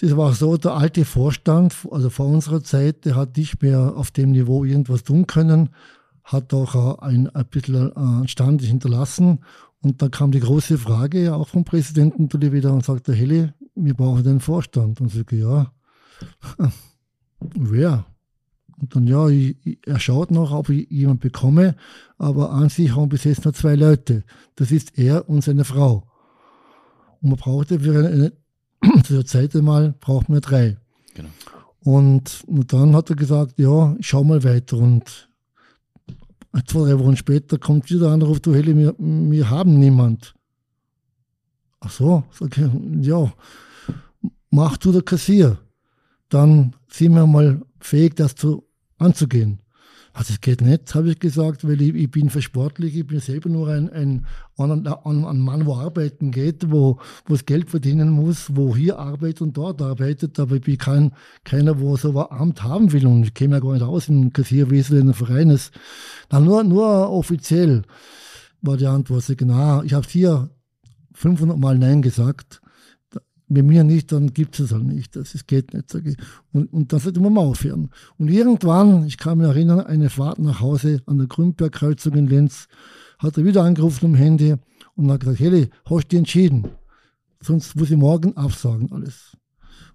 Das 0.00 0.16
war 0.16 0.32
so, 0.32 0.56
der 0.56 0.74
alte 0.74 1.04
Vorstand, 1.04 1.74
also 1.90 2.10
vor 2.10 2.26
unserer 2.26 2.62
Zeit, 2.62 3.04
der 3.04 3.16
hat 3.16 3.36
nicht 3.36 3.62
mehr 3.62 3.94
auf 3.96 4.10
dem 4.10 4.32
Niveau 4.32 4.64
irgendwas 4.64 5.04
tun 5.04 5.26
können, 5.26 5.70
hat 6.24 6.52
auch 6.52 6.98
ein, 6.98 7.28
ein 7.30 7.46
bisschen 7.46 7.96
einen 7.96 8.28
Stand 8.28 8.62
hinterlassen. 8.62 9.44
Und 9.82 10.00
da 10.00 10.08
kam 10.08 10.30
die 10.30 10.40
große 10.40 10.78
Frage 10.78 11.34
auch 11.34 11.48
vom 11.48 11.64
Präsidenten 11.64 12.24
natürlich 12.24 12.52
wieder 12.52 12.72
und 12.72 12.84
sagte, 12.84 13.12
Helle, 13.12 13.54
wir 13.74 13.94
brauchen 13.94 14.22
den 14.22 14.40
Vorstand. 14.40 15.00
Und 15.00 15.08
ich 15.08 15.14
sage, 15.14 15.36
ja, 15.36 15.72
wer? 17.40 18.06
Und 18.80 18.96
dann, 18.96 19.06
ja, 19.06 19.28
ich, 19.28 19.56
ich, 19.64 19.78
er 19.86 19.98
schaut 19.98 20.30
noch, 20.30 20.52
ob 20.52 20.68
ich 20.68 20.88
jemanden 20.90 21.20
bekomme, 21.20 21.76
aber 22.18 22.50
an 22.50 22.68
sich 22.68 22.94
haben 22.94 23.08
bis 23.08 23.24
jetzt 23.24 23.44
nur 23.44 23.54
zwei 23.54 23.74
Leute. 23.74 24.24
Das 24.56 24.70
ist 24.70 24.98
er 24.98 25.28
und 25.28 25.42
seine 25.42 25.64
Frau. 25.64 26.04
Und 27.20 27.30
man 27.30 27.38
brauchte 27.38 27.80
für 27.80 27.98
eine, 27.98 28.32
eine 28.80 29.02
zu 29.04 29.14
der 29.14 29.26
Zeit 29.26 29.54
einmal, 29.56 29.94
braucht 30.00 30.28
man 30.28 30.40
drei. 30.40 30.76
Genau. 31.14 31.28
Und, 31.80 32.44
und 32.46 32.72
dann 32.72 32.94
hat 32.94 33.10
er 33.10 33.16
gesagt, 33.16 33.58
ja, 33.58 33.96
ich 33.98 34.06
schau 34.06 34.22
mal 34.22 34.44
weiter. 34.44 34.76
Und 34.76 35.28
zwei, 36.66 36.90
drei 36.90 36.98
Wochen 36.98 37.16
später 37.16 37.58
kommt 37.58 37.88
wieder 37.90 38.00
der 38.00 38.10
Anruf, 38.10 38.40
du 38.40 38.54
Heli, 38.54 38.76
wir, 38.76 38.94
wir 38.98 39.50
haben 39.50 39.78
niemand. 39.78 40.34
Ach 41.80 41.90
so, 41.90 42.24
sag 42.30 42.56
ich, 42.56 42.70
ja, 43.06 43.32
mach 44.50 44.76
du 44.76 44.92
der 44.92 45.02
Kassier. 45.02 45.58
Dann 46.28 46.76
sind 46.88 47.14
wir 47.14 47.26
mal 47.26 47.62
fähig, 47.80 48.14
das 48.14 48.34
zu, 48.34 48.64
anzugehen. 48.98 49.61
Also 50.14 50.34
es 50.34 50.40
geht 50.42 50.60
nicht, 50.60 50.94
habe 50.94 51.10
ich 51.10 51.18
gesagt, 51.20 51.66
weil 51.66 51.80
ich, 51.80 51.94
ich 51.94 52.10
bin 52.10 52.28
für 52.28 52.42
sportlich, 52.42 52.96
ich 52.96 53.06
bin 53.06 53.20
selber 53.20 53.48
nur 53.48 53.68
ein, 53.68 53.90
ein, 53.90 54.26
ein, 54.58 54.86
ein 54.86 55.38
Mann, 55.40 55.64
wo 55.64 55.76
arbeiten 55.76 56.30
geht, 56.30 56.70
wo, 56.70 56.98
wo 57.24 57.34
es 57.34 57.46
Geld 57.46 57.70
verdienen 57.70 58.10
muss, 58.10 58.54
wo 58.54 58.76
hier 58.76 58.98
arbeitet 58.98 59.40
und 59.40 59.56
dort 59.56 59.80
arbeitet, 59.80 60.38
aber 60.38 60.56
ich 60.56 60.62
bin 60.62 60.76
kein, 60.76 61.12
keiner, 61.44 61.80
wo 61.80 61.96
so 61.96 62.10
ein 62.10 62.38
Amt 62.38 62.62
haben 62.62 62.92
will 62.92 63.06
und 63.06 63.24
ich 63.24 63.34
käme 63.34 63.54
ja 63.54 63.60
gar 63.60 63.72
nicht 63.72 63.82
aus 63.82 64.08
im 64.08 64.32
Kassierwesen 64.32 65.00
in 65.00 65.14
Vereines. 65.14 65.70
Dann 66.28 66.44
nur, 66.44 66.62
nur 66.62 67.10
offiziell 67.10 67.82
war 68.60 68.76
die 68.76 68.86
Antwort, 68.86 69.24
genau, 69.38 69.82
ich 69.82 69.94
habe 69.94 70.06
hier 70.08 70.50
500 71.14 71.58
Mal 71.58 71.78
Nein 71.78 72.02
gesagt 72.02 72.61
wenn 73.54 73.66
mir 73.66 73.84
nicht, 73.84 74.12
dann 74.12 74.32
gibt 74.32 74.54
es 74.54 74.66
es 74.66 74.72
halt 74.72 74.84
nicht. 74.84 75.16
Das 75.16 75.34
ist, 75.34 75.46
geht 75.46 75.74
nicht. 75.74 75.94
Und, 76.52 76.72
und 76.72 76.92
das 76.92 77.02
sollte 77.02 77.20
man 77.20 77.34
mal 77.34 77.42
aufhören. 77.42 77.90
Und 78.18 78.28
irgendwann, 78.28 79.06
ich 79.06 79.18
kann 79.18 79.38
mich 79.38 79.46
erinnern, 79.46 79.80
eine 79.80 80.10
Fahrt 80.10 80.38
nach 80.38 80.60
Hause 80.60 81.02
an 81.06 81.18
der 81.18 81.26
Grünbergkreuzung 81.26 82.14
in 82.14 82.26
Lenz, 82.26 82.68
hat 83.18 83.36
er 83.36 83.44
wieder 83.44 83.62
angerufen 83.62 84.06
am 84.06 84.14
Handy 84.14 84.56
und 84.96 85.10
hat 85.10 85.20
gesagt, 85.20 85.40
Heli, 85.40 85.68
hast 85.84 86.12
du 86.12 86.16
entschieden? 86.16 86.68
Sonst 87.40 87.76
muss 87.76 87.90
ich 87.90 87.96
morgen 87.96 88.36
absagen 88.36 88.90
alles. 88.92 89.36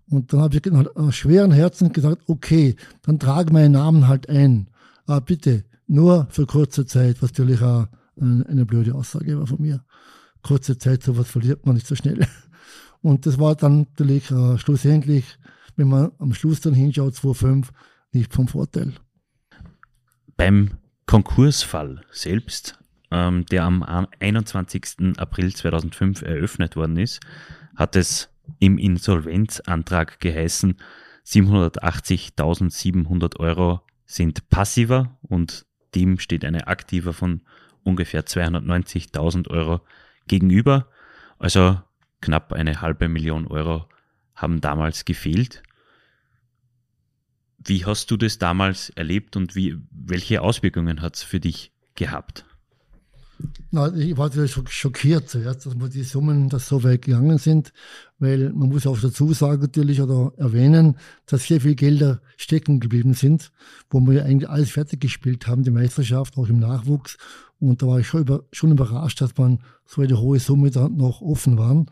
Und 0.09 0.31
dann 0.31 0.41
habe 0.41 0.55
ich 0.57 0.65
nach 0.65 1.11
schweren 1.11 1.51
Herzen 1.51 1.91
gesagt, 1.91 2.23
okay, 2.27 2.75
dann 3.03 3.19
trage 3.19 3.51
meinen 3.51 3.73
Namen 3.73 4.07
halt 4.07 4.29
ein. 4.29 4.69
Aber 5.05 5.21
bitte, 5.21 5.65
nur 5.87 6.27
für 6.29 6.45
kurze 6.45 6.85
Zeit, 6.85 7.21
was 7.21 7.31
natürlich 7.31 7.61
auch 7.61 7.87
eine, 8.19 8.45
eine 8.47 8.65
blöde 8.65 8.95
Aussage 8.95 9.37
war 9.37 9.47
von 9.47 9.61
mir. 9.61 9.83
Kurze 10.43 10.77
Zeit, 10.77 11.03
sowas 11.03 11.27
verliert 11.27 11.65
man 11.65 11.75
nicht 11.75 11.87
so 11.87 11.95
schnell. 11.95 12.25
Und 13.07 13.25
das 13.25 13.39
war 13.39 13.55
dann 13.55 13.79
natürlich 13.79 14.29
äh, 14.31 14.57
schlussendlich, 14.57 15.37
wenn 15.77 15.87
man 15.87 16.11
am 16.19 16.33
Schluss 16.33 16.59
dann 16.59 16.73
hinschaut, 16.73 17.13
2,5, 17.13 17.67
nicht 18.11 18.33
vom 18.33 18.49
Vorteil. 18.49 18.91
Beim 20.35 20.71
Konkursfall 21.05 22.01
selbst, 22.11 22.77
ähm, 23.09 23.45
der 23.45 23.63
am 23.63 23.81
21. 24.19 25.15
April 25.15 25.55
2005 25.55 26.23
eröffnet 26.23 26.75
worden 26.75 26.97
ist, 26.97 27.21
hat 27.77 27.95
es 27.95 28.27
im 28.59 28.77
Insolvenzantrag 28.77 30.19
geheißen, 30.19 30.75
780.700 31.25 33.39
Euro 33.39 33.79
sind 34.05 34.49
passiver 34.49 35.17
und 35.21 35.65
dem 35.95 36.19
steht 36.19 36.43
eine 36.43 36.67
aktiver 36.67 37.13
von 37.13 37.39
ungefähr 37.83 38.25
290.000 38.25 39.49
Euro 39.49 39.79
gegenüber. 40.27 40.89
Also 41.39 41.79
knapp 42.21 42.53
eine 42.53 42.81
halbe 42.81 43.09
Million 43.09 43.47
Euro 43.47 43.85
haben 44.35 44.61
damals 44.61 45.05
gefehlt. 45.05 45.63
Wie 47.57 47.85
hast 47.85 48.11
du 48.11 48.17
das 48.17 48.37
damals 48.37 48.89
erlebt 48.91 49.35
und 49.35 49.55
wie, 49.55 49.77
welche 49.91 50.41
Auswirkungen 50.41 51.01
hat 51.01 51.15
es 51.15 51.23
für 51.23 51.39
dich 51.39 51.71
gehabt? 51.95 52.45
Na, 53.69 53.93
ich 53.93 54.17
war 54.17 54.31
schockiert 54.67 55.29
zuerst, 55.29 55.65
dass 55.65 55.89
die 55.89 56.03
Summen 56.03 56.49
das 56.49 56.67
so 56.67 56.83
weit 56.83 57.03
gegangen 57.03 57.37
sind, 57.37 57.73
weil 58.17 58.51
man 58.53 58.69
muss 58.69 58.87
auch 58.87 58.99
dazu 58.99 59.33
sagen 59.33 59.61
natürlich 59.61 60.01
oder 60.01 60.31
erwähnen, 60.37 60.97
dass 61.25 61.45
sehr 61.45 61.61
viele 61.61 61.75
Gelder 61.75 62.21
stecken 62.37 62.79
geblieben 62.79 63.13
sind, 63.13 63.51
wo 63.89 63.99
wir 63.99 64.25
eigentlich 64.25 64.49
alles 64.49 64.71
fertig 64.71 65.01
gespielt 65.01 65.47
haben, 65.47 65.63
die 65.63 65.71
Meisterschaft, 65.71 66.37
auch 66.37 66.47
im 66.47 66.59
Nachwuchs. 66.59 67.17
Und 67.59 67.81
da 67.81 67.87
war 67.87 67.99
ich 67.99 68.07
schon, 68.07 68.21
über, 68.21 68.43
schon 68.51 68.71
überrascht, 68.71 69.21
dass 69.21 69.35
man 69.37 69.59
so 69.85 70.01
eine 70.01 70.19
hohe 70.19 70.39
Summe 70.39 70.71
da 70.71 70.89
noch 70.89 71.21
offen 71.21 71.57
waren. 71.57 71.89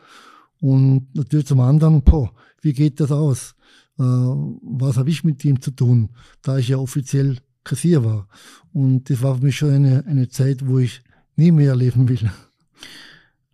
Und 0.62 1.14
natürlich 1.16 1.48
zum 1.48 1.60
anderen, 1.60 2.04
boah, 2.04 2.32
wie 2.62 2.74
geht 2.74 3.00
das 3.00 3.12
aus? 3.12 3.56
Äh, 3.98 4.04
was 4.04 4.98
habe 4.98 5.10
ich 5.10 5.24
mit 5.24 5.44
ihm 5.46 5.62
zu 5.62 5.72
tun, 5.72 6.10
da 6.42 6.58
ich 6.58 6.68
ja 6.68 6.78
offiziell 6.78 7.38
Kassier 7.64 8.04
war. 8.04 8.28
Und 8.74 9.10
das 9.10 9.22
war 9.22 9.36
für 9.36 9.44
mich 9.44 9.58
schon 9.58 9.72
eine, 9.72 10.06
eine 10.06 10.30
Zeit, 10.30 10.68
wo 10.68 10.80
ich 10.80 11.02
nie 11.36 11.52
mehr 11.52 11.72
erleben 11.72 12.08
will. 12.08 12.30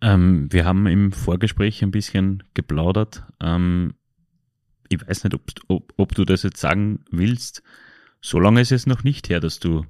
Ähm, 0.02 0.52
wir 0.52 0.64
haben 0.64 0.86
im 0.86 1.12
Vorgespräch 1.12 1.82
ein 1.82 1.90
bisschen 1.90 2.42
geplaudert. 2.54 3.24
Ähm, 3.40 3.94
ich 4.88 5.00
weiß 5.00 5.24
nicht, 5.24 5.34
ob, 5.34 5.42
ob, 5.68 5.94
ob, 5.96 6.14
du 6.14 6.24
das 6.24 6.42
jetzt 6.42 6.60
sagen 6.60 7.00
willst. 7.10 7.62
So 8.20 8.38
lange 8.38 8.60
ist 8.60 8.72
es 8.72 8.86
noch 8.86 9.02
nicht 9.02 9.30
her, 9.30 9.40
dass 9.40 9.58
du 9.60 9.86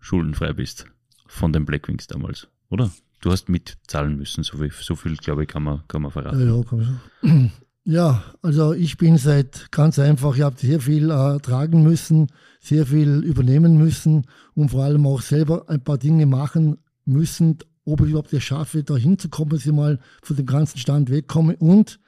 schuldenfrei 0.00 0.52
bist 0.52 0.91
von 1.32 1.52
den 1.52 1.64
Blackwings 1.64 2.06
damals, 2.06 2.48
oder? 2.68 2.90
Du 3.22 3.30
hast 3.30 3.48
mitzahlen 3.48 4.16
müssen, 4.16 4.44
so 4.44 4.58
viel, 4.58 4.70
so 4.72 4.94
viel 4.96 5.16
glaube 5.16 5.44
ich, 5.44 5.48
kann 5.48 5.62
man, 5.62 5.82
kann 5.88 6.02
man 6.02 6.10
verraten. 6.10 6.46
Ja, 6.46 6.62
kann 6.62 7.52
ja, 7.84 8.22
also 8.42 8.74
ich 8.74 8.98
bin 8.98 9.16
seit 9.16 9.70
ganz 9.70 9.98
einfach, 9.98 10.36
ich 10.36 10.42
habe 10.42 10.56
sehr 10.58 10.80
viel 10.80 11.10
äh, 11.10 11.38
tragen 11.38 11.82
müssen, 11.82 12.28
sehr 12.60 12.84
viel 12.84 13.22
übernehmen 13.24 13.78
müssen 13.78 14.26
und 14.54 14.70
vor 14.70 14.84
allem 14.84 15.06
auch 15.06 15.22
selber 15.22 15.70
ein 15.70 15.82
paar 15.82 15.98
Dinge 15.98 16.26
machen 16.26 16.78
müssen, 17.04 17.58
ob 17.84 18.02
ich 18.02 18.10
überhaupt 18.10 18.32
es 18.32 18.42
schaffe, 18.42 18.84
da 18.84 18.96
hinzukommen, 18.96 19.50
dass 19.50 19.64
ich 19.64 19.72
mal 19.72 20.00
von 20.22 20.36
dem 20.36 20.46
ganzen 20.46 20.78
Stand 20.78 21.10
wegkomme. 21.10 21.56
Und 21.56 21.98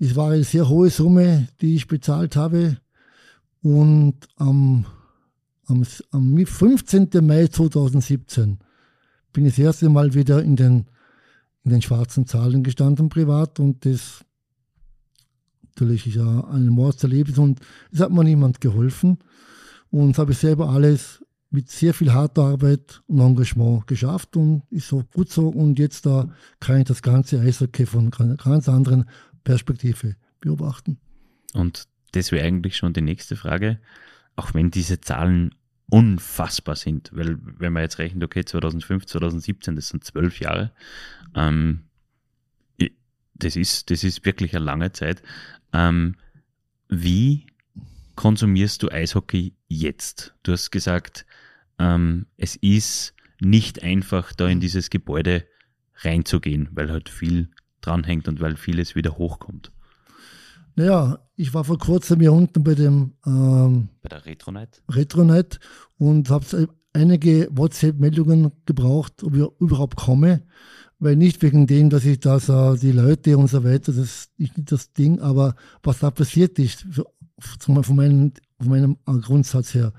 es 0.00 0.16
war 0.16 0.32
eine 0.32 0.44
sehr 0.44 0.68
hohe 0.68 0.90
Summe, 0.90 1.48
die 1.60 1.76
ich 1.76 1.86
bezahlt 1.86 2.34
habe. 2.34 2.78
Und 3.62 4.16
am, 4.36 4.86
am, 5.68 5.84
am 6.10 6.46
15. 6.46 7.08
Mai 7.22 7.46
2017 7.46 8.58
bin 9.32 9.46
ich 9.46 9.56
das 9.56 9.64
erste 9.64 9.88
Mal 9.88 10.14
wieder 10.14 10.42
in 10.42 10.56
den, 10.56 10.86
in 11.64 11.70
den 11.70 11.82
schwarzen 11.82 12.26
Zahlen 12.26 12.62
gestanden 12.62 13.08
privat 13.08 13.60
und 13.60 13.84
das 13.84 14.24
natürlich 15.78 16.06
ist 16.08 16.16
ja 16.16 16.44
ein 16.48 16.66
Mordserlebnis 16.66 17.38
und 17.38 17.60
es 17.92 18.00
hat 18.00 18.10
mir 18.10 18.24
niemand 18.24 18.60
geholfen. 18.60 19.18
Und 19.90 20.18
habe 20.18 20.32
ich 20.32 20.38
selber 20.38 20.68
alles 20.68 21.24
mit 21.50 21.70
sehr 21.70 21.94
viel 21.94 22.12
harter 22.12 22.42
Arbeit 22.42 23.00
und 23.06 23.20
Engagement 23.20 23.86
geschafft 23.86 24.36
und 24.36 24.64
ist 24.70 24.88
so 24.88 25.02
gut 25.14 25.30
so. 25.30 25.48
Und 25.48 25.78
jetzt 25.78 26.04
da 26.04 26.28
kann 26.60 26.78
ich 26.78 26.84
das 26.84 27.00
ganze 27.00 27.40
Eishockey 27.40 27.86
von 27.86 28.10
ganz 28.10 28.68
anderen 28.68 29.08
Perspektive 29.44 30.16
beobachten. 30.40 30.98
Und 31.54 31.84
das 32.12 32.32
wäre 32.32 32.46
eigentlich 32.46 32.76
schon 32.76 32.92
die 32.92 33.00
nächste 33.00 33.36
Frage. 33.36 33.78
Auch 34.38 34.54
wenn 34.54 34.70
diese 34.70 35.00
Zahlen 35.00 35.52
unfassbar 35.90 36.76
sind, 36.76 37.10
weil 37.12 37.38
wenn 37.58 37.72
man 37.72 37.82
jetzt 37.82 37.98
rechnet, 37.98 38.22
okay, 38.22 38.44
2005, 38.44 39.06
2017, 39.06 39.74
das 39.74 39.88
sind 39.88 40.04
zwölf 40.04 40.38
Jahre, 40.38 40.70
ähm, 41.34 41.88
das 43.34 43.56
ist, 43.56 43.90
das 43.90 44.04
ist 44.04 44.24
wirklich 44.24 44.54
eine 44.54 44.64
lange 44.64 44.92
Zeit. 44.92 45.22
Ähm, 45.72 46.14
wie 46.88 47.46
konsumierst 48.14 48.82
du 48.82 48.90
Eishockey 48.90 49.54
jetzt? 49.66 50.34
Du 50.44 50.52
hast 50.52 50.70
gesagt, 50.70 51.26
ähm, 51.80 52.26
es 52.36 52.54
ist 52.54 53.14
nicht 53.40 53.82
einfach, 53.82 54.32
da 54.32 54.46
in 54.48 54.60
dieses 54.60 54.90
Gebäude 54.90 55.46
reinzugehen, 55.96 56.68
weil 56.72 56.92
halt 56.92 57.08
viel 57.08 57.50
dranhängt 57.80 58.28
und 58.28 58.38
weil 58.38 58.56
vieles 58.56 58.94
wieder 58.94 59.18
hochkommt. 59.18 59.72
Naja, 60.78 61.18
ich 61.34 61.52
war 61.54 61.64
vor 61.64 61.76
kurzem 61.76 62.20
hier 62.20 62.32
unten 62.32 62.62
bei 62.62 62.76
dem 62.76 63.14
ähm, 63.26 63.88
bei 64.00 64.10
der 64.10 64.24
Retronet, 64.24 64.80
Retronet 64.88 65.58
und 65.98 66.30
habe 66.30 66.68
einige 66.92 67.48
WhatsApp-Meldungen 67.50 68.52
gebraucht, 68.64 69.24
ob 69.24 69.34
ich 69.34 69.42
überhaupt 69.58 69.96
komme. 69.96 70.44
Weil 71.00 71.16
nicht 71.16 71.42
wegen 71.42 71.66
dem, 71.66 71.90
dass 71.90 72.04
ich 72.04 72.20
da 72.20 72.38
so 72.38 72.76
die 72.76 72.92
Leute 72.92 73.36
und 73.36 73.48
so 73.48 73.64
weiter, 73.64 73.92
das 73.92 73.96
ist 73.96 74.38
nicht 74.38 74.54
das 74.70 74.92
Ding, 74.92 75.18
aber 75.18 75.56
was 75.82 75.98
da 75.98 76.12
passiert 76.12 76.60
ist, 76.60 76.86
von 77.40 77.96
meinem, 77.96 78.32
von 78.60 78.68
meinem 78.68 78.96
Grundsatz 79.04 79.74
her, 79.74 79.92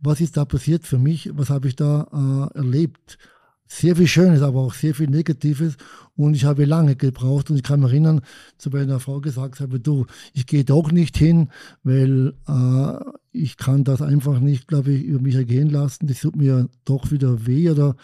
was 0.00 0.20
ist 0.20 0.36
da 0.36 0.44
passiert 0.44 0.84
für 0.84 0.98
mich, 0.98 1.30
was 1.34 1.48
habe 1.50 1.68
ich 1.68 1.76
da 1.76 2.50
äh, 2.52 2.58
erlebt? 2.58 3.18
Sehr 3.66 3.96
viel 3.96 4.06
Schönes, 4.06 4.42
aber 4.42 4.60
auch 4.60 4.74
sehr 4.74 4.94
viel 4.94 5.08
Negatives. 5.08 5.76
Und 6.16 6.34
ich 6.34 6.44
habe 6.44 6.64
lange 6.64 6.96
gebraucht 6.96 7.50
und 7.50 7.56
ich 7.56 7.62
kann 7.62 7.80
mich 7.80 7.90
erinnern, 7.90 8.20
zu 8.58 8.70
meiner 8.70 9.00
Frau 9.00 9.20
gesagt 9.20 9.60
habe, 9.60 9.80
du, 9.80 10.06
ich 10.32 10.46
gehe 10.46 10.64
doch 10.64 10.92
nicht 10.92 11.16
hin, 11.16 11.48
weil 11.82 12.34
äh, 12.46 13.04
ich 13.32 13.56
kann 13.56 13.84
das 13.84 14.02
einfach 14.02 14.38
nicht, 14.38 14.68
glaube 14.68 14.92
ich, 14.92 15.04
über 15.04 15.20
mich 15.20 15.34
ergehen 15.34 15.70
lassen. 15.70 16.06
Das 16.06 16.20
tut 16.20 16.36
mir 16.36 16.68
doch 16.84 17.10
wieder 17.10 17.46
weh 17.46 17.70
oder 17.70 17.96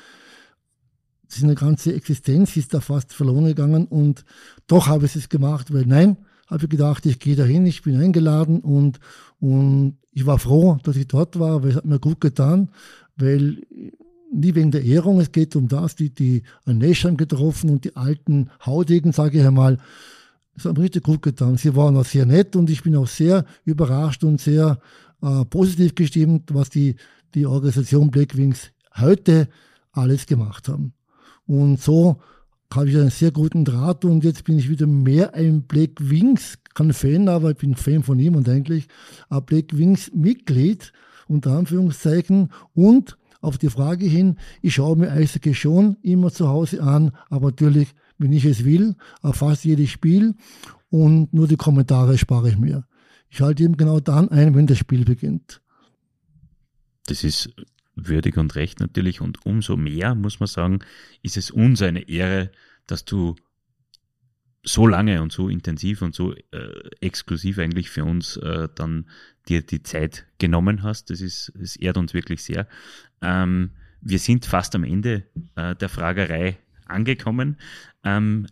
seine 1.32 1.54
ganze 1.54 1.94
Existenz 1.94 2.56
ist 2.56 2.74
da 2.74 2.80
fast 2.80 3.12
verloren 3.12 3.44
gegangen 3.44 3.86
und 3.86 4.24
doch 4.66 4.88
habe 4.88 5.06
ich 5.06 5.14
es 5.14 5.28
gemacht, 5.28 5.72
weil 5.72 5.86
nein, 5.86 6.16
habe 6.48 6.64
ich 6.64 6.70
gedacht, 6.70 7.06
ich 7.06 7.20
gehe 7.20 7.36
dahin, 7.36 7.64
ich 7.66 7.82
bin 7.82 8.00
eingeladen 8.00 8.60
und, 8.60 8.98
und 9.38 9.98
ich 10.10 10.26
war 10.26 10.38
froh, 10.38 10.78
dass 10.82 10.96
ich 10.96 11.06
dort 11.06 11.38
war, 11.38 11.62
weil 11.62 11.70
es 11.70 11.76
hat 11.76 11.84
mir 11.84 12.00
gut 12.00 12.20
getan, 12.20 12.70
weil 13.16 13.62
nie 14.32 14.54
wegen 14.54 14.70
der 14.70 14.84
Ehrung, 14.84 15.20
es 15.20 15.32
geht 15.32 15.56
um 15.56 15.68
das, 15.68 15.96
die, 15.96 16.10
die 16.10 16.42
Neschern 16.66 17.16
getroffen 17.16 17.70
und 17.70 17.84
die 17.84 17.96
alten 17.96 18.50
Haudegen, 18.64 19.12
sage 19.12 19.40
ich 19.40 19.46
einmal, 19.46 19.78
es 20.56 20.64
mir 20.64 20.78
richtig 20.78 21.04
gut 21.04 21.22
getan. 21.22 21.56
Sie 21.56 21.74
waren 21.74 21.96
auch 21.96 22.04
sehr 22.04 22.26
nett 22.26 22.56
und 22.56 22.70
ich 22.70 22.82
bin 22.82 22.96
auch 22.96 23.06
sehr 23.06 23.44
überrascht 23.64 24.24
und 24.24 24.40
sehr 24.40 24.78
äh, 25.22 25.44
positiv 25.46 25.94
gestimmt, 25.94 26.54
was 26.54 26.70
die, 26.70 26.96
die 27.34 27.46
Organisation 27.46 28.10
Blackwings 28.10 28.72
heute 28.96 29.48
alles 29.92 30.26
gemacht 30.26 30.68
haben. 30.68 30.92
Und 31.46 31.80
so 31.80 32.20
habe 32.72 32.90
ich 32.90 32.96
einen 32.96 33.10
sehr 33.10 33.32
guten 33.32 33.64
Draht 33.64 34.04
und 34.04 34.22
jetzt 34.22 34.44
bin 34.44 34.58
ich 34.58 34.68
wieder 34.68 34.86
mehr 34.86 35.34
ein 35.34 35.62
Black 35.62 35.92
Wings, 35.98 36.58
kein 36.74 36.92
Fan, 36.92 37.28
aber 37.28 37.50
ich 37.50 37.56
bin 37.56 37.74
Fan 37.74 38.02
von 38.02 38.18
ihm 38.18 38.36
und 38.36 38.48
eigentlich 38.48 38.86
ein 39.28 39.44
Black 39.44 39.76
Wings 39.76 40.10
Mitglied 40.14 40.92
unter 41.26 41.52
Anführungszeichen. 41.52 42.50
Und 42.74 43.16
auf 43.40 43.58
die 43.58 43.70
Frage 43.70 44.06
hin, 44.06 44.36
ich 44.62 44.74
schaue 44.74 44.96
mir 44.96 45.10
Eishockey 45.10 45.54
schon 45.54 45.96
immer 46.02 46.30
zu 46.30 46.48
Hause 46.48 46.82
an, 46.82 47.12
aber 47.28 47.48
natürlich, 47.48 47.94
wenn 48.18 48.32
ich 48.32 48.44
es 48.44 48.64
will, 48.64 48.96
auf 49.22 49.36
fast 49.36 49.64
jedes 49.64 49.90
Spiel 49.90 50.34
und 50.90 51.32
nur 51.32 51.48
die 51.48 51.56
Kommentare 51.56 52.18
spare 52.18 52.50
ich 52.50 52.58
mir. 52.58 52.84
Ich 53.28 53.38
schalte 53.38 53.62
eben 53.62 53.76
genau 53.76 54.00
dann 54.00 54.28
ein, 54.28 54.54
wenn 54.54 54.66
das 54.66 54.78
Spiel 54.78 55.04
beginnt. 55.04 55.62
Das 57.06 57.24
ist 57.24 57.50
würdig 57.94 58.36
und 58.36 58.54
recht 58.56 58.80
natürlich 58.80 59.20
und 59.20 59.44
umso 59.46 59.76
mehr, 59.76 60.14
muss 60.14 60.40
man 60.40 60.46
sagen, 60.46 60.80
ist 61.22 61.36
es 61.36 61.50
uns 61.50 61.82
eine 61.82 62.08
Ehre, 62.08 62.50
dass 62.86 63.04
du 63.04 63.36
so 64.62 64.86
lange 64.86 65.22
und 65.22 65.32
so 65.32 65.48
intensiv 65.48 66.02
und 66.02 66.14
so 66.14 66.34
äh, 66.34 66.90
exklusiv 67.00 67.58
eigentlich 67.58 67.88
für 67.88 68.04
uns 68.04 68.36
äh, 68.36 68.68
dann 68.74 69.06
dir 69.48 69.62
die 69.62 69.82
Zeit 69.82 70.26
genommen 70.38 70.82
hast. 70.82 71.10
Das 71.10 71.20
ist, 71.20 71.52
es 71.60 71.76
ehrt 71.76 71.96
uns 71.96 72.12
wirklich 72.12 72.42
sehr. 72.42 72.68
Ähm, 73.22 73.70
wir 74.00 74.18
sind 74.18 74.46
fast 74.46 74.74
am 74.74 74.84
Ende 74.84 75.24
äh, 75.56 75.74
der 75.74 75.88
Fragerei 75.88 76.58
angekommen. 76.86 77.56
Ähm, 78.04 78.46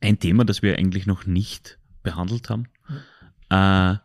ein 0.00 0.18
Thema, 0.18 0.44
das 0.44 0.62
wir 0.62 0.76
eigentlich 0.76 1.06
noch 1.06 1.24
nicht 1.24 1.78
behandelt 2.02 2.50
haben. 2.50 2.68
Äh, 3.48 3.98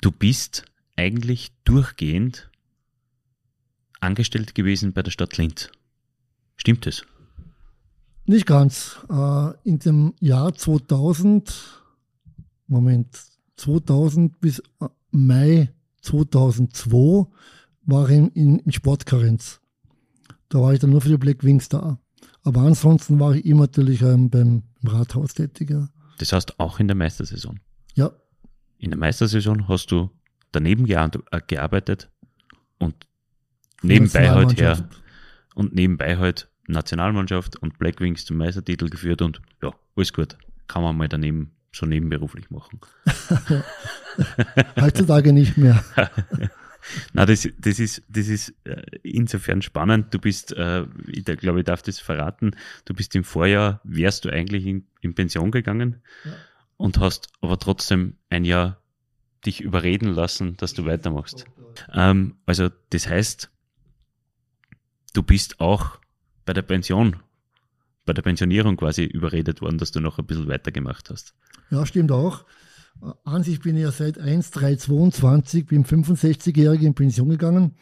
du 0.00 0.10
bist 0.10 0.64
eigentlich 0.96 1.52
durchgehend 1.64 2.50
angestellt 4.00 4.54
gewesen 4.54 4.92
bei 4.92 5.02
der 5.02 5.10
Stadt 5.10 5.36
Linz. 5.36 5.70
Stimmt 6.56 6.86
es? 6.86 7.04
Nicht 8.30 8.46
ganz. 8.46 8.96
Äh, 9.10 9.50
in 9.64 9.80
dem 9.80 10.14
Jahr 10.20 10.54
2000, 10.54 11.82
Moment, 12.68 13.08
2000 13.56 14.40
bis 14.40 14.60
äh, 14.80 14.86
Mai 15.10 15.72
2002 16.02 17.26
war 17.86 18.08
ich 18.08 18.16
in, 18.36 18.60
in 18.60 18.70
Sportkarenz. 18.70 19.60
Da 20.48 20.60
war 20.60 20.72
ich 20.72 20.78
dann 20.78 20.90
nur 20.90 21.00
für 21.00 21.08
die 21.08 21.16
Black 21.16 21.42
Wings 21.42 21.68
da. 21.70 21.98
Aber 22.44 22.60
ansonsten 22.60 23.18
war 23.18 23.34
ich 23.34 23.44
immer 23.44 23.62
natürlich 23.62 24.00
ähm, 24.02 24.30
beim 24.30 24.62
Rathaus 24.84 25.34
tätiger. 25.34 25.88
Das 26.18 26.32
heißt 26.32 26.60
auch 26.60 26.78
in 26.78 26.86
der 26.86 26.94
Meistersaison? 26.94 27.58
Ja. 27.96 28.12
In 28.78 28.90
der 28.90 28.98
Meistersaison 29.00 29.66
hast 29.66 29.90
du 29.90 30.08
daneben 30.52 30.86
äh, 30.88 31.40
gearbeitet 31.48 32.08
und 32.78 32.94
nebenbei 33.82 34.30
halt 34.30 34.56
her 34.56 34.88
und 35.56 35.74
nebenbei 35.74 36.16
halt 36.16 36.49
Nationalmannschaft 36.72 37.56
und 37.56 37.78
Black 37.78 38.00
Wings 38.00 38.24
zum 38.24 38.36
Meistertitel 38.36 38.88
geführt 38.88 39.22
und 39.22 39.40
ja, 39.62 39.72
alles 39.96 40.12
gut. 40.12 40.36
Kann 40.68 40.82
man 40.82 40.96
mal 40.96 41.08
daneben 41.08 41.52
so 41.72 41.86
nebenberuflich 41.86 42.50
machen. 42.50 42.80
Heutzutage 44.80 45.32
nicht 45.32 45.56
mehr. 45.56 45.84
Na, 47.12 47.26
das, 47.26 47.48
das 47.58 47.78
ist, 47.78 48.02
das 48.08 48.28
ist 48.28 48.54
äh, 48.64 48.82
insofern 49.02 49.62
spannend. 49.62 50.12
Du 50.14 50.18
bist, 50.18 50.52
äh, 50.52 50.86
ich 51.06 51.24
glaube, 51.24 51.60
ich 51.60 51.64
darf 51.64 51.82
das 51.82 52.00
verraten, 52.00 52.52
du 52.84 52.94
bist 52.94 53.14
im 53.14 53.24
Vorjahr, 53.24 53.80
wärst 53.84 54.24
du 54.24 54.30
eigentlich 54.30 54.66
in, 54.66 54.86
in 55.00 55.14
Pension 55.14 55.50
gegangen 55.50 56.02
ja. 56.24 56.32
und 56.76 56.98
hast 56.98 57.28
aber 57.40 57.58
trotzdem 57.58 58.16
ein 58.30 58.44
Jahr 58.44 58.80
dich 59.46 59.60
überreden 59.60 60.08
lassen, 60.08 60.56
dass 60.56 60.74
du 60.74 60.84
weitermachst. 60.84 61.44
Ähm, 61.92 62.36
also 62.46 62.70
das 62.90 63.08
heißt, 63.08 63.50
du 65.12 65.22
bist 65.22 65.60
auch 65.60 65.98
bei 66.50 66.54
der 66.54 66.62
Pension, 66.62 67.14
bei 68.04 68.12
der 68.12 68.22
Pensionierung 68.22 68.76
quasi 68.76 69.04
überredet 69.04 69.60
worden, 69.60 69.78
dass 69.78 69.92
du 69.92 70.00
noch 70.00 70.18
ein 70.18 70.26
bisschen 70.26 70.48
weitergemacht 70.48 71.08
hast. 71.08 71.32
Ja, 71.70 71.86
stimmt 71.86 72.10
auch. 72.10 72.44
An 73.22 73.44
sich 73.44 73.60
bin 73.60 73.76
ich 73.76 73.84
ja 73.84 73.92
seit 73.92 74.18
1.3.22, 74.18 75.66
bin 75.66 75.84
65-Jährige 75.84 76.86
in 76.86 76.96
Pension 76.96 77.28
gegangen. 77.28 77.76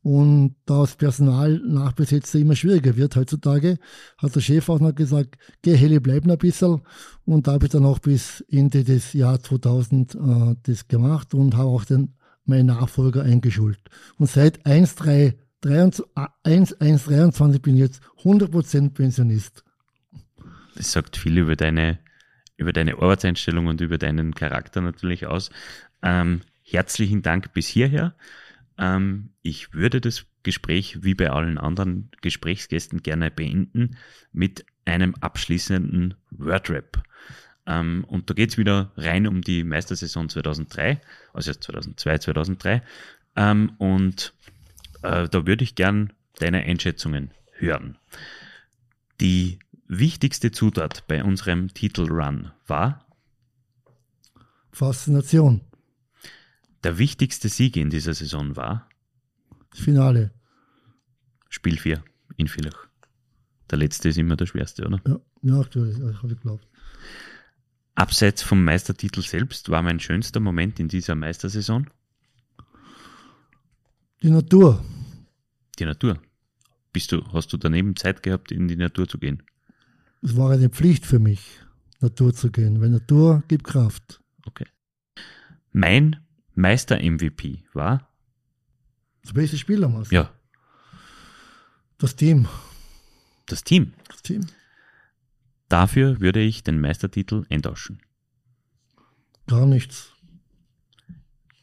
Und 0.00 0.54
da 0.64 0.82
das 0.82 0.94
Personal 0.94 1.60
nachbesetzt 1.66 2.32
immer 2.36 2.54
schwieriger 2.54 2.96
wird 2.96 3.16
heutzutage, 3.16 3.78
hat 4.18 4.36
der 4.36 4.40
Chef 4.42 4.68
auch 4.68 4.78
noch 4.78 4.94
gesagt, 4.94 5.36
geh 5.62 5.74
Heli, 5.74 5.98
bleib 5.98 6.24
noch 6.24 6.34
ein 6.34 6.38
bisschen. 6.38 6.82
Und 7.24 7.48
da 7.48 7.54
habe 7.54 7.66
ich 7.66 7.72
dann 7.72 7.84
auch 7.84 7.98
bis 7.98 8.42
Ende 8.48 8.84
des 8.84 9.12
Jahres 9.12 9.42
2000 9.42 10.14
äh, 10.14 10.18
das 10.62 10.86
gemacht 10.86 11.34
und 11.34 11.56
habe 11.56 11.70
auch 11.70 11.84
den, 11.84 12.14
meinen 12.44 12.66
Nachfolger 12.66 13.24
eingeschult. 13.24 13.80
Und 14.18 14.30
seit 14.30 14.64
1.1.23 15.64 17.60
bin 17.60 17.76
jetzt 17.76 18.02
100% 18.22 18.94
Pensionist. 18.94 19.64
Das 20.76 20.92
sagt 20.92 21.16
viel 21.16 21.38
über 21.38 21.56
deine 21.56 21.98
über 22.56 22.72
deine 22.72 22.94
Arbeitseinstellung 22.94 23.66
und 23.66 23.80
über 23.80 23.98
deinen 23.98 24.34
Charakter 24.34 24.80
natürlich 24.80 25.26
aus. 25.26 25.50
Ähm, 26.02 26.42
herzlichen 26.62 27.22
Dank 27.22 27.52
bis 27.52 27.66
hierher. 27.66 28.14
Ähm, 28.78 29.30
ich 29.42 29.74
würde 29.74 30.00
das 30.00 30.26
Gespräch 30.42 31.02
wie 31.02 31.14
bei 31.14 31.30
allen 31.30 31.58
anderen 31.58 32.10
Gesprächsgästen 32.20 33.02
gerne 33.02 33.30
beenden 33.30 33.96
mit 34.32 34.64
einem 34.84 35.14
abschließenden 35.16 36.14
Wordrap. 36.30 37.02
Ähm, 37.66 38.04
und 38.06 38.28
da 38.28 38.34
geht's 38.34 38.58
wieder 38.58 38.92
rein 38.96 39.26
um 39.26 39.40
die 39.40 39.64
Meistersaison 39.64 40.28
2003, 40.28 41.00
also 41.32 41.52
2002, 41.52 42.18
2003. 42.18 42.82
Ähm, 43.36 43.72
und 43.78 44.34
äh, 45.04 45.28
da 45.28 45.46
würde 45.46 45.64
ich 45.64 45.74
gern 45.74 46.12
deine 46.38 46.62
Einschätzungen 46.62 47.30
hören. 47.52 47.98
Die 49.20 49.58
wichtigste 49.86 50.50
Zutat 50.50 51.06
bei 51.06 51.22
unserem 51.22 51.72
Titelrun 51.72 52.50
war? 52.66 53.06
Faszination. 54.72 55.60
Der 56.82 56.98
wichtigste 56.98 57.48
Sieg 57.48 57.76
in 57.76 57.90
dieser 57.90 58.14
Saison 58.14 58.56
war? 58.56 58.88
Das 59.70 59.80
Finale. 59.80 60.32
Spiel 61.48 61.78
4 61.78 62.02
in 62.36 62.48
Villach. 62.48 62.88
Der 63.70 63.78
letzte 63.78 64.08
ist 64.08 64.18
immer 64.18 64.36
der 64.36 64.46
schwerste, 64.46 64.84
oder? 64.86 65.00
Ja, 65.06 65.20
ja 65.42 65.60
aktuell, 65.60 65.94
habe 65.94 66.32
ich 66.32 66.36
geglaubt. 66.36 66.66
Abseits 67.94 68.42
vom 68.42 68.64
Meistertitel 68.64 69.22
selbst 69.22 69.70
war 69.70 69.82
mein 69.82 70.00
schönster 70.00 70.40
Moment 70.40 70.80
in 70.80 70.88
dieser 70.88 71.14
Meistersaison? 71.14 71.88
Die 74.22 74.30
Natur. 74.30 74.84
Die 75.76 75.84
Natur. 75.84 76.18
Bist 76.92 77.12
du, 77.12 77.24
hast 77.32 77.52
du 77.52 77.56
daneben 77.56 77.96
Zeit 77.96 78.22
gehabt, 78.22 78.52
in 78.52 78.68
die 78.68 78.76
Natur 78.76 79.08
zu 79.08 79.18
gehen? 79.18 79.42
es 80.24 80.36
war 80.36 80.50
eine 80.50 80.70
Pflicht 80.70 81.04
für 81.04 81.18
mich, 81.18 81.60
Natur 82.00 82.32
zu 82.32 82.50
gehen, 82.50 82.80
weil 82.80 82.88
Natur 82.88 83.42
gibt 83.46 83.64
Kraft. 83.64 84.20
Okay. 84.46 84.66
Mein 85.72 86.24
Meister-MVP 86.54 87.64
war? 87.74 88.08
Das 89.22 89.34
beste 89.34 89.58
Spieler, 89.58 89.88
Marcel. 89.88 90.14
Ja. 90.14 90.32
Das 91.98 92.16
Team. 92.16 92.48
Das 93.46 93.64
Team? 93.64 93.92
Das 94.08 94.22
Team. 94.22 94.46
Dafür 95.68 96.20
würde 96.20 96.40
ich 96.40 96.62
den 96.62 96.80
Meistertitel 96.80 97.44
eintauschen. 97.50 98.00
Gar 99.46 99.66
nichts. 99.66 100.12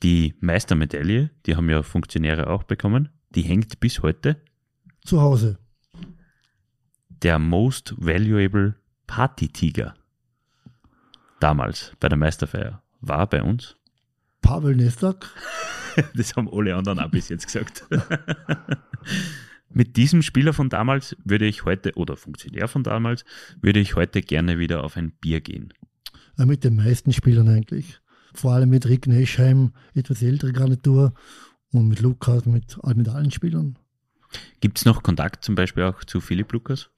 Die 0.04 0.36
Meistermedaille, 0.40 1.32
die 1.46 1.56
haben 1.56 1.70
ja 1.70 1.82
Funktionäre 1.84 2.48
auch 2.48 2.64
bekommen, 2.64 3.10
die 3.36 3.44
hängt 3.44 3.80
bis 3.80 4.02
heute 4.02 4.42
zu 5.04 5.22
Hause 5.22 5.58
der 7.10 7.38
Most 7.40 7.94
Valuable 7.98 8.76
Party 9.08 9.48
Tiger 9.50 9.94
damals 11.40 11.94
bei 12.00 12.10
der 12.10 12.18
Meisterfeier 12.18 12.82
war 13.02 13.28
bei 13.28 13.44
uns? 13.44 13.76
Pavel 14.42 14.76
Nestak. 14.76 15.30
das 16.16 16.36
haben 16.36 16.50
alle 16.52 16.76
anderen 16.76 17.00
auch 17.00 17.12
bis 17.12 17.30
jetzt 17.30 17.46
gesagt. 17.46 17.86
Mit 19.74 19.98
diesem 19.98 20.22
Spieler 20.22 20.54
von 20.54 20.70
damals 20.70 21.16
würde 21.24 21.46
ich 21.46 21.64
heute, 21.64 21.94
oder 21.96 22.18
Funktionär 22.18 22.68
von 22.68 22.84
damals, 22.84 23.24
würde 23.62 23.80
ich 23.80 23.96
heute 23.96 24.22
gerne 24.22 24.60
wieder 24.60 24.84
auf 24.84 24.98
ein 24.98 25.12
Bier 25.12 25.42
gehen. 25.42 25.74
Mit 26.38 26.64
den 26.64 26.76
meisten 26.76 27.14
Spielern 27.14 27.48
eigentlich. 27.48 28.02
Vor 28.34 28.54
allem 28.54 28.70
mit 28.70 28.88
Rick 28.88 29.08
Neschheim, 29.08 29.74
etwas 29.94 30.22
ältere 30.22 30.54
Garnitur, 30.54 31.14
und 31.74 31.88
mit 31.88 32.02
Lukas, 32.02 32.46
mit, 32.46 32.78
mit 32.96 33.10
allen 33.10 33.32
Spielern. 33.32 33.78
Gibt 34.60 34.78
es 34.78 34.86
noch 34.86 35.04
Kontakt 35.04 35.44
zum 35.44 35.56
Beispiel 35.56 35.84
auch 35.84 36.04
zu 36.04 36.22
Philipp 36.22 36.52
Lukas? 36.54 36.90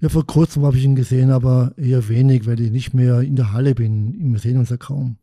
Ja, 0.00 0.08
vor 0.08 0.26
kurzem 0.26 0.64
habe 0.64 0.76
ich 0.76 0.84
ihn 0.84 0.96
gesehen, 0.96 1.30
aber 1.30 1.74
eher 1.76 2.08
wenig, 2.08 2.46
weil 2.46 2.60
ich 2.60 2.72
nicht 2.72 2.92
mehr 2.92 3.20
in 3.20 3.36
der 3.36 3.52
Halle 3.52 3.74
bin. 3.74 4.32
Wir 4.32 4.40
sehen 4.40 4.58
uns 4.58 4.70
ja 4.70 4.76
kaum. 4.76 5.16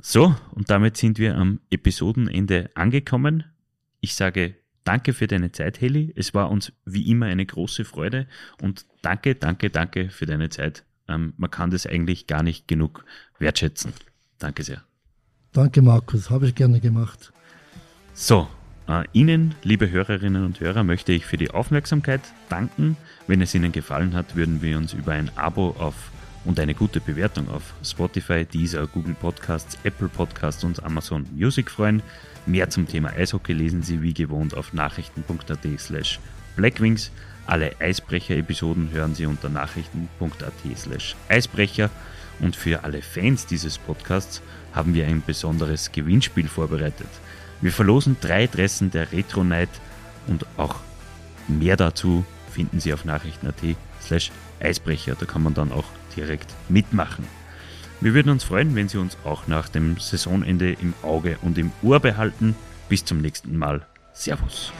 So, 0.00 0.36
und 0.52 0.70
damit 0.70 0.96
sind 0.96 1.18
wir 1.18 1.36
am 1.36 1.58
Episodenende 1.70 2.70
angekommen. 2.74 3.44
Ich 4.00 4.14
sage 4.14 4.54
danke 4.84 5.12
für 5.12 5.26
deine 5.26 5.50
Zeit, 5.50 5.80
Heli. 5.80 6.12
Es 6.14 6.32
war 6.32 6.50
uns 6.50 6.72
wie 6.84 7.10
immer 7.10 7.26
eine 7.26 7.44
große 7.44 7.84
Freude 7.84 8.28
und 8.62 8.86
danke, 9.02 9.34
danke, 9.34 9.68
danke 9.70 10.10
für 10.10 10.26
deine 10.26 10.48
Zeit. 10.48 10.84
Ähm, 11.08 11.32
man 11.36 11.50
kann 11.50 11.70
das 11.70 11.86
eigentlich 11.86 12.28
gar 12.28 12.44
nicht 12.44 12.68
genug 12.68 13.04
wertschätzen. 13.38 13.92
Danke 14.38 14.62
sehr. 14.62 14.84
Danke, 15.56 15.80
Markus. 15.80 16.28
Habe 16.28 16.46
ich 16.46 16.54
gerne 16.54 16.80
gemacht. 16.80 17.32
So, 18.12 18.46
äh, 18.88 19.04
Ihnen, 19.14 19.54
liebe 19.62 19.90
Hörerinnen 19.90 20.44
und 20.44 20.60
Hörer, 20.60 20.84
möchte 20.84 21.14
ich 21.14 21.24
für 21.24 21.38
die 21.38 21.50
Aufmerksamkeit 21.50 22.20
danken. 22.50 22.98
Wenn 23.26 23.40
es 23.40 23.54
Ihnen 23.54 23.72
gefallen 23.72 24.12
hat, 24.12 24.36
würden 24.36 24.60
wir 24.60 24.76
uns 24.76 24.92
über 24.92 25.12
ein 25.12 25.30
Abo 25.34 25.74
auf 25.78 25.94
und 26.44 26.60
eine 26.60 26.74
gute 26.74 27.00
Bewertung 27.00 27.48
auf 27.48 27.72
Spotify, 27.82 28.44
Deezer, 28.44 28.86
Google 28.86 29.14
Podcasts, 29.14 29.78
Apple 29.82 30.08
Podcasts 30.08 30.62
und 30.62 30.82
Amazon 30.82 31.24
Music 31.34 31.70
freuen. 31.70 32.02
Mehr 32.44 32.68
zum 32.68 32.86
Thema 32.86 33.08
Eishockey 33.14 33.54
lesen 33.54 33.82
Sie 33.82 34.02
wie 34.02 34.12
gewohnt 34.12 34.54
auf 34.54 34.74
nachrichten.at 34.74 35.80
slash 35.80 36.20
blackwings. 36.54 37.10
Alle 37.46 37.80
Eisbrecher-Episoden 37.80 38.90
hören 38.90 39.14
Sie 39.14 39.24
unter 39.24 39.48
nachrichten.at 39.48 40.76
slash 40.76 41.16
Eisbrecher. 41.30 41.88
Und 42.40 42.54
für 42.54 42.84
alle 42.84 43.00
Fans 43.00 43.46
dieses 43.46 43.78
Podcasts 43.78 44.42
haben 44.76 44.94
wir 44.94 45.06
ein 45.06 45.22
besonderes 45.26 45.90
Gewinnspiel 45.90 46.46
vorbereitet. 46.46 47.08
Wir 47.60 47.72
verlosen 47.72 48.16
drei 48.20 48.46
Dressen 48.46 48.92
der 48.92 49.10
Retro 49.10 49.42
Night 49.42 49.70
und 50.28 50.46
auch 50.56 50.76
mehr 51.48 51.76
dazu 51.76 52.24
finden 52.52 52.78
Sie 52.78 52.92
auf 52.92 53.04
nachrichten.at 53.04 53.76
slash 54.02 54.30
Eisbrecher. 54.60 55.16
Da 55.18 55.26
kann 55.26 55.42
man 55.42 55.54
dann 55.54 55.72
auch 55.72 55.84
direkt 56.14 56.54
mitmachen. 56.68 57.24
Wir 58.00 58.14
würden 58.14 58.30
uns 58.30 58.44
freuen, 58.44 58.74
wenn 58.74 58.88
Sie 58.88 58.98
uns 58.98 59.16
auch 59.24 59.46
nach 59.46 59.68
dem 59.68 59.96
Saisonende 59.98 60.72
im 60.72 60.92
Auge 61.02 61.38
und 61.42 61.56
im 61.58 61.72
Ohr 61.82 62.00
behalten. 62.00 62.54
Bis 62.88 63.04
zum 63.04 63.20
nächsten 63.20 63.56
Mal. 63.56 63.86
Servus. 64.12 64.72